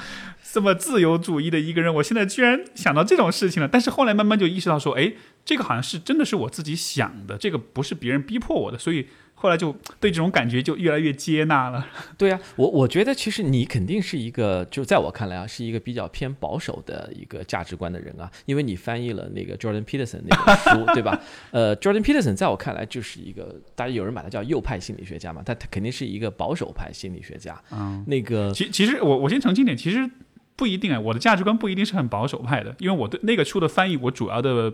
[0.53, 3.69] 这么自由主义的一个人，我现在居然想到这种事情了。
[3.69, 5.13] 但是后来慢慢就意识到说，哎，
[5.45, 9.09] 这个好像是真的是我自己想的，这个不是别人逼迫我的，所以。
[9.45, 11.87] 后来就对这种感觉就越来越接纳了。
[12.17, 21.21] 对呀，我我觉得其实你肯定是一个，就在我看来啊，是一个比较偏保守的一个价值观的人啊，因为你翻译了那个 Jordan Peterson 那本书， 对吧？
[21.51, 27.61] 呃，Jordan Peterson 在我看来就是一个，大家有人把他叫右派心理学家嘛，他他肯定是一个保守派心理学家。
[27.71, 30.09] 嗯，那个，其其实我我先澄清点，其实
[30.57, 34.73] 不一定啊，我的价值观不一定是很保守派的，因为我对那个书的翻译，我主要的。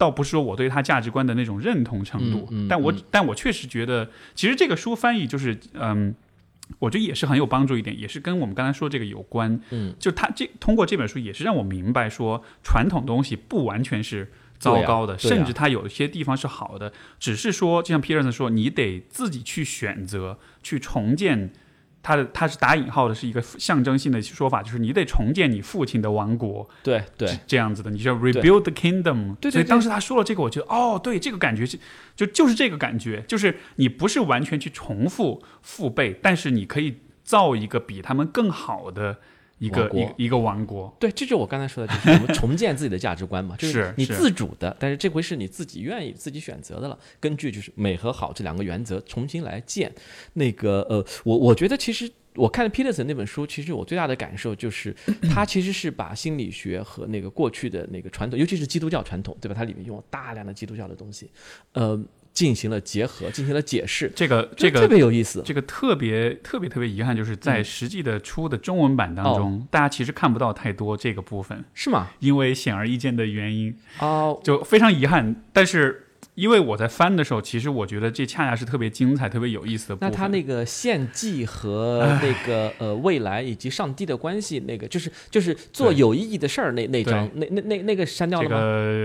[0.00, 6.14] 倒不是说我对他价值观的那种认同程度，但我但我确实觉得，其实这个书翻译就是，嗯，
[6.78, 9.60] 我觉得也是很有帮助一点，也是跟我们刚才说这个有关。
[9.68, 21.50] 嗯，就他这通过这本书也是让我明白说，传统东西不完全是糟糕的，甚至它有一些地方是好的，只是说，就像皮尔森说，你得自己去选择去重建。
[22.02, 29.34] 他的他是打引号的，是一个象征性的说法，就是你得重建你父亲的王国，对对，这样子的，你叫 rebuild the kingdom。
[29.36, 29.52] 对对。
[29.52, 31.78] 所以当时他说了这个，我觉得哦，对，这个感觉是
[32.16, 39.18] 就就是这个感觉，就是你不是完全去重复父辈，但是你可以造一个比他们更好的。
[39.60, 49.92] 一个一一个王国，对，这就是我刚才说的，就是我们重建自己的价值观嘛， 就是你自主的，但是这回是你自己愿意自己选择的了，根据就是美和好这两个原则重新来建。
[50.32, 54.96] 那个呃，我我觉得其实我看了 Peterson 那本书，其实我最大的感受就是，
[55.30, 59.54] 他其实是把心理学和那个过去的那个传统，尤其是基督教传统，对吧？
[59.54, 61.30] 它里面用了大量的基督教的东西，
[61.74, 62.02] 呃。
[62.40, 65.42] 进行了结合，进行了解释，这个这个特别有意思。
[65.44, 72.08] 这个特别特别特别遗憾，就是在实际的出的中文版当中，大家其实看不到太多这个部分，是吗？
[72.20, 75.36] 因为显而易见的原因哦，就非常遗憾。
[75.52, 76.06] 但是。
[76.34, 80.10] 因为我在翻的时候，其实我觉得这恰恰是特别精彩、特别有意思的部分。
[80.10, 88.56] 那他那个献祭和那个呃未来以及上帝的关系，那个就是就是做有意义的事儿那那张那那那那个删掉了吗？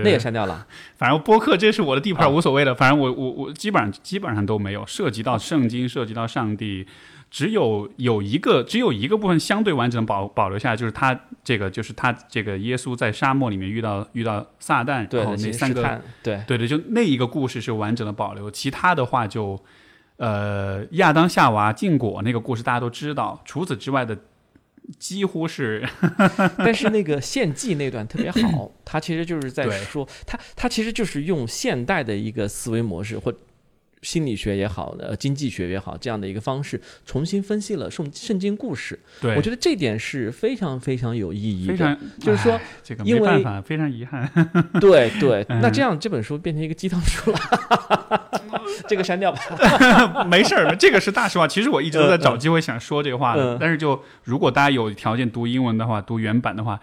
[0.02, 0.66] 那也删掉了。
[0.96, 2.74] 反正播客这是我的地盘，无所谓的。
[2.74, 6.86] 反正我我我基本上基本上都没有涉及到圣经，涉及到上帝。
[7.30, 19.60] 只有有一个，只有一个部分相对完整保保留下来，就是他这个，就是他这个耶稣在沙漠里面遇到遇到撒旦，然后那三个，对对对，就那一个故事是完整的保留，其他的话就，
[20.16, 24.16] 呃，亚当夏娃禁果那个故事大家都知道，除此之外的
[24.98, 25.86] 几乎是，
[26.58, 33.34] 但是那个献祭那段特别好， 他其实就是在说，他他其实就是用现代的一个思维模式或。
[34.06, 38.96] 心理学也好，呃，经济学也好，这样的一个方式重新分析了圣圣经故事。
[39.20, 41.72] 对，我觉得这点是非常非常有意义的。
[41.72, 44.30] 非常，就是说，这个没办法，非常遗憾。
[44.80, 48.30] 对对，那这样这本书变成一个鸡汤书了，
[48.86, 50.24] 这个删掉吧。
[50.30, 51.48] 没事儿，这个是大实话。
[51.48, 56.78] 其实我一直都在找机会想说这个话的，但是就如果大家有条件读英文的话，读原版的话，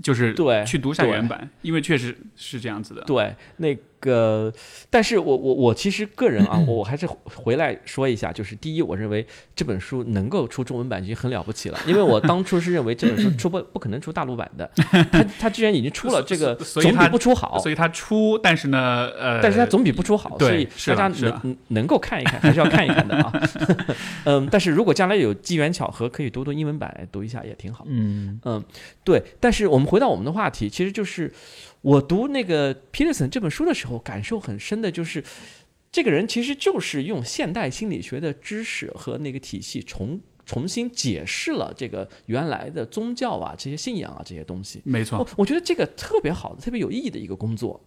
[0.00, 3.02] 就是对去读下原版，因为确实是这样子的。
[3.02, 3.76] 对，那。
[4.04, 4.52] 个，
[4.90, 9.26] 但是我我我其实个人啊，我我还是回来说一下，就是第一，我认为
[9.56, 14.70] 这本书能够出中文版已经很了不起了，因为我当初是认为这本书出不不可能出大陆版的，
[15.10, 21.08] 他他居然已经出了这个，总比不出好，所以他出，但是呢，呃，但是他总比不出好，所以大家
[21.42, 23.32] 能能够看一看，还是要看一看的啊，
[24.24, 28.38] 嗯，但是如果将来有机缘巧合可以读读英文版，读一下也挺好，嗯。
[28.44, 28.62] 嗯，
[29.04, 31.32] 对，但是我们回到我们的话题，其实就是。
[31.84, 35.22] 我读那个 Peterson 这本书的时候，感受很深的就是，
[35.92, 44.80] 这个人其实就是用现代心理学的知识和那个体系重重新解释了这个原来的宗教啊、这些信仰啊这些东西。
[44.82, 47.78] 没错，我觉得这个特别好的、特别有意义的一个工作。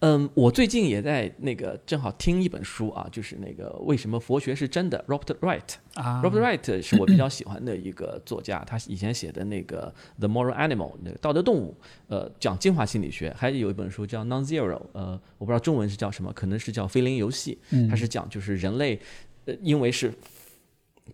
[0.00, 11.76] 嗯，我最近也在那个正好听一本书啊，就是那个为什么佛学是真的，Robert Wright 啊，Robert Wright 是我比较喜欢的一个作家，他以前写的那个 The Moral Animal 那个道德动物，
[12.08, 17.58] 呃，讲进化心理学，还有一本书叫 Non-Zero，呃，我不知道中文是叫什么，可能是叫非零游戏，
[17.88, 19.00] 它是讲就是人类，
[19.46, 20.12] 呃，因为是。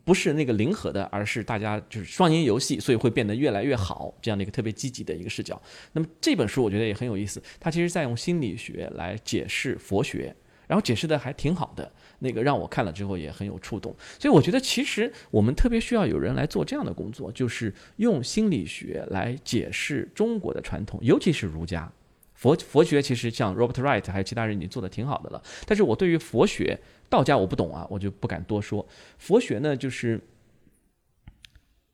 [0.04, 5.60] 不是那个零和的，而是大家就是双赢游戏，所以会变得越来越好，这样的一个特别积极的一个视角。
[5.92, 10.34] 那么这本书我觉得也很有意思，它其实在用心理学来解释佛学，
[10.66, 13.94] 然后解释的还挺好的，那个让我看了之后也很有触动。
[14.18, 21.92] 所以我觉得其实我们特别需要有人来做这样的工作，就是用心理学来解释中国的传统，尤其是儒家。
[22.34, 26.80] 佛佛学其实像 Robert Wright 还有其他人已经做的挺好的了，但是我对于佛学。
[27.12, 28.88] 道家我不懂啊，我就不敢多说。
[29.18, 30.18] 佛学呢，就是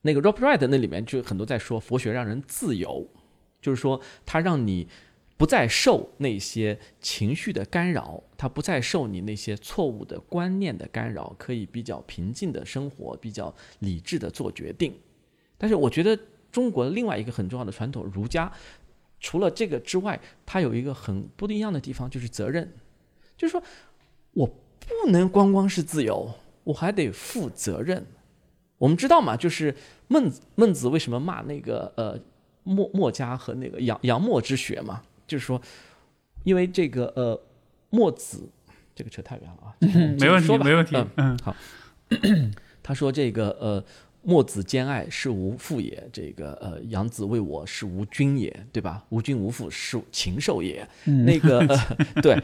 [0.03, 3.05] 那个 Rob Wright 那里面就很多在说佛学让人自由，
[3.61, 4.89] 就是说它让你
[5.37, 14.97] 不再受那些情绪的干扰，它不再受你那些错误的观念的干扰，可以比较平静的生活，比较理智的做决定。
[15.59, 16.17] 但是我觉得
[16.53, 18.53] 中国另外一个很重要的传统，儒家
[19.19, 22.73] 除了这个之外，它有一个很不一样的地方，就是责任，
[23.37, 23.61] 就是说
[24.33, 24.49] 我
[24.89, 26.31] 不能光光是自由，
[26.65, 28.07] 我还得负责任。
[28.79, 29.75] 我们知道嘛，就是
[30.09, 32.19] 孟孟子为什么骂那个呃
[32.63, 35.03] 墨墨家和那个杨杨墨之学嘛？
[35.27, 35.61] 就是说，
[36.45, 37.41] 因为这个呃，
[37.91, 38.49] 墨子
[38.95, 39.75] 这个扯太远了啊，
[40.21, 40.97] 没问题，没问题。
[41.17, 41.55] 嗯，好。
[42.83, 43.85] 他说这个呃，
[44.29, 49.03] 墨子兼爱是无父也，这个呃，养子为我是无君也，对吧？
[49.09, 50.87] 无君无父是禽兽也。
[51.25, 51.67] 那个
[52.21, 52.39] 对，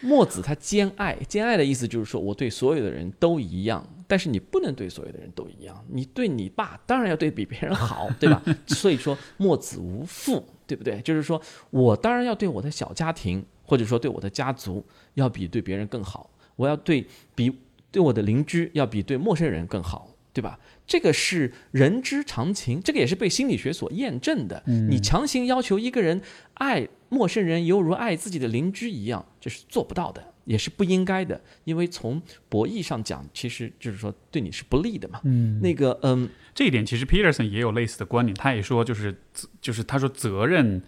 [0.00, 5.84] 墨子他兼爱，兼爱的意思就是说我对所有的人都一样，但是你不能对所有的人都一样。
[5.88, 8.42] 你对你爸当然要对比别人好，对吧？
[8.66, 10.44] 所以说墨子无父。
[10.66, 11.00] 对不对？
[11.00, 11.40] 就是说
[11.70, 14.84] 我当然要对我的小家庭，或者说对我的家族，
[15.14, 16.28] 要比对别人更好。
[16.56, 17.50] 我要对比
[17.90, 20.58] 对我的邻居，要比对陌生人更好，对吧？
[20.86, 24.62] 这个是人之常情，这个也是被心理学所验证的。
[24.66, 26.20] 你强行要求一个人
[26.54, 30.34] 爱陌生人犹如爱自己的邻居一样，这是做不到的。
[30.44, 35.20] 也是不应该的，因为从博弈上讲，其实就是说对你是不利的嘛。
[35.24, 39.14] 嗯，那个，嗯，这一点其实 Peterson 也有类似的观点，他也说就是
[39.60, 40.80] 就是他说责任，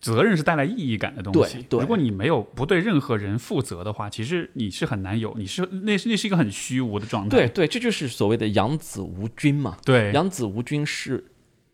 [0.00, 1.62] 责任是带来意义感的东西。
[1.68, 7.36] 对，如果你没有不对任何人负责的话，其实你是很难有，你是那那是一个很虚无的状态。
[7.36, 9.76] 对对，这就是所谓的养子无君嘛。
[9.84, 11.24] 对，养子无君是。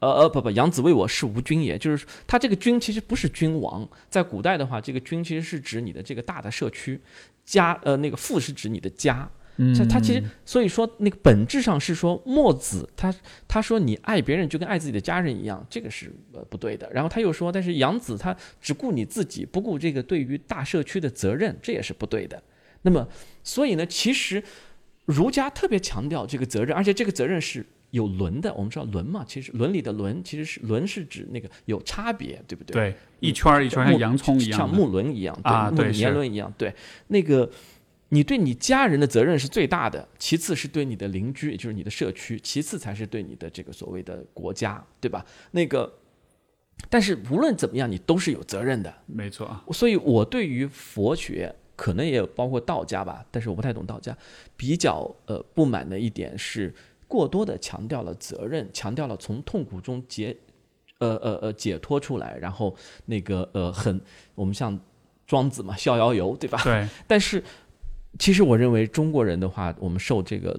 [0.00, 7.00] 呃呃不不，养子为我是无君也，就是他这个君其实不是君王，在古代的话，这个君其实是指你的这个大的社区，
[7.44, 9.30] 家呃那个父是指你的家，
[9.62, 13.14] 嗯，他其实所以说那个本质上是说墨子他
[13.46, 16.90] 他说你爱别人就跟爱自己的家人一样，这个是呃不对的。
[16.92, 22.42] 然后他又说，但是杨子他只顾你自己，不顾这个对于大社区的责任，这也是不对的。
[22.82, 23.06] 那么
[23.44, 24.42] 所以呢，其实
[25.04, 27.64] 儒家特别强调这个责任，而且这个责任是。
[27.92, 32.72] 有轮的，我们知道轮嘛，其实伦理的轮其实是轮是指那个有差别，对不对？
[32.72, 36.74] 对，一圈一圈像洋葱一样，像木轮一样，啊，对，年轮一样，对。
[37.08, 37.50] 那个
[38.12, 45.24] 你对你家人的责任是最大的，其次是对你的邻居，也就是你的社区，其次才是对你的这个所谓的国家，对吧？
[45.52, 45.90] 那个，
[46.90, 49.58] 但是无论怎么样，你都是有责任的，没错。
[49.72, 54.16] 所以我对于佛学，可能也包括道家吧，但是我不太懂道家，
[54.56, 56.74] 比较呃不满的一点是。
[57.08, 60.34] 过多的强调了责任，强调了从痛苦中解，
[60.96, 62.74] 呃呃呃解脱出来，然后
[63.04, 64.00] 那个呃很，
[64.34, 64.80] 我们像
[65.26, 66.58] 庄子嘛，逍遥游，对吧？
[66.64, 66.88] 对。
[67.06, 67.44] 但是
[68.18, 70.58] 其实我认为中国人的话，我们受这个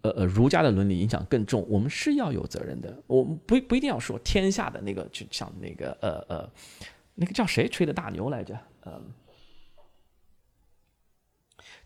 [0.00, 3.02] 呃呃儒家的伦理影响更重，我们是要有责任的。
[3.06, 6.50] 我们不不一定要说天下的那个，就像那个呃呃，
[7.14, 8.58] 那个叫谁吹的大牛来着？
[8.86, 9.12] 嗯，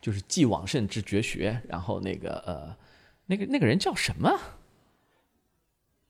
[0.00, 2.76] 就是既往圣之绝学，然后那个呃。
[3.30, 4.40] 那个那个人叫什么？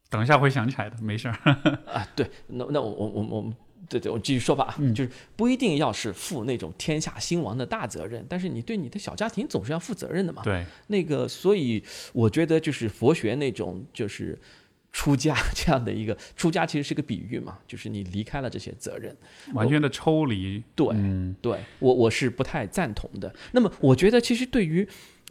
[0.08, 1.34] 等一下会想起来的，没事儿。
[1.92, 3.52] 啊，对，那那我我我我们
[3.88, 4.74] 对对，我继续说吧。
[4.78, 10.42] 嗯，就是不一定要是负那种天下兴亡的大责任，但是你对你的小家庭总是要负责任的嘛。
[10.42, 11.82] 对，那个，所以
[12.12, 14.38] 我觉得就是佛学那种就是
[14.92, 19.16] 出家这样的一个 出家，其实是个比喻嘛，就是你离开了这些责任，
[19.54, 20.62] 完全的抽离。
[20.74, 20.88] 对，
[21.40, 23.34] 对我我是不太赞同的。
[23.52, 24.88] 那么，我觉得其实对于。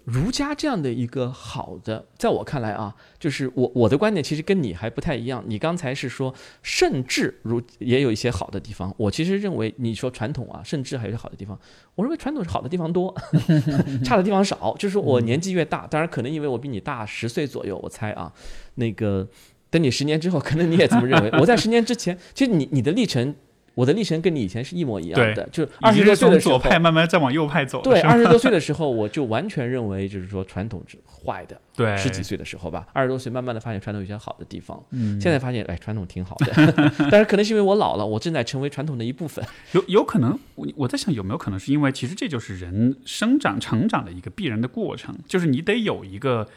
[0.08, 5.44] 儒家这样的一个好的，在我看来啊，就是我我的观点其实跟你还不太一样。
[5.46, 11.60] 你刚才是说甚至儒也有一些好的地方，我其实认为你说传统啊，甚至还有些好的地方。
[11.94, 13.14] 我认为传统是好的地方多，
[14.02, 14.74] 差的地方少。
[14.80, 18.32] 就是我年纪越大，当然可能因为我比你大十岁左右，我猜啊，
[18.76, 19.28] 那个
[19.70, 21.30] 等你十年之后，可能你也这么认为。
[21.38, 23.36] 我在十年之前，其实你你的历程。
[23.78, 27.80] 我的历程跟你以前是一模一样的，就二十多岁的时候，左派慢慢再往右派走。
[27.84, 31.62] 对，二十多岁的时候，我就完全认为就是说传统是坏的。
[31.76, 34.84] 对，十几岁的时候吧，二十多岁慢慢的发现传统有些好的地方。
[34.90, 36.74] 嗯，现在发现哎，传统挺好的，
[37.12, 39.46] 但是可能是因为我老了，我正在成为传统的一部分。
[39.74, 46.48] 有有可能，我我在想有没有可能是因为其实这就是人生长成长的一个必然的过程，就是你得有一个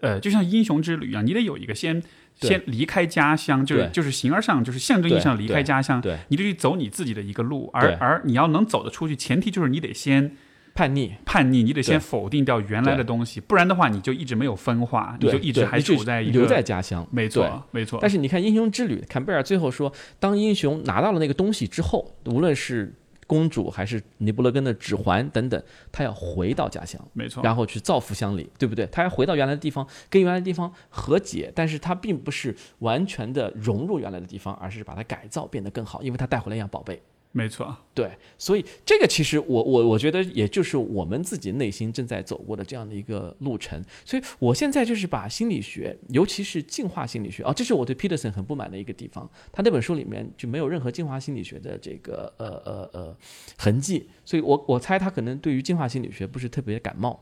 [0.00, 2.02] 呃，就像英雄之旅一样，你得有一个先。
[2.40, 6.00] 先离开家乡，就是就是形而上，就是象征意义上离开家乡。
[6.00, 10.36] 对，你得去走你自己的一个路，而而你要能走得出去，前提就是你得先
[10.74, 17.06] 叛逆，叛逆，你得先否定掉原来的东西，不然的话，你就一直没有分化，你就一直还处在一个留在家乡。
[17.12, 17.98] 没错，没错。
[18.02, 22.92] 但是你看《英雄之旅》，坎贝尔最后说，当英雄拿到了那个东西之后，无论是
[23.26, 28.86] 公主还是尼布勒根的指环等等，他要回到家乡，没错，然后去造福乡里，对不对？
[28.86, 37.00] 他要回到原来的地方，跟原来的地方和解，但是他并不是完全的融入原来的地方，而是把它改造变得更好，因为他带回来一样宝贝。
[37.36, 43.84] 没错，对，所以这个其实我我我觉得也就是我们自己内心正在走过的这样的一个路程。
[44.04, 49.28] 所以我现在就是把心理学，尤其是进化心理学啊，这是我对 Peterson 很不满的一个地方。
[49.50, 53.16] 他那本书里面就没有任何进化心理学的这个呃呃呃
[53.58, 57.20] 痕迹，所以我我猜他可能对于进化心理学不是特别感冒，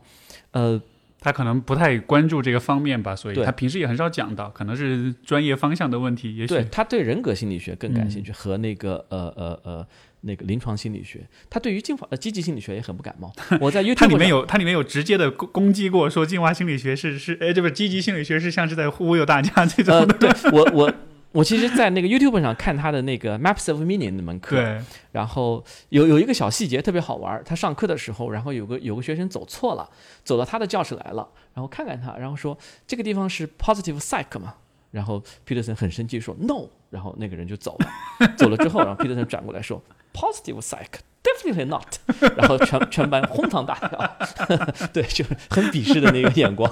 [0.51, 0.79] 呃。
[1.23, 6.35] 他可能不太关注这个方面吧，所以他平时也很少讲到，可能是专业方向的问题。
[6.35, 9.87] 也许对他对人格心理学更感兴趣，嗯和那个呃呃呃
[10.25, 13.31] 那个临床心理学，他对于进化呃积极心理学也很不感冒。
[13.61, 20.17] 我在 YouTube 上它里面有他里面有直接的攻攻击过，说进化心理学是是，哎，这不是积极心理学是像是在忽悠大家这种呃，的。
[20.17, 20.93] 对我我
[21.33, 24.81] 我其实，在那个 YouTube 上看他的那个 Maps of Meaning 那门课，对，
[25.11, 29.89] 然后有有一个小细节特别好玩儿，他上课的时候，然后有个有个学生走错了，
[30.23, 32.57] 走到他的教室来了，然后看看他，然后说
[32.87, 34.55] 这个地方是 positive psych 嘛，
[34.91, 39.81] 然后 Peterson 很生气说 no，然后那个人就走了，走了之后，然后 Peterson 转过来说
[40.13, 40.99] positive psych。
[41.23, 41.87] Definitely not，
[42.37, 46.69] 然后全全班哄堂大笑， 对，就很鄙视的那个眼光，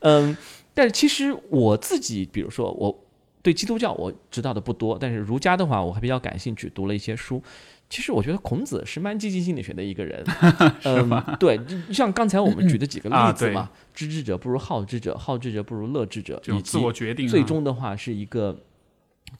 [0.00, 0.34] 嗯，
[0.72, 3.04] 但是其实我自己，比如说我
[3.42, 7.42] 对基督教我知道的不多，但是儒家的话我还比较感兴趣，读了一些书。
[7.90, 10.24] 其实我觉得孔子是蛮积极心理学的一个人，
[10.84, 18.58] 嗯，对，就像刚才我们举的几个啊例子嘛，知之者不如好之者，好之者不如乐之者，以自及我决定啊，最终的话是一个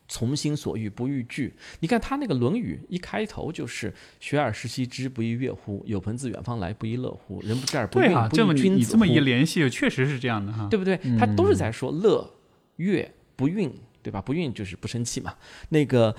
[0.07, 1.55] 从心所欲不逾矩。
[1.81, 5.83] 你看他那个《论语》一开头就是“学而时习之，不亦乐乎？
[5.87, 7.41] 有朋自远方来，不亦乐乎？
[7.41, 10.69] 人不知而不愠，啊，不亦君子你你这么一联系，确实是这样的哈。
[10.71, 10.99] 对不对？
[11.19, 12.35] 他都是在说乐、
[12.77, 13.73] 乐、不愠，
[14.03, 14.21] 对吧？
[14.21, 15.35] 不孕就是不生气嘛。
[15.69, 16.15] 那个，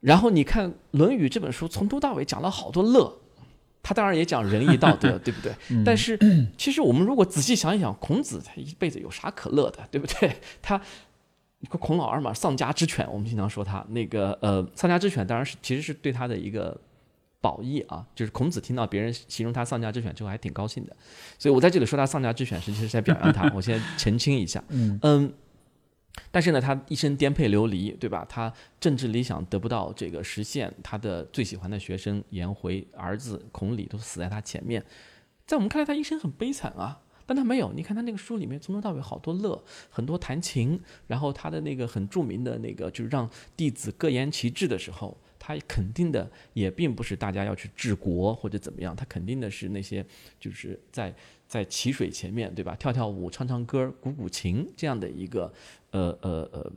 [0.00, 3.18] 然后你看《论语》这本书从头到尾讲了好多乐，
[3.82, 5.54] 他当然也讲仁义道德， 对不对？
[5.84, 6.18] 但是
[6.56, 10.36] 其实我们如果仔细想一想，孔子他一辈子有啥可乐的，对不对？
[10.60, 10.80] 他。
[11.78, 16.76] 孔老二嘛，丧家之犬，我们经常说他那个呃，丧家之犬当然是其实是对他的一个
[17.40, 20.96] 褒义啊，就是孔子听到别人形容他丧家之犬之后还挺高兴的，
[21.38, 23.48] 所以我在这里说他丧家之犬，实际是在表扬他。
[23.54, 25.32] 我先澄清一下，嗯
[26.30, 28.24] 但是呢，他一生颠沛流离，对吧？
[28.28, 34.84] 他政治理想得不到这个实现，他的最喜欢的学生颜回、儿子孔鲤都死在他前面，
[35.46, 37.00] 在我们看来，他一生很悲惨啊。
[37.24, 50.04] 但他没有，你看他那个书里面从头到尾好多乐，很多弹琴，然后他的那个很著名的那个，就是让弟子各言其志的时候，他肯定的也并不是大家要去治国或者怎么样，他肯定的是那些
[50.40, 51.14] 就是在
[51.46, 52.74] 在淇水前面，对吧？
[52.74, 55.50] 跳跳舞、唱唱歌、鼓鼓琴这样的一个
[55.92, 56.72] 呃呃呃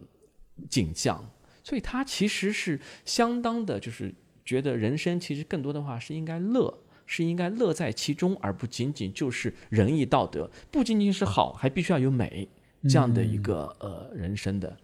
[0.70, 1.30] 景象，
[1.64, 4.14] 所以他其实是相当的，就是
[4.46, 6.82] 觉得人生其实更多的话是应该乐。
[7.08, 12.50] 是应该乐在其中，而不仅仅就是仁义道德，不仅仅是好，还必须要有美
[12.90, 14.76] 这样的一个呃人生的，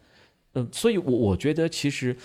[0.53, 2.15] 呃，所以我我觉得其实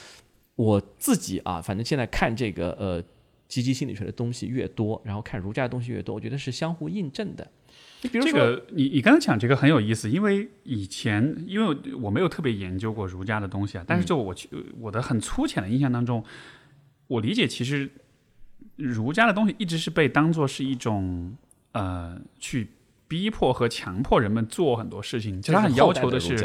[0.55, 3.03] 我自己啊，反正现在看这个呃
[3.49, 7.51] 积极心理学的东西越多，然后看儒家的东西越多，我觉得是相互印证的。
[8.03, 14.49] 你比如说，这个你你刚才讲这个很有意思，因为以前因为我没有特别研究过儒家的东西啊，但是就我去
[14.79, 16.23] 我的很粗浅的印象当中，
[17.07, 17.91] 我理解其实
[18.77, 21.35] 儒家的东西一直是被当做是一种
[21.73, 22.69] 呃去
[23.09, 26.37] 逼迫和强迫人们做很多事情，其实他很要求的是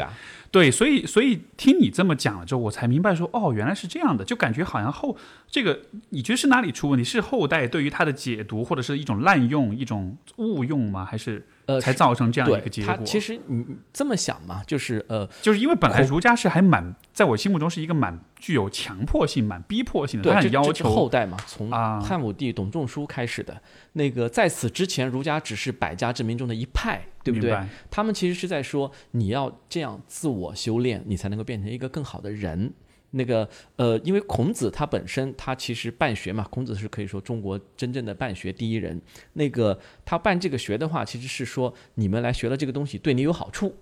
[0.50, 5.16] 对，所以所以听你这么讲了之后，我才明白说哦，原来是这样的，就感觉好像后
[5.48, 5.80] 这个
[6.10, 7.02] 你觉得是哪里出问题？
[7.02, 11.06] 是后代对于它的解读，或者是一种滥用、一种误用吗？
[11.06, 12.96] 还是呃才造成这样一个结果？
[12.96, 23.60] 他其实你这么想嘛，就是呃，就是因为本来儒家是还蛮，在我心目中是一个蛮具有强迫性、蛮逼迫性的，对，要求后代嘛，从啊汉武帝董仲舒开始的。
[23.92, 27.56] 那个在此之前，儒家只是百家争鸣中的一派，对不对？
[27.90, 32.72] 他们其实是在说，你要这样自我修炼，你才能够变成一个更好的人。
[33.12, 39.00] 那个呃，因为孔子他本身他其实办学嘛，孔子是可以说中国真正的办学第一人。
[39.34, 43.74] 那个他办这个学的话，其实是说你们来学了这个东西，对你有好处。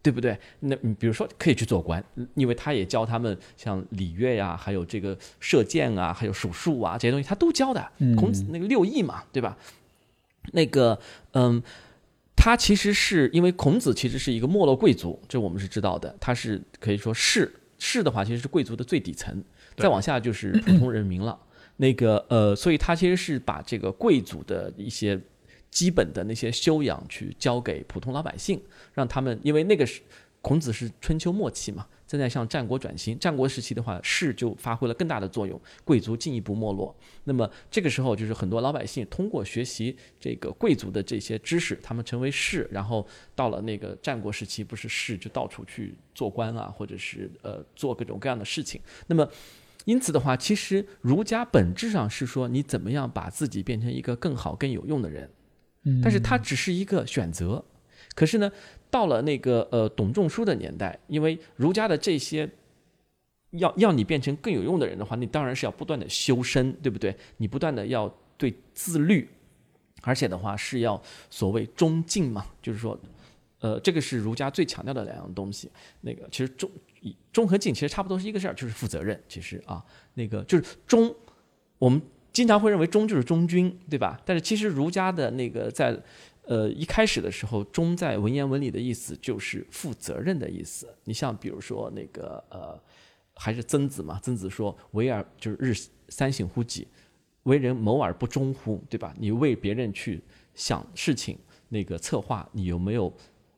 [0.00, 0.38] 对不对？
[0.60, 2.02] 那你比如说可以去做官，
[2.34, 7.90] 因为他也教他们像礼乐呀，还有这个射箭啊，还有数数啊这些东西，他都教的。
[8.16, 9.58] 孔子那个六艺嘛，对吧？
[10.52, 10.98] 那个
[11.32, 11.60] 嗯，
[12.36, 16.16] 他其实是因为孔子其实是一个没落贵族，这我们是知道的。
[16.20, 19.42] 他是可以说士士的话，其实是贵族的最底层，
[19.76, 21.38] 再往下就是普通人民了。
[21.80, 25.20] 那个呃，所以他其实是把这个贵族的一些
[25.70, 28.60] 基本的那些修养去交给普通老百姓，
[28.94, 30.00] 让他们因为那个是
[30.40, 33.18] 孔子是春秋末期嘛，正在向战国转型。
[33.18, 36.96] 战国时期的话，士就发挥了更大的作用，贵族进一步没落。
[37.24, 48.80] 那么这个时候，就是很多老百姓通过学习这个贵族的这些知识，他们成为士，然后到了那个战国时期，不是士就到处去做官啊，或者是呃做各种各样的事情。
[49.08, 49.28] 那么
[49.84, 55.30] 因此的话，其实儒家本质上是说你怎么样把自己变成一个更好、更有用的人，
[55.84, 57.64] 嗯但是它只是一个选择。
[58.14, 58.50] 可是呢，
[58.90, 62.48] 到了那个呃董仲舒的年代，因为儒家的这些
[63.50, 67.14] 要要你变成更有用的人的话，你当然是要不断的修身，对不对？
[67.38, 69.28] 你不断的要对自律，
[70.02, 71.00] 而且的话是要
[71.30, 72.98] 所谓中敬嘛，就是说，
[73.60, 75.70] 呃，这个是儒家最强调的两样东西。
[76.02, 76.70] 那个其实中
[77.32, 79.18] 中和敬其实差不多是一个事儿，就是负责任。
[79.28, 79.84] 其实啊，
[80.14, 81.14] 那个就是忠，
[81.78, 82.00] 我们
[82.32, 84.20] 经常会认为忠就是忠君，对吧？
[84.24, 85.98] 但是其实儒家的那个在
[86.48, 90.88] 呃一开始的时候，忠在文言文里的意思就是负责任的意思。
[91.04, 92.80] 你像比如说那个呃，
[93.34, 95.74] 还是曾子嘛，曾子说“为而就是日
[96.08, 96.88] 三省乎己，
[97.42, 99.14] 为人谋而不忠乎”，对吧？
[99.18, 100.22] 你为别人去
[100.54, 101.38] 想事情，
[101.68, 103.12] 那个策划，你有没有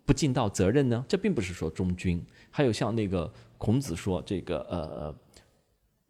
[0.05, 1.05] 不尽到责任呢？
[1.09, 2.21] 这并不是说忠君。
[2.51, 5.15] 还有像那个孔子说这个呃。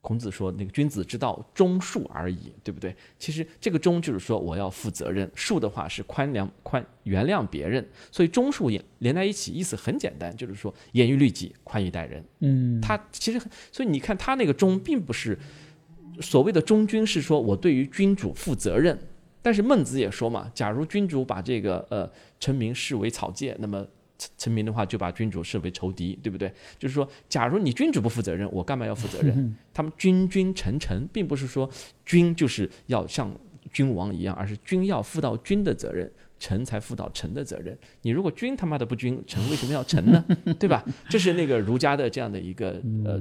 [0.03, 2.97] 孔子说：“那个君子之道，忠恕而已，对不对？
[3.19, 7.87] 其实这个忠就是说我要负责任，恕的话是宽谅、宽原谅别人。
[8.11, 12.25] 所以忠恕也连在一起，意思很简单，就是说严于律己，宽以待人。
[12.39, 15.39] 嗯，他其实很，所以你看他那个忠，并不是
[16.23, 18.99] 所谓的忠君，是说我对于君主负责任。
[19.43, 23.87] 但是孟子也说嘛，假如君主把这个呃臣民视为草芥，那么
[24.21, 26.53] 臣臣民的话就把君主视为仇敌，对不对？
[26.79, 29.57] 就是说，假如你君主不负责任，我干嘛要负责任？
[29.73, 31.69] 他们君君臣臣，并不是说
[32.05, 33.35] 君就是要像
[33.73, 37.77] 君王一样，而是君要负到君的责任，臣才负到臣的责任。
[38.03, 40.23] 你如果君他妈的不君，臣为什么要臣呢？
[40.61, 40.85] 对吧？
[41.09, 43.19] 这是那个儒家的这样的一个呃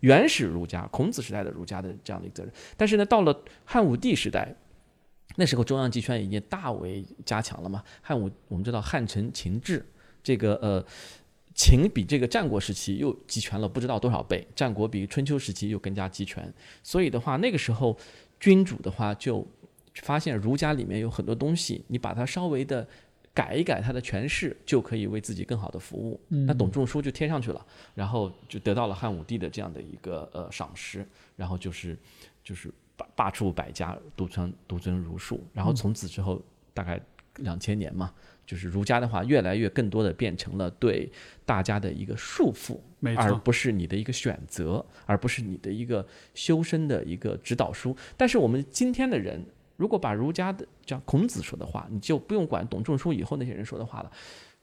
[0.00, 2.52] 原始儒家孔子时代的儒家的这样的一个责任。
[2.76, 4.54] 但是呢，到了汉武帝时代。
[5.36, 7.82] 那时候中央集权已经大为加强了嘛。
[8.02, 9.82] 汉武我们知道汉承秦制，
[10.22, 10.84] 这个呃
[11.54, 16.52] 秦比这个战国时期又集权了不知道多少倍，战国比春秋时期又更加集权。
[16.82, 17.96] 所以的话，那个时候
[18.40, 19.46] 君主的话就
[19.96, 22.86] 发现儒家里面有很多东西，你把它稍微的
[23.34, 26.20] 改一改它的诠释，就可以为自己更好的服务。
[26.28, 31.98] 那董仲舒就贴上去了，然后就得到了汉武帝的这样的一个呃赏识，然后就是
[32.44, 32.72] 就是。
[32.94, 35.42] 罢罢黜百家，独尊独尊儒术。
[35.54, 36.40] 然后从此之后，
[36.74, 37.00] 大概
[37.36, 38.12] 两千年嘛，
[38.46, 41.10] 就是儒家的话，越来越更多的变成了对
[41.44, 42.78] 大家的一个束缚，
[43.16, 47.96] 而不是你的一个选择，而不是你的一个修身的一个指导书。
[48.16, 49.42] 但是我们今天的人，
[49.76, 54.10] 如果把儒家的像孔子说的话，你就不用管董仲舒以后那些人说的话了。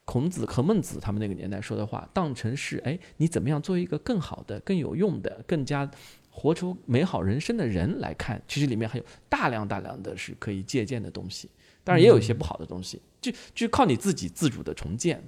[0.06, 5.88] 孔子和孟子他们那个年代说的话，当成是哎，你怎么样做一个更好的、更有用的、更加
[6.32, 11.48] 活出美好人生的人来看，其实里面还有大量大量的是可以借鉴的东西，
[11.84, 15.24] 当然也有一些不好的东西，就就靠你自己自主的重建。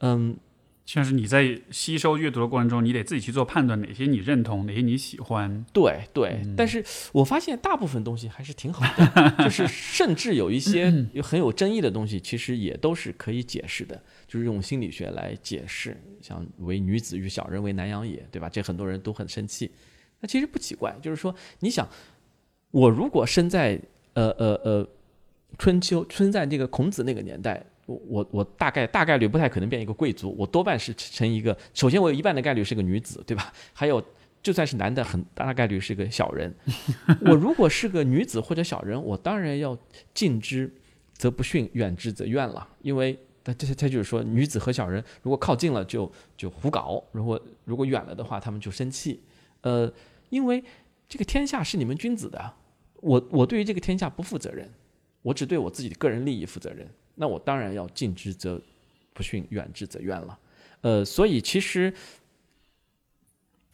[0.00, 0.36] 嗯，
[0.84, 5.64] 像是你在吸收阅读的过程中，你得自己去做判断，哪些你认同，哪些你喜欢。
[5.72, 18.48] 对对，但是我发现大部分东西还是挺好的， 就是甚至有一些有很有争议的东西，其实也都是可以解释的，就是用心理学来解释，像唯女子与小人为难养也，对吧？
[18.48, 19.72] 这很多人都很生气。
[20.20, 21.88] 那其实不奇怪，就是说，你想，
[22.70, 23.80] 我如果身在
[24.14, 24.88] 呃呃呃
[25.58, 33.52] 春秋，生在这个孔子那个年代，我我我大概大概率不太可能变一个贵族，我多半是成一个，首先我有一半的概率是个女子，对吧？
[33.72, 34.02] 还有
[34.42, 36.54] 就算是男的，很大概率是个小人。
[37.26, 39.78] 我如果是个女子或者小人，我当然要
[40.12, 40.72] 近之
[41.12, 43.18] 则不逊，远之则怨了，因为。
[43.46, 49.22] 他这他就是说，女子和小人如果靠近了就就胡搞，如果如果远了的话，他们就生气。
[49.60, 49.88] 呃，
[50.30, 50.64] 因为
[51.08, 52.54] 这个天下是你们君子的，
[53.02, 54.68] 我我对于这个天下不负责任，
[55.26, 58.62] 我只对我自己的个人利益负责任，那我当然要近之则
[59.12, 60.38] 不逊，远之则怨了。
[60.82, 61.92] 呃，所以其实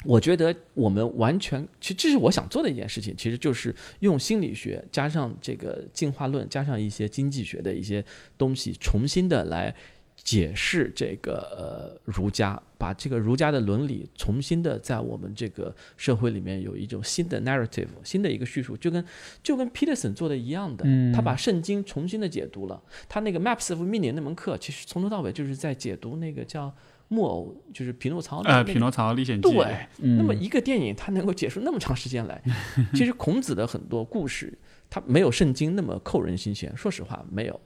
[0.06, 8.02] 我觉得我们完全，其实这是我想做的一件事情，其实就是用心理学加上这个进化论，加上一些经济学的一些
[8.38, 9.74] 东西，重新的来。
[10.22, 19.04] 解释这个呃儒家，把这个儒家的伦理重新的在我们这个社会里面有一种新的 narrative，新的一个叙述，就跟
[19.42, 22.80] 就跟 Peterson 做的一样的，他把圣经重新的解读了。
[23.08, 26.72] 他那个 Maps of Meaning 那门课，其实从头到尾就是在解读那个叫
[27.08, 28.42] 木偶，就是匹诺曹。
[28.42, 29.50] 呃，匹诺曹历险记。
[29.50, 32.40] 对，那么一个电影它能够解释那么长时间来，
[32.94, 34.56] 其实孔子的很多故事，
[34.88, 36.72] 他没有圣经那么扣人心弦。
[36.76, 37.60] 说实话，没有。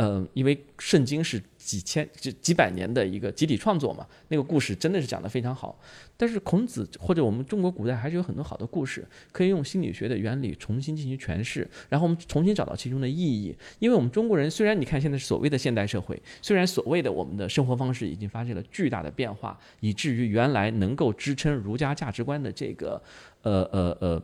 [0.00, 5.78] 呃，因为圣经是几千、几几百年的一个集体创作嘛，那个故事真的是讲得非常好。
[6.16, 13.54] 但是孔子或者我们中国古代还是有很多好的故事，可以用心理学的原理重新进行诠释，然后我们重新找到其中的意义。
[13.78, 23.02] 因为我们中国人虽然你看现在所谓的现代社会，虽然所谓的我们的生活方式已经发生了巨大的变化，以至于原来能够支撑儒家价值观的这个
[23.42, 24.22] 呃呃呃。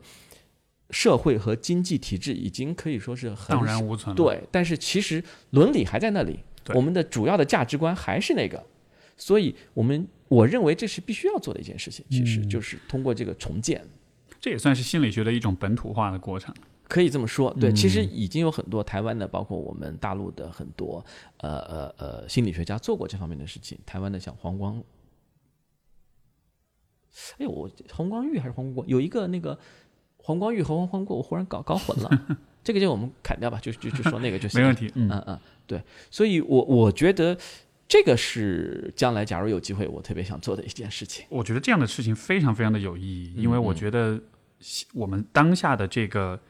[0.90, 4.16] 社会和经济体制已经可以说是荡然无存了。
[4.16, 6.38] 对，但是其实伦理还在那里，
[6.74, 8.64] 我们的主要的价值观还是那个，
[9.16, 13.84] 所以我们我认为这是必须要做的一件事情，其实就是通过这个重建，
[14.40, 16.54] 这也算是心理学的一种本土化的过程，
[16.86, 17.52] 可以这么说。
[17.54, 21.04] 对，其实已经有很多台湾的，包括我们大陆的很多
[21.38, 23.76] 呃呃呃心理学家做过这方面的事情。
[23.84, 24.80] 台湾的像黄光，
[27.38, 29.58] 哎，我黄光裕还是黄光有一个那个。
[30.26, 32.10] 黄光裕和黄光过，我忽然搞搞混了，
[32.64, 34.60] 这个就我们砍掉吧，就就就说那个就行。
[34.60, 35.38] 没问题，嗯嗯，
[35.68, 35.80] 对，
[36.10, 37.38] 所以我我觉得
[37.86, 41.24] 这个是将来假如有机会，我特别想做的一件事情。
[41.28, 44.20] 我觉得这样的事情非常非常的有意义，因为我觉得
[44.94, 46.40] 我们当下的这个，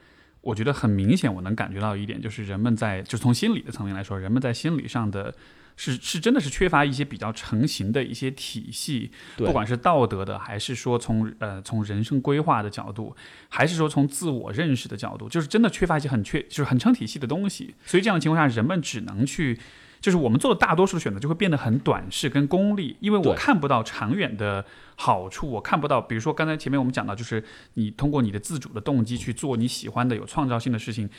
[0.46, 5.34] 我觉得很明显，我能感觉到一点，就是人们在就从心理的层面来说，人们在心理上的。
[5.78, 13.14] 是是，真的是缺乏一些比较成型的一些体系，不管是道德的，还是说从呃从人生规划的角度，
[13.50, 17.74] 还是说从自我认识的角度，就是真的缺乏一些很缺，就是很成体系的东西。
[17.84, 19.60] 所以这样的情况下，人们只能去，
[20.06, 24.64] 就是我们做的大多数的选择就会变得很短视跟功利，因为我看不到长远的
[24.94, 27.42] 好处，我看不到，比如说刚才前面我们讲到，就是
[27.74, 31.10] 你通过你的自主的动机去做你喜欢的有创造性的事情。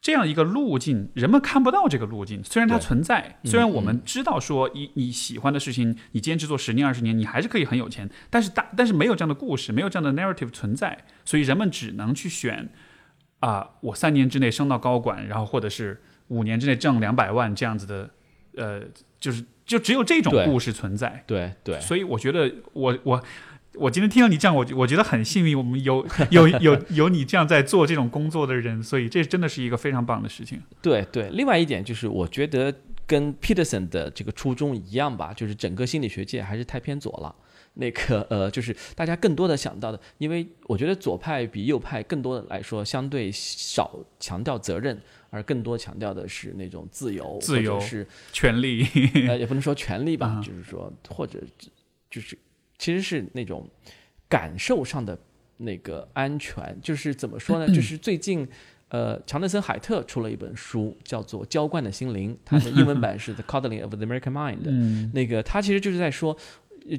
[0.00, 2.42] 这样一个路径，人们看不到这个路径。
[2.42, 8.08] 虽然它存在，虽然我们知道说，你你喜欢的事情，你坚持做十年、二十年，你还是可以很有钱。
[8.30, 12.70] 但是大，但是没有这样的故事，没有这样的 narrative 存在，所以人们只能去选
[13.40, 18.10] 啊，我三年之内升到高管，然后或者是五年之内挣两百万这样子的，
[18.56, 18.82] 呃，
[19.18, 21.22] 就是就只有这种故事存在。
[21.26, 23.22] 对对，所以我觉得我我。
[23.78, 30.62] 我今天听到你这样，我我觉得很幸运，我们有有有 有你这样在做这种工作的人，所以这真的是一个非常棒的事情。
[30.80, 32.72] 对对，另外一点就是，我觉得
[33.06, 37.34] 跟 Peterson 的这个初衷一样吧，就是整个心理学界还是太偏左了。
[37.76, 45.00] 那个呃，就是大家更多的想到的，因为我觉得左派比右派更多的来说，相对少强调责任，
[45.30, 48.86] 而更多强调的是那种自由，自由是权利，
[49.28, 51.40] 呃， 也不能说权利吧，就是说或者
[52.10, 52.36] 就是。
[52.78, 53.66] 其实是那种
[54.28, 55.18] 感受上的
[55.56, 57.74] 那个安全，就是怎么说呢？
[57.74, 58.46] 就是最近，
[58.88, 64.58] 呃，乔纳森·海特出了一本书，叫做《浇灌的心灵》，它的英文版是《The Coddling of the American Mind》。
[65.14, 66.36] 那个他其实就是在说，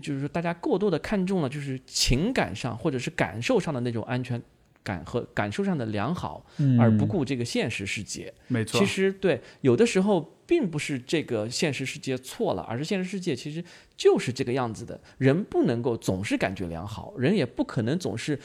[0.01, 4.41] 就是说大家过多的看重了，就是情感上或者是感受上的那种安全。
[4.83, 6.45] 感和感受上的良好，
[6.79, 8.33] 而不顾这个现实世界。
[8.47, 13.61] 没错，其实对有的时候并不是这个现实世界错了，而是现实世界其实
[13.97, 14.97] 就是这个样子的。
[15.17, 18.39] 人不能够总是感觉良好，人也不可能总是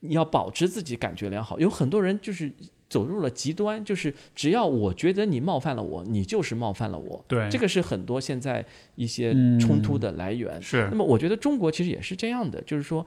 [0.00, 1.60] 要保持自己感觉良好。
[1.60, 2.52] 有很多人就是
[2.88, 7.24] 走入了极端，就是只要我觉得你冒犯了我，你就是冒犯了我。
[7.28, 8.64] 对，这个是很多现在
[8.94, 10.60] 一些冲突的来源。
[10.62, 10.88] 是。
[10.90, 13.06] 那么我觉得中国其实也是这样的，就是说。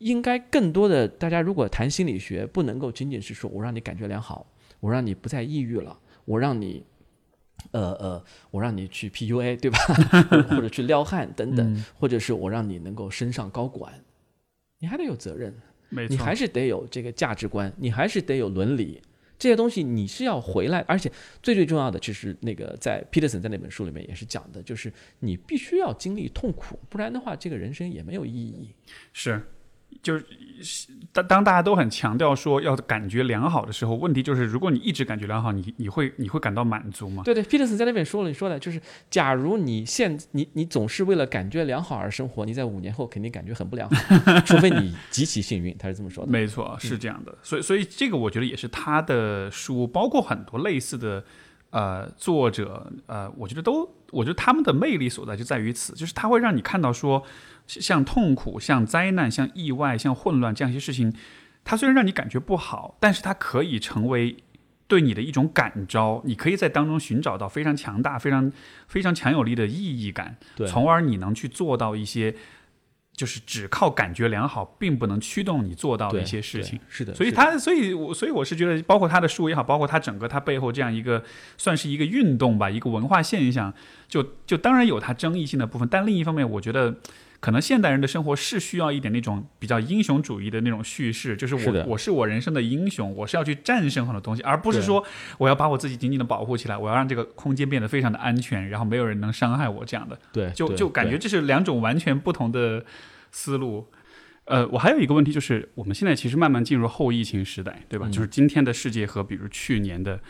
[0.00, 4.46] 应该更多的，大家如果谈心理学，不能够仅仅是说我让你感觉良好，
[4.80, 5.94] 我让你不再抑郁了，
[6.24, 6.82] 我让你，
[7.72, 9.78] 呃呃，我让你去 PUA，对吧？
[10.48, 13.92] 或者去撩汉等等，或者是我让你能够升上高管，
[14.78, 15.54] 你还得有责任，
[16.08, 19.02] 你还是得有这个价值观，你还是得有伦理，
[19.40, 21.10] 这些东西你是要回来，而且
[21.42, 28.68] 最最重要的就是那个在 Peterson 在那本书里面也是讲的，就是你必须要经历痛苦，不然的话，这个人生也没有意义。
[29.14, 29.42] 是。
[30.02, 30.24] 就是
[31.12, 37.22] 当当大家都很强调说要感觉良好的时候，问题就是如果你一直感觉良好，你你会你会感到满足吗？
[37.24, 46.30] 对对，Peterson 在那边说了，你说的就是，假如你现你你总是为了感觉良好而生活，你在五年后肯定感觉很不良好， 除非你极其幸运，他是这么说的。
[46.30, 47.34] 没错，是这样的。
[47.42, 51.24] 所以所以这个我觉得也是他的书，包括很多类似的
[51.70, 57.24] 呃作者呃，我觉得都我觉得他们的魅力所在就在于此，就是他会让你看到说。
[57.66, 61.14] 像痛苦、像灾难、像意外、像混乱这样一些事情，
[61.62, 64.36] 它虽然让你感觉不好，但是它可以成为
[64.88, 66.20] 对你的一种感召。
[66.24, 68.50] 你可以在当中寻找到非常强大、非常
[68.88, 70.36] 非常强有力的意义感，
[70.66, 72.34] 从而你能去做到一些
[73.20, 76.80] 就是只靠感觉良好并不能驱动你做到的一些事情。
[76.88, 81.22] 是的，所以他，所以我，所以我是觉得，包括他的书也好，包括他整个他背后这样一个
[81.58, 83.70] 算是一个运动吧，一个文化现象，
[84.08, 86.94] 就就当然有它争议性的部分，但另一方面，我觉得。
[87.40, 95.02] 可能现代人的生活是需要一点那种比较英雄主义的那种叙事，就是我是我是我人生的英雄，我是要去战胜很多东西，而不是说
[95.38, 100.18] 我要把我自己紧紧的保护起来，我要让这个空间变得非常的安全，然后没有人能伤害我这样的。
[100.32, 102.84] 对，就就感觉这是两种完全不同的
[103.32, 103.86] 思路。
[104.44, 108.06] 呃，我还有一个问题就是，我们现在其实慢慢进入后疫情时代，对吧？
[108.08, 110.20] 嗯就是今天的世界和比如去年的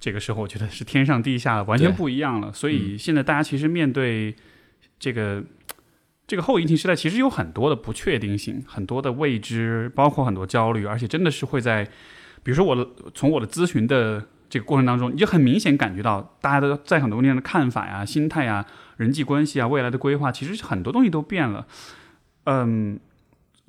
[0.00, 2.52] 这个时候，我觉得是天上地下，完全不一样了。
[2.52, 4.34] 所以现在大家其实面对
[4.98, 5.44] 这个
[6.32, 11.84] 这个后疫情时代，其实有很多的不确定性，很多的未知，包括很多焦虑，而且真的是会在，
[12.42, 18.64] 比如说我从我的咨询的这个过程当中，你就很明显感觉到大家都在很多东西上的看法呀、心态呀、
[18.96, 21.66] 人际关系啊、未来的规划，其实很多东西都变了。
[22.44, 22.98] 嗯，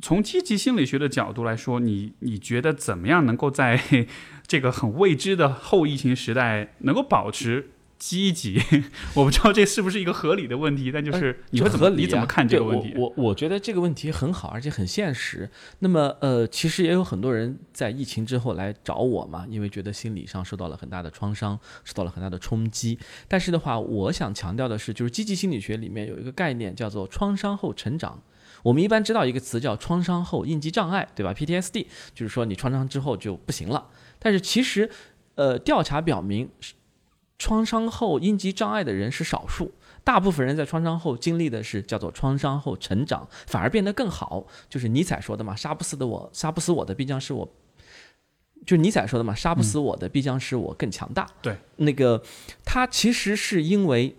[0.01, 3.77] 从积极心理学的角度来说，你你觉得怎么样能够在
[4.47, 7.71] 这个很未知的后疫情时代能够保持
[8.03, 8.61] 积极？
[9.15, 12.93] 我不知道这是不是一个合理的问题，但就是你会怎么、这合理你怎么啊看这个问题？
[12.97, 15.49] 我我我觉得这个问题很好，而且很现实。
[15.79, 22.99] 那么呃，其实也有很多人在疫情之后来找我嘛，因为觉得心理上受到了很大的创伤，受到了很大的冲击。
[23.29, 28.21] 但是的话，我想强调的是，就是积极心理学里面有一个概念叫做创伤后成长。
[28.63, 33.87] 我们一般知道一个词叫创伤后应激障碍，对吧？PTSD 就是说你创伤之后就不行了。
[34.19, 34.89] 但是其实，
[35.35, 36.49] 呃，调查表明，
[37.37, 39.71] 创伤后应激障碍的人是少数。
[40.05, 44.45] 大部分人在创伤后经历的是叫做创伤后成长，反而变得更好。
[44.69, 47.49] 就是尼采说的嘛，“杀不死的我，杀不死我的必将是我。”
[48.65, 52.21] 就是尼采说的嘛，“杀不死我的必将使我更强大。”对，那个
[52.65, 54.13] 他其实是因为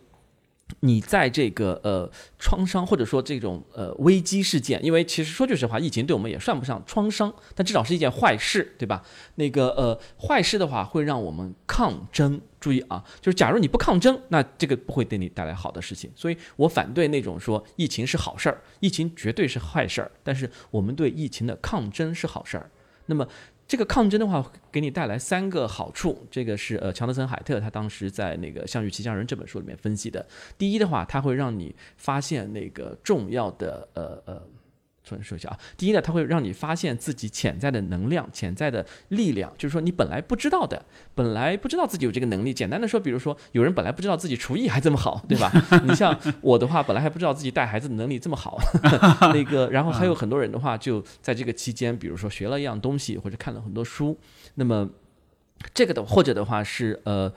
[0.80, 9.02] 你在这个呃创伤或者说这种呃危机事件，因为其实说句实话，疫情对我们也算不上创伤，但至少是一件坏事，对吧？
[9.34, 12.40] 那个呃坏事的话会让我们抗争。
[12.64, 16.10] 注意啊，就是假如你不抗争，那这个不会对你带来好的事情。
[16.16, 20.10] 所以我反对那种说疫情是好事儿，疫情绝对是坏事儿。
[20.22, 22.70] 但是我们对疫情的抗争是好事儿。
[23.04, 23.28] 那么
[23.68, 26.26] 这个抗争的话，给你带来三个好处。
[26.30, 30.26] 这个是呃，乔德森海特他当时在那个《项羽骑象人》这本书里面分析的。
[30.56, 34.42] 第一的话，它会让你发现那个重要的呃呃。
[35.04, 40.82] 重新说一下啊，第一呢，它会让你发现自己潜在的能量、潜在的力量，就是说你本来不知道的，
[41.14, 42.54] 本来不知道自己有这个能力。
[42.54, 45.52] 简单的说，比如说有人本来不知道自己厨艺还这么好，对吧？
[45.84, 48.58] 你像我的话，本来还不知道自己带孩子的能力这么好，
[49.34, 54.18] 那个，然后还有很多人的话，就在这个期间，比如说学了一样东西，或者看了很多书，
[54.54, 54.88] 那么
[55.74, 57.30] 这个的或者的话是呃。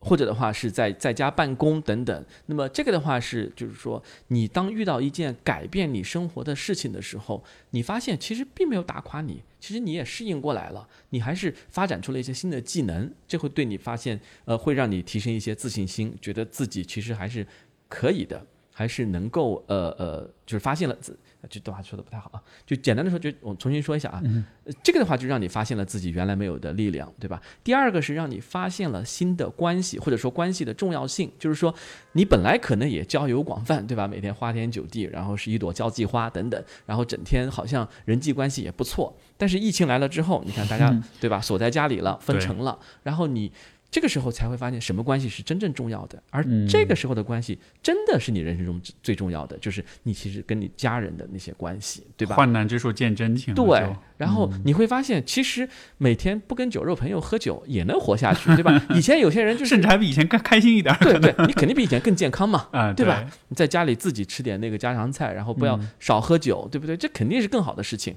[0.00, 17.46] 或者的话是在在家办公等等，那么这个的话是就是说，你当遇到一件改变你生活的事情的时候，你发现其实并没有打垮你，其实你也适应过来了，你还是发展出了一些新的技能，这会对你发现呃会让你提升一些自信心，觉得自己其实还是
[17.86, 18.46] 可以的，
[18.80, 21.14] 还是能够呃呃就是发现了自。
[21.48, 24.22] 这段话说的不太好啊，就简单的说，就我重新说一下啊，
[24.64, 27.40] 呃这个的话就让你发现了自己原来没有的力量，对吧？
[27.62, 31.74] 第二个是让你发现了新的关系，或者说关系的重要性，就是说
[32.12, 34.06] 你本来可能也交友广泛，对吧？
[34.08, 43.52] 每天花天酒地，然后是一朵交际花等等，然后整天好像人际关系也不错，但是疫情来了之后，你看大家对吧，锁在家里了，分对成了，然后你。
[43.90, 52.36] 这个时候才会发现什么关系是真正重要的，而嗯这个时候的关系真的是你人生中最重要的，就是你其实跟你家人的那些关系，对吧？
[52.36, 53.52] 患难之处见真情。
[53.54, 53.84] 对，
[54.16, 55.68] 然后你会发现，其实
[55.98, 58.80] 每天不跟酒肉朋友喝酒也能活下去， 对吧？
[58.94, 60.98] 以前有些人就是甚至还比以前更开心一点儿。
[61.02, 63.24] 对对，你肯定比以前更健康嘛， 啊，对吧？
[63.48, 66.96] 你在家里自己吃点那个家常菜，然后不要少喝酒，对不对？
[66.96, 68.16] 这肯定是更好的事情。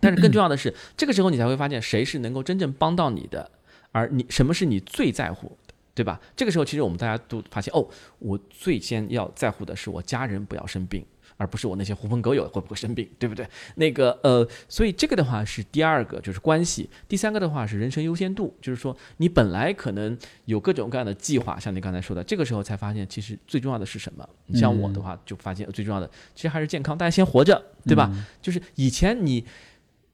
[0.00, 3.50] 但是更 重要的是，这个时候你才会发现谁是能够真正帮到你的，
[3.92, 6.20] 而你什么是你最在乎的，对吧？
[6.36, 7.88] 这个时候其实我们大家都发现，哦，
[8.18, 11.04] 我最先要在乎的是我家人不要生病。
[11.36, 13.48] 而不是我那些狐朋狗友会不会生病，对不对？
[13.76, 20.14] 那个呃，所以这个的话是第二个，就是关系；第三个的话是人生优先度，就是说你本来可能
[20.44, 24.28] 有各种各样的计划，像你刚才说的，这个时候才发现其实最重要的是什么？
[24.48, 28.12] 你像我的话，就发现最重要的其实还是健康，大家先活着，对吧？
[28.42, 29.42] 就是以前你。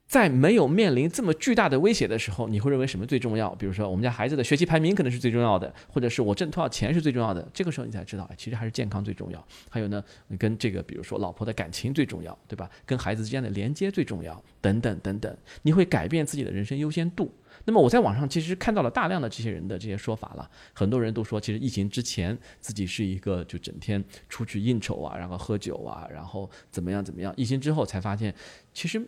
[0.07, 3.53] 在没有面临这么巨大的威胁的时候，你会认为什么最重要？
[3.55, 7.45] 比如说，我们家孩子的学习排名可能是最重要的，或者是我挣多少钱是最重要的。
[7.53, 9.45] 这个时候你才知道，哎，其实还是健康最重要。
[9.69, 12.69] 还有呢，你跟这个，比如说老婆的感情最重要，对吧？
[12.85, 15.37] 跟孩子之间的连接最重要，等等等等。
[15.63, 17.29] 你会改变自己的人生优先度。
[17.65, 27.33] 那么我在网上其实看到了大量的这些人的这些说法了，很多人都说，其实疫情之前自己是一个就整天出去应酬啊，然后喝酒啊，然后怎么样怎么样。
[27.35, 28.33] 疫情之后才发现，
[28.73, 29.05] 其实。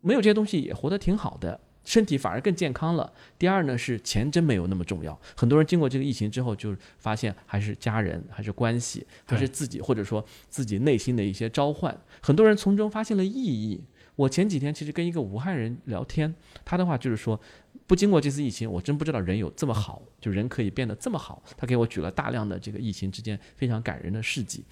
[0.00, 3.12] 没有这些东西也活得挺好的，身体反而更健康了。
[3.38, 5.18] 第二呢，是钱真没有那么重要。
[5.36, 11.96] 很多人经过这个疫情之后，就发现还是家人，还是关系，还是自己，或者说自己内心的一些召唤。
[12.22, 13.82] 很多人从中发现了意义。
[14.16, 17.40] 我前几天其实跟一个武汉人聊天，他的话就是说，
[17.86, 21.42] 不经过这次疫情，我真不知道人有这么好，就人可以变得这么好。
[21.56, 24.62] 他给我举了大量的这个疫情之间非常感人的事迹。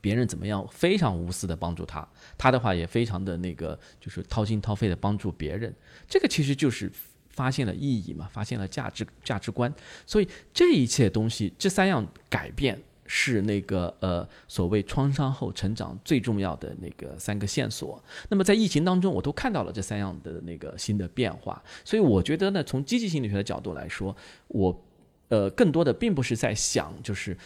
[0.00, 0.66] 别人怎么样？
[0.70, 5.74] 非常无私的帮助他，他的话也非常的那个，就是掏心掏肺的帮助别人。
[6.08, 6.90] 这个其实就是
[7.30, 9.72] 发现了意义嘛，发现了价值价值观。
[10.06, 18.02] 所以这一切东西，这三样改变是那个呃所谓创伤后成长最重要的那个三个线索。
[18.28, 21.62] 那么在疫情当中，我都看到了这三样的那个新的变化。
[21.84, 24.14] 所以我觉得呢，从积极心理学的角度来说，
[24.48, 24.84] 我
[25.28, 27.36] 呃更多的并不是在想就是。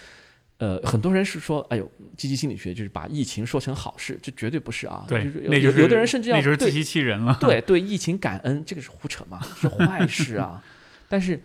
[0.59, 5.05] 呃，很多人是说，哎呦，积极心理学就是把疫情说成好事，这绝对不是啊。
[5.09, 7.37] 对，那就是有的人甚至要那就是自欺欺人了。
[7.41, 10.63] 对对，疫情感恩，这个是胡扯嘛， 是坏事啊。
[11.09, 11.43] 但是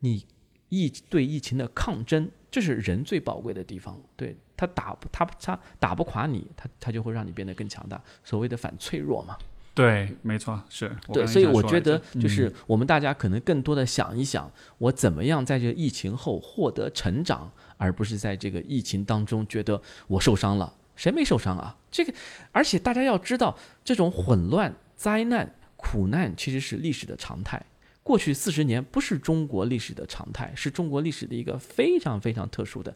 [0.00, 0.26] 你
[0.68, 3.98] 疫对疫情的抗争，这是人最宝贵的地方。
[4.16, 8.02] 对他打不他他打不垮你，他他就会让你变得更强大。
[8.24, 9.36] 所谓的反脆弱嘛。
[9.72, 17.48] 对，没错，是对，所以我觉得就是我们大家可能更多的想一想，我怎么样在这个疫情后获得成长，
[17.78, 21.74] 而不是在这个疫情当中觉得我受伤了，谁没受伤啊？
[21.90, 22.12] 这个，
[22.52, 27.64] 而且大家要知道，这种混乱、灾难、苦难其实是历史的常态。
[28.02, 32.94] 过去四十年不是中国历史的常态，是中国历史的一个非常非常特殊的。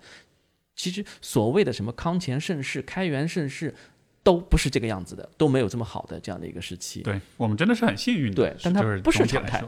[0.74, 3.74] 其实所谓的什么康乾盛世、开元盛世。
[4.24, 7.02] 都不是这个样子的，都没有这么好的这样的一个时期。
[7.02, 9.64] 对我们真的是很幸运的，对，但它不是常态。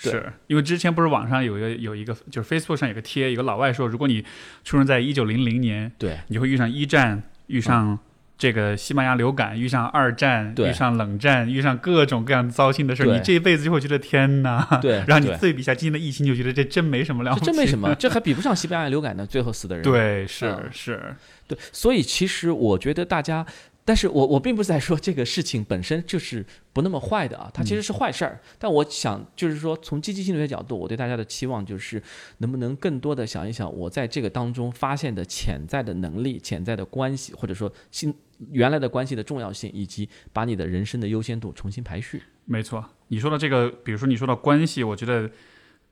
[0.00, 4.22] 是因为之前不是网上有一个有一个就是 Facebook 上有个贴，一个老外说，如果你
[4.62, 7.98] 出生在一九零零年，对，你会遇上一战，遇上
[8.38, 19.82] 这个西班牙流感，遇上二战，遇上冷战，遇上各种各样糟心的事儿，你这一辈子就会觉得天哪，对，然后你对比一下今年的疫情，就觉得这真没什么了不起，真没什么， 这还比不上西班牙流感呢，最后死的人。
[19.82, 21.16] 对，是是，
[21.48, 23.44] 对，所以其实我觉得大家。
[23.88, 26.44] 但是我我并不是在说这个事情本身就是
[26.74, 28.38] 不那么坏的啊，它其实是坏事儿。
[28.58, 32.02] 但我想就是说，从积极心理学角度，我对大家的期望就是，
[32.36, 38.14] 能不能更多的想一想，我在这个当中发现的潜在的能力、潜在的关系，或者说新
[38.50, 42.22] 原来的关系的重要性，以及把你的人生的优先度重新排序。
[42.44, 45.30] 没错，你说的这个，比如说你说的关系，我觉得，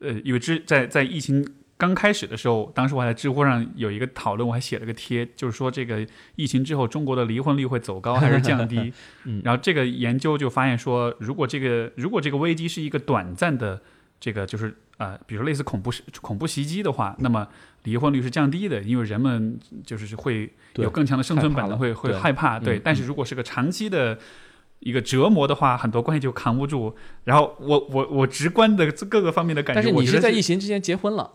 [0.01, 1.47] 呃，因为之在在疫情。
[1.79, 8.93] 刚开始的时候，当时我还在知乎上有一个讨论，我还写了个贴，就是说这个疫情之后中国的离婚率会走高还是降低？
[9.25, 13.81] 嗯然后这个研究就发现说，如果这个如果这个危机是一个短暂的，
[14.19, 15.93] 这个就是呃，比如类似恐怖
[16.23, 17.47] 恐怖袭击的话，那么
[17.85, 22.59] 离婚率是降低的，因为人们就是会有更强的生存本能，会会害怕。
[22.59, 24.19] 对，但是如果是个长期的。
[24.81, 26.95] 一个折磨的话，很多关系就扛不住。
[27.25, 31.31] 然后我我我直观的各个方面的感觉，但是你是在疫情之前结婚了，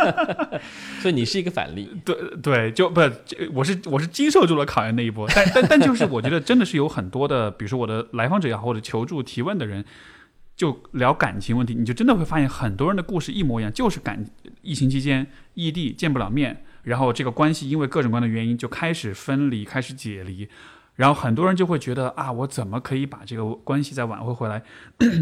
[1.00, 1.88] 所以你是一个反例。
[2.04, 3.00] 对对，就不，
[3.54, 5.26] 我是我是经受住了考验那一波。
[5.34, 9.84] 但但但就是我觉得真的是有很多的，比如说我的来访者也好，或者求助提问的人，
[10.56, 14.22] 就聊感情问题，你就真的会发现很多人的故事一模一样，就是感
[14.62, 20.48] 疫情期间异地见不了面，然后这个关系因为各种各样的原因就开始分离，开始解离。
[20.98, 24.64] 然后很多人就会觉得啊，我怎么可以把这个关系再挽回回来？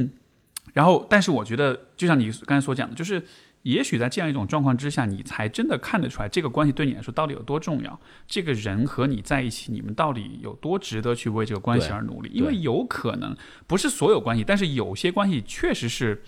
[0.73, 3.23] 然后，但是我觉得，就像你刚才所讲的，就是
[3.61, 8.01] 也许在这样一种状况之下，你才真的看得出来这个关系对你来说到底有多重要。
[8.27, 12.31] 这个人和你在一起，你们到底有多值得去为这个关系而努力？
[12.33, 13.37] 因为有可能
[13.67, 16.23] 不是所有关系，但是有些关系确实是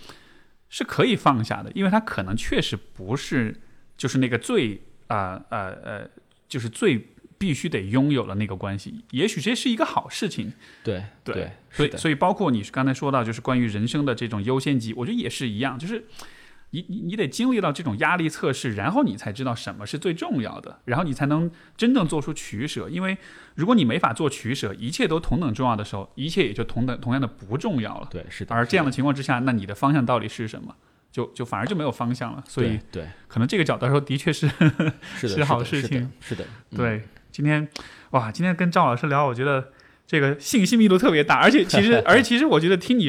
[0.69, 3.59] 是可以放下的，因为它可能确实不是
[3.97, 6.11] 就是那个最啊呃呃，
[6.47, 7.15] 就是最。
[7.39, 10.53] 必须得拥有了那个关系，也许这是一个好事情。
[10.83, 16.07] 对对，所以所以包括你刚才说到，就是关于人生的这种优先级，我觉得也是一样，就是
[16.71, 22.89] 你你你得经历到这种压力测试，然后你才知道什么是最重要的，然后你才能真正做出取舍。
[22.91, 23.17] 因为
[23.55, 28.09] 如果你没法做取舍，一切都同等重要的时候，一切也就同等同样的不重要了。
[28.11, 28.55] 对，是的。
[28.55, 30.75] 而这样的情况之下，那你的方向到底是什么？
[31.11, 32.45] 就就反而就没有方向了。
[32.47, 34.51] 所以对，可能这个角度来说，的确是
[35.17, 36.11] 是 好事情。
[36.21, 36.45] 是的，
[36.77, 37.03] 对。
[37.39, 37.69] 今天，
[38.11, 38.33] 哇！
[38.33, 39.69] 今天跟赵老师聊，我觉得
[40.09, 43.09] 这个信息密度特别大，而且 其实，而且其实，我觉得听你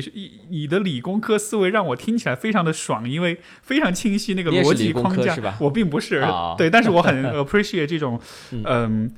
[0.51, 5.35] 你的理工科思维让我听起来非常的爽，因为非常清晰那个逻辑框架。
[5.59, 6.23] 我并不是，
[6.59, 9.09] 对，但是我很 appreciate 这种，嗯，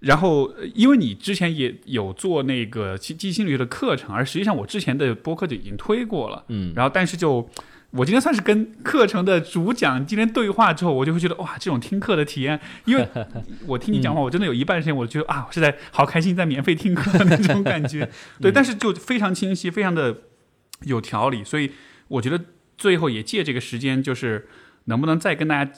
[0.00, 7.48] 然后因为你之前也有做那个基基心理学的课程，而实际上我之前的播客就已经推过了，嗯，然后但是就。
[7.96, 13.08] 我今天算是跟课程的主讲今天对话之后，我就会觉得哇，这种听课的体验，因为
[13.66, 18.08] 我听你讲话，我真的有一半时间，我觉得啊，我是在好开心，在免费听课的那种感觉。
[18.40, 20.16] 对，但是就非常清晰，非常的
[20.82, 21.42] 有条理。
[21.42, 21.72] 所以
[22.08, 22.40] 我觉得
[22.76, 24.46] 最后也借这个时间，就是
[24.84, 25.72] 能不能再跟大家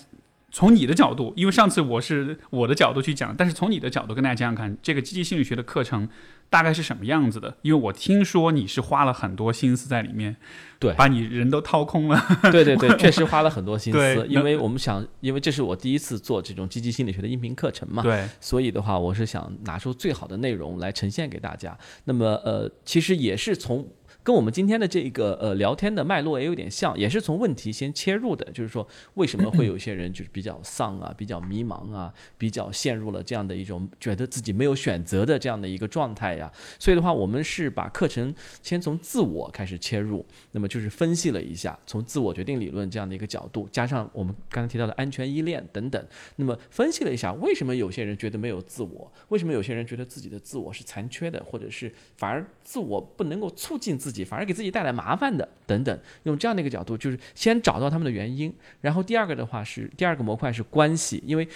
[0.51, 6.09] 从你的角度，因为上次我是我的角度去讲，但是从你的角度跟大家讲讲看，这个积极心理学的课程
[6.51, 7.57] 大概是什么样子的？
[7.63, 10.37] 因为我听说你是花了很多心思在里面，
[10.79, 12.19] 对把你人都掏空了。
[12.51, 21.77] 对对对，确实花了很多心对思，因为我们想，因为这是我第一次做这种积极心理学的音频课程嘛，对，所以的话，我是想拿出最好的内容来呈现给大家。
[22.05, 23.87] 那么，呃，其实也是从
[24.29, 36.53] 跟我们今天的这个呃聊天的脉络也有点像，也是从问题先切入的，就是说为什么会有些人就是比较丧啊、比较迷茫啊、比较陷入了这样的一种觉得自己没有选择的这样的一个状态呀。
[36.79, 40.23] 所以的话，我们是把课程先从自我开始切入，
[40.53, 46.07] 那么就是分析了一下，从自我决定理论这样的一个角度，加上我们刚才提到的安全依恋等等，
[46.37, 61.49] 那么分析了一下为什么有些人觉得没有自我，为什么有些人觉得自己的自我是残缺的，或者是反而自我不能够促进自己，反而给自己带来麻烦的等等，用这样的一个角度，就是先找到他们的原因，然后第二个的话是第二个模块是关系，因为。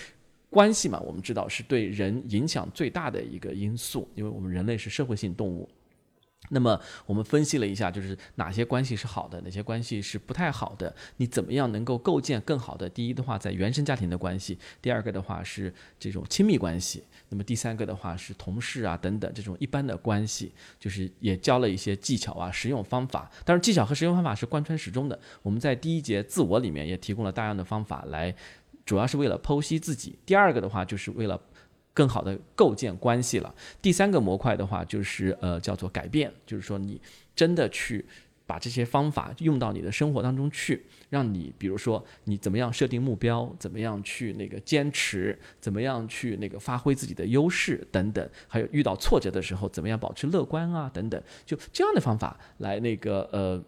[0.53, 5.67] 关系嘛，我们知道是对人影响最大的一个因素，因为我们人类是社会性动物。
[6.51, 10.95] 那么我们分析了一下，就是哪些关系是好的，哪些关系是不太好的。
[11.17, 12.89] 你怎么样能够构建更好的？
[12.89, 17.01] 第一的话，在原生家庭的关系；第二个的话是这种亲密关系；
[17.31, 20.53] 那么第三个的话是同事啊等等这种一般的关系。
[20.79, 23.31] 就是也教了一些技巧啊、实用方法。
[23.45, 25.19] 当然，技巧和实用方法是贯穿始终的。
[25.43, 28.35] 我们在第一节自我里面也提供了大量的方法来。
[28.85, 31.41] 主要是为了剖析自己，第二个的话就是为了
[31.95, 33.55] 更好的构建关系了。
[33.81, 37.01] 第三个模块的话就是呃叫做改变，就是说你
[37.35, 38.05] 真的去
[38.47, 53.63] 把这些方法用到你的生活当中去，让你比如说你怎么样设定目标，怎么样去那个坚持，怎么样去那个发挥自己的优势等等，还有遇到挫折的时候怎么样保持乐观啊等等，就这样的方法来那个呃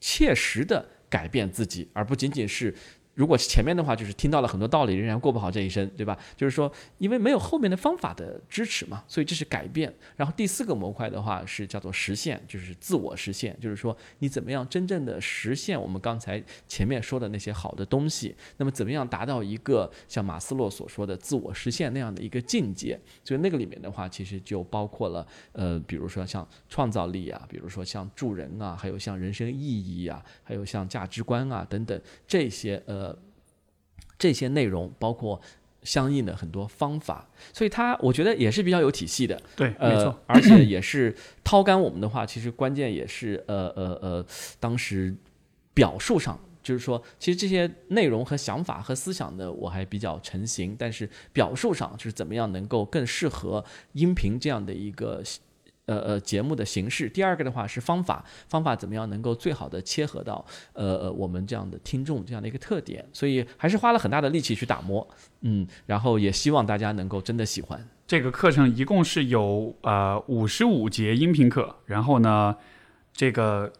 [0.00, 2.74] 切实的改变自己，而不仅仅是。
[3.14, 6.18] 如果前面的话就是听到了很多道理，仍然过不好这一生，对吧？
[6.36, 9.92] 就是说，因为没有后面的方法的支持嘛，所以这是改变。
[10.16, 18.34] 然后第四个模块的话是叫做实现，就是自我实现，就是说你怎么样真正的实现我们刚才前面说的那些好的东西。
[18.56, 22.98] 那么怎么样达到一个像马斯洛所说的自我实现那样的一个境界？
[23.22, 33.03] 所以那个里面的话，其实就包括了呃，比如说像创造力啊，比如说像助人啊，还有像人生意义啊，还有像价值观啊等等这些呃。
[34.18, 35.40] 这些内容包括
[35.82, 39.40] 相应的很多方法，所以它我觉得也是比较有体系的。
[39.54, 44.26] 对，没错，而且也是掏干我们的话，其实关键也是呃呃呃，
[44.58, 45.14] 当时
[45.74, 55.22] 表述上，就是说，其实这些内容和想法和思想呢，我还比较成型，但是表述上就是怎么样能够更适合音频这样的一个。
[55.86, 57.08] 呃呃，节目的形式。
[57.08, 65.06] 第二个的话是方法，方法怎么样能够最好的切合到呃呃我们这样的听众这样的一个特点，所以还是花了很大的力气去打磨，
[65.42, 67.86] 嗯，然后也希望大家能够真的喜欢。
[68.06, 72.56] 这个课程一共是有呃五十五节音频课，然后呢，
[73.12, 73.72] 这个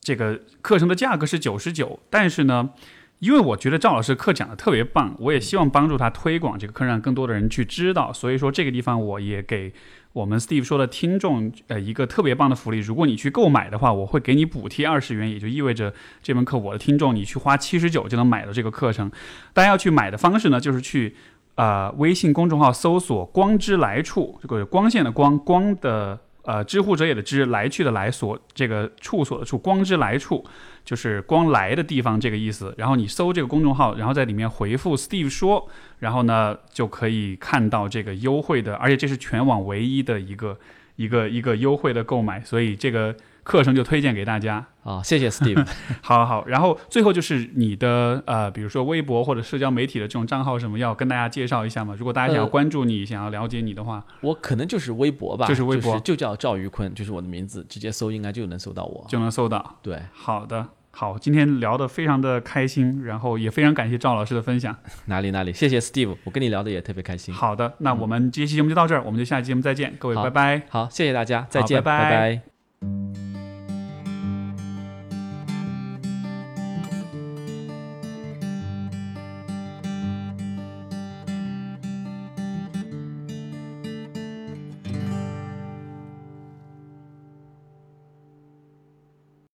[0.00, 2.70] 这个课程的价格是九十九，但是呢，
[3.18, 9.72] 因为我觉得赵老师课讲的特别棒，我也希望帮助他推广这个课，让更多的人去知道，所以说这个地方我也给。
[10.12, 19.10] 我们 Steve 说的听众，呃，一个特别棒的福利，如果你去购买的话，我会给你补贴二十元，也就意味着这门课我的听众你去花七十九就能买到这个课程。
[19.52, 21.14] 大家要去买的方式呢，就是去
[21.54, 26.18] 啊微信公众号搜索“光之来处”，这个光线的光，光的
[26.48, 30.42] 呃知乎者也的知，来去的来所，这个处所的处，光之来处。
[30.88, 35.68] 就是光来的地方这个意思，然后你搜这个公众号，然后在里面回复 Steve 说，
[35.98, 40.58] 然后呢就可以看到这个优惠的，而且这是全网唯一的一个
[40.96, 43.14] 一个一个优惠的购买，所以这个
[43.48, 45.66] 课程就推荐给大家啊，谢谢 Steve。
[46.02, 51.94] 好好，然后最后就是你的呃，比如说微博或者社交媒体的这种账号什么，要跟大家介绍一下吗？
[51.98, 59.78] 如果大家想要关注你，想要了解你的话，我可能就是微博吧，就是微博，就叫赵于坤，就是我的名字，直接搜应该就能搜到我，就能搜到。
[59.82, 60.66] 对，好的。
[60.90, 64.76] 好，今天聊得非常的开心，然后也非常感谢赵老师的分享。
[65.06, 67.32] 哪里哪里，谢谢 Steve，我跟你聊的也特别开心。
[67.32, 70.62] 好的，那我们这期节目就到这儿，我们就下期节目再见，各位拜拜。
[70.68, 72.42] 好，谢谢大家，再见，拜
[72.80, 73.27] 拜。